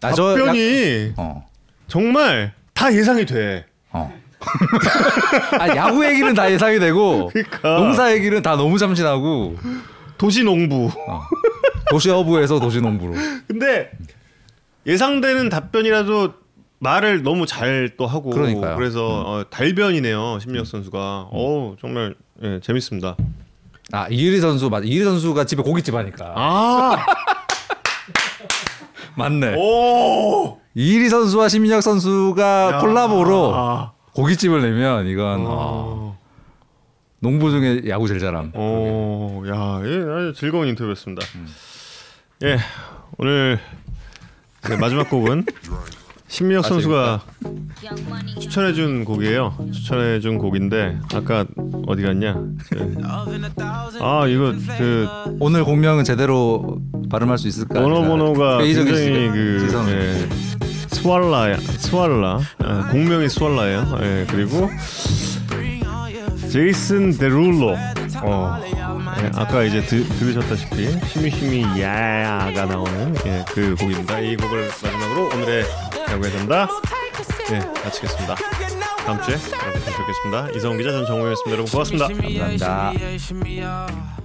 [0.01, 1.45] 아, 저 답변이 야- 어.
[1.87, 3.65] 정말 다 예상이 돼.
[3.91, 4.13] 어.
[5.57, 9.55] 아, 야구 얘기는 다 예상이 되고 그러니까 농사 얘기는 다 너무 참신하고
[10.17, 10.91] 도시 농부.
[11.89, 13.13] 도시 어부에서 도시 농부로.
[13.47, 13.89] 근데
[14.85, 16.33] 예상되는 답변이라도
[16.79, 18.73] 말을 너무 잘 또 하고 그러니까요.
[18.73, 18.77] 음.
[18.77, 21.27] 그래서 어, 달변이네요 신민혁 선수가.
[21.31, 23.15] 어우 정말 예, 재밌습니다.
[23.91, 24.83] 아 이유리 선수 맞.
[24.83, 27.05] 이유리 선수가 집에 고깃집 하니까 아,
[29.15, 29.55] 맞네.
[29.57, 32.79] 오, 이유리 선수와 신민혁 선수가 야.
[32.79, 36.19] 콜라보로 아, 고깃집을 내면 이건 어, 어,
[37.19, 38.51] 농부 중에 야구 제일 잘함.
[38.55, 41.25] 어, 야, 예, 아주 즐거운 인터뷰였습니다.
[42.43, 42.57] 예,
[43.17, 43.59] 오늘
[44.69, 45.45] 네, 마지막 곡은
[46.27, 47.21] 신민혁 선수가
[48.39, 49.55] 추천해준 곡이에요.
[49.71, 51.45] 추천해준 곡인데 아까
[51.85, 52.41] 어디 갔냐?
[52.75, 52.93] 예.
[54.01, 55.07] 아 이거 그
[55.39, 56.79] 오늘 공명은 제대로
[57.09, 57.81] 발음할 수 있을까?
[57.81, 59.29] 번호 번호가 회의적인 굉장히.
[59.29, 59.89] 그 지성.
[59.89, 60.29] 예,
[60.87, 63.97] 스왈라야 스왈라 아, 공명이 스왈라예요.
[64.01, 64.69] 예, 그리고
[66.49, 67.75] 제이슨 데룰로
[68.23, 68.59] 어,
[69.21, 74.19] 예, 아까 이제 드, 들으셨다시피 시미시미 야가 나오는 예, 그 곡입니다.
[74.19, 75.65] 이 곡을 마지막으로 오늘의
[76.09, 76.67] 야구의 전다
[77.51, 78.35] 예, 마치겠습니다.
[79.05, 80.49] 다음 주에 여러분 뵙겠습니다.
[80.55, 81.51] 이성훈 기자 전 정우였습니다.
[81.51, 82.07] 여러분 고맙습니다.
[82.07, 84.22] 감사합니다.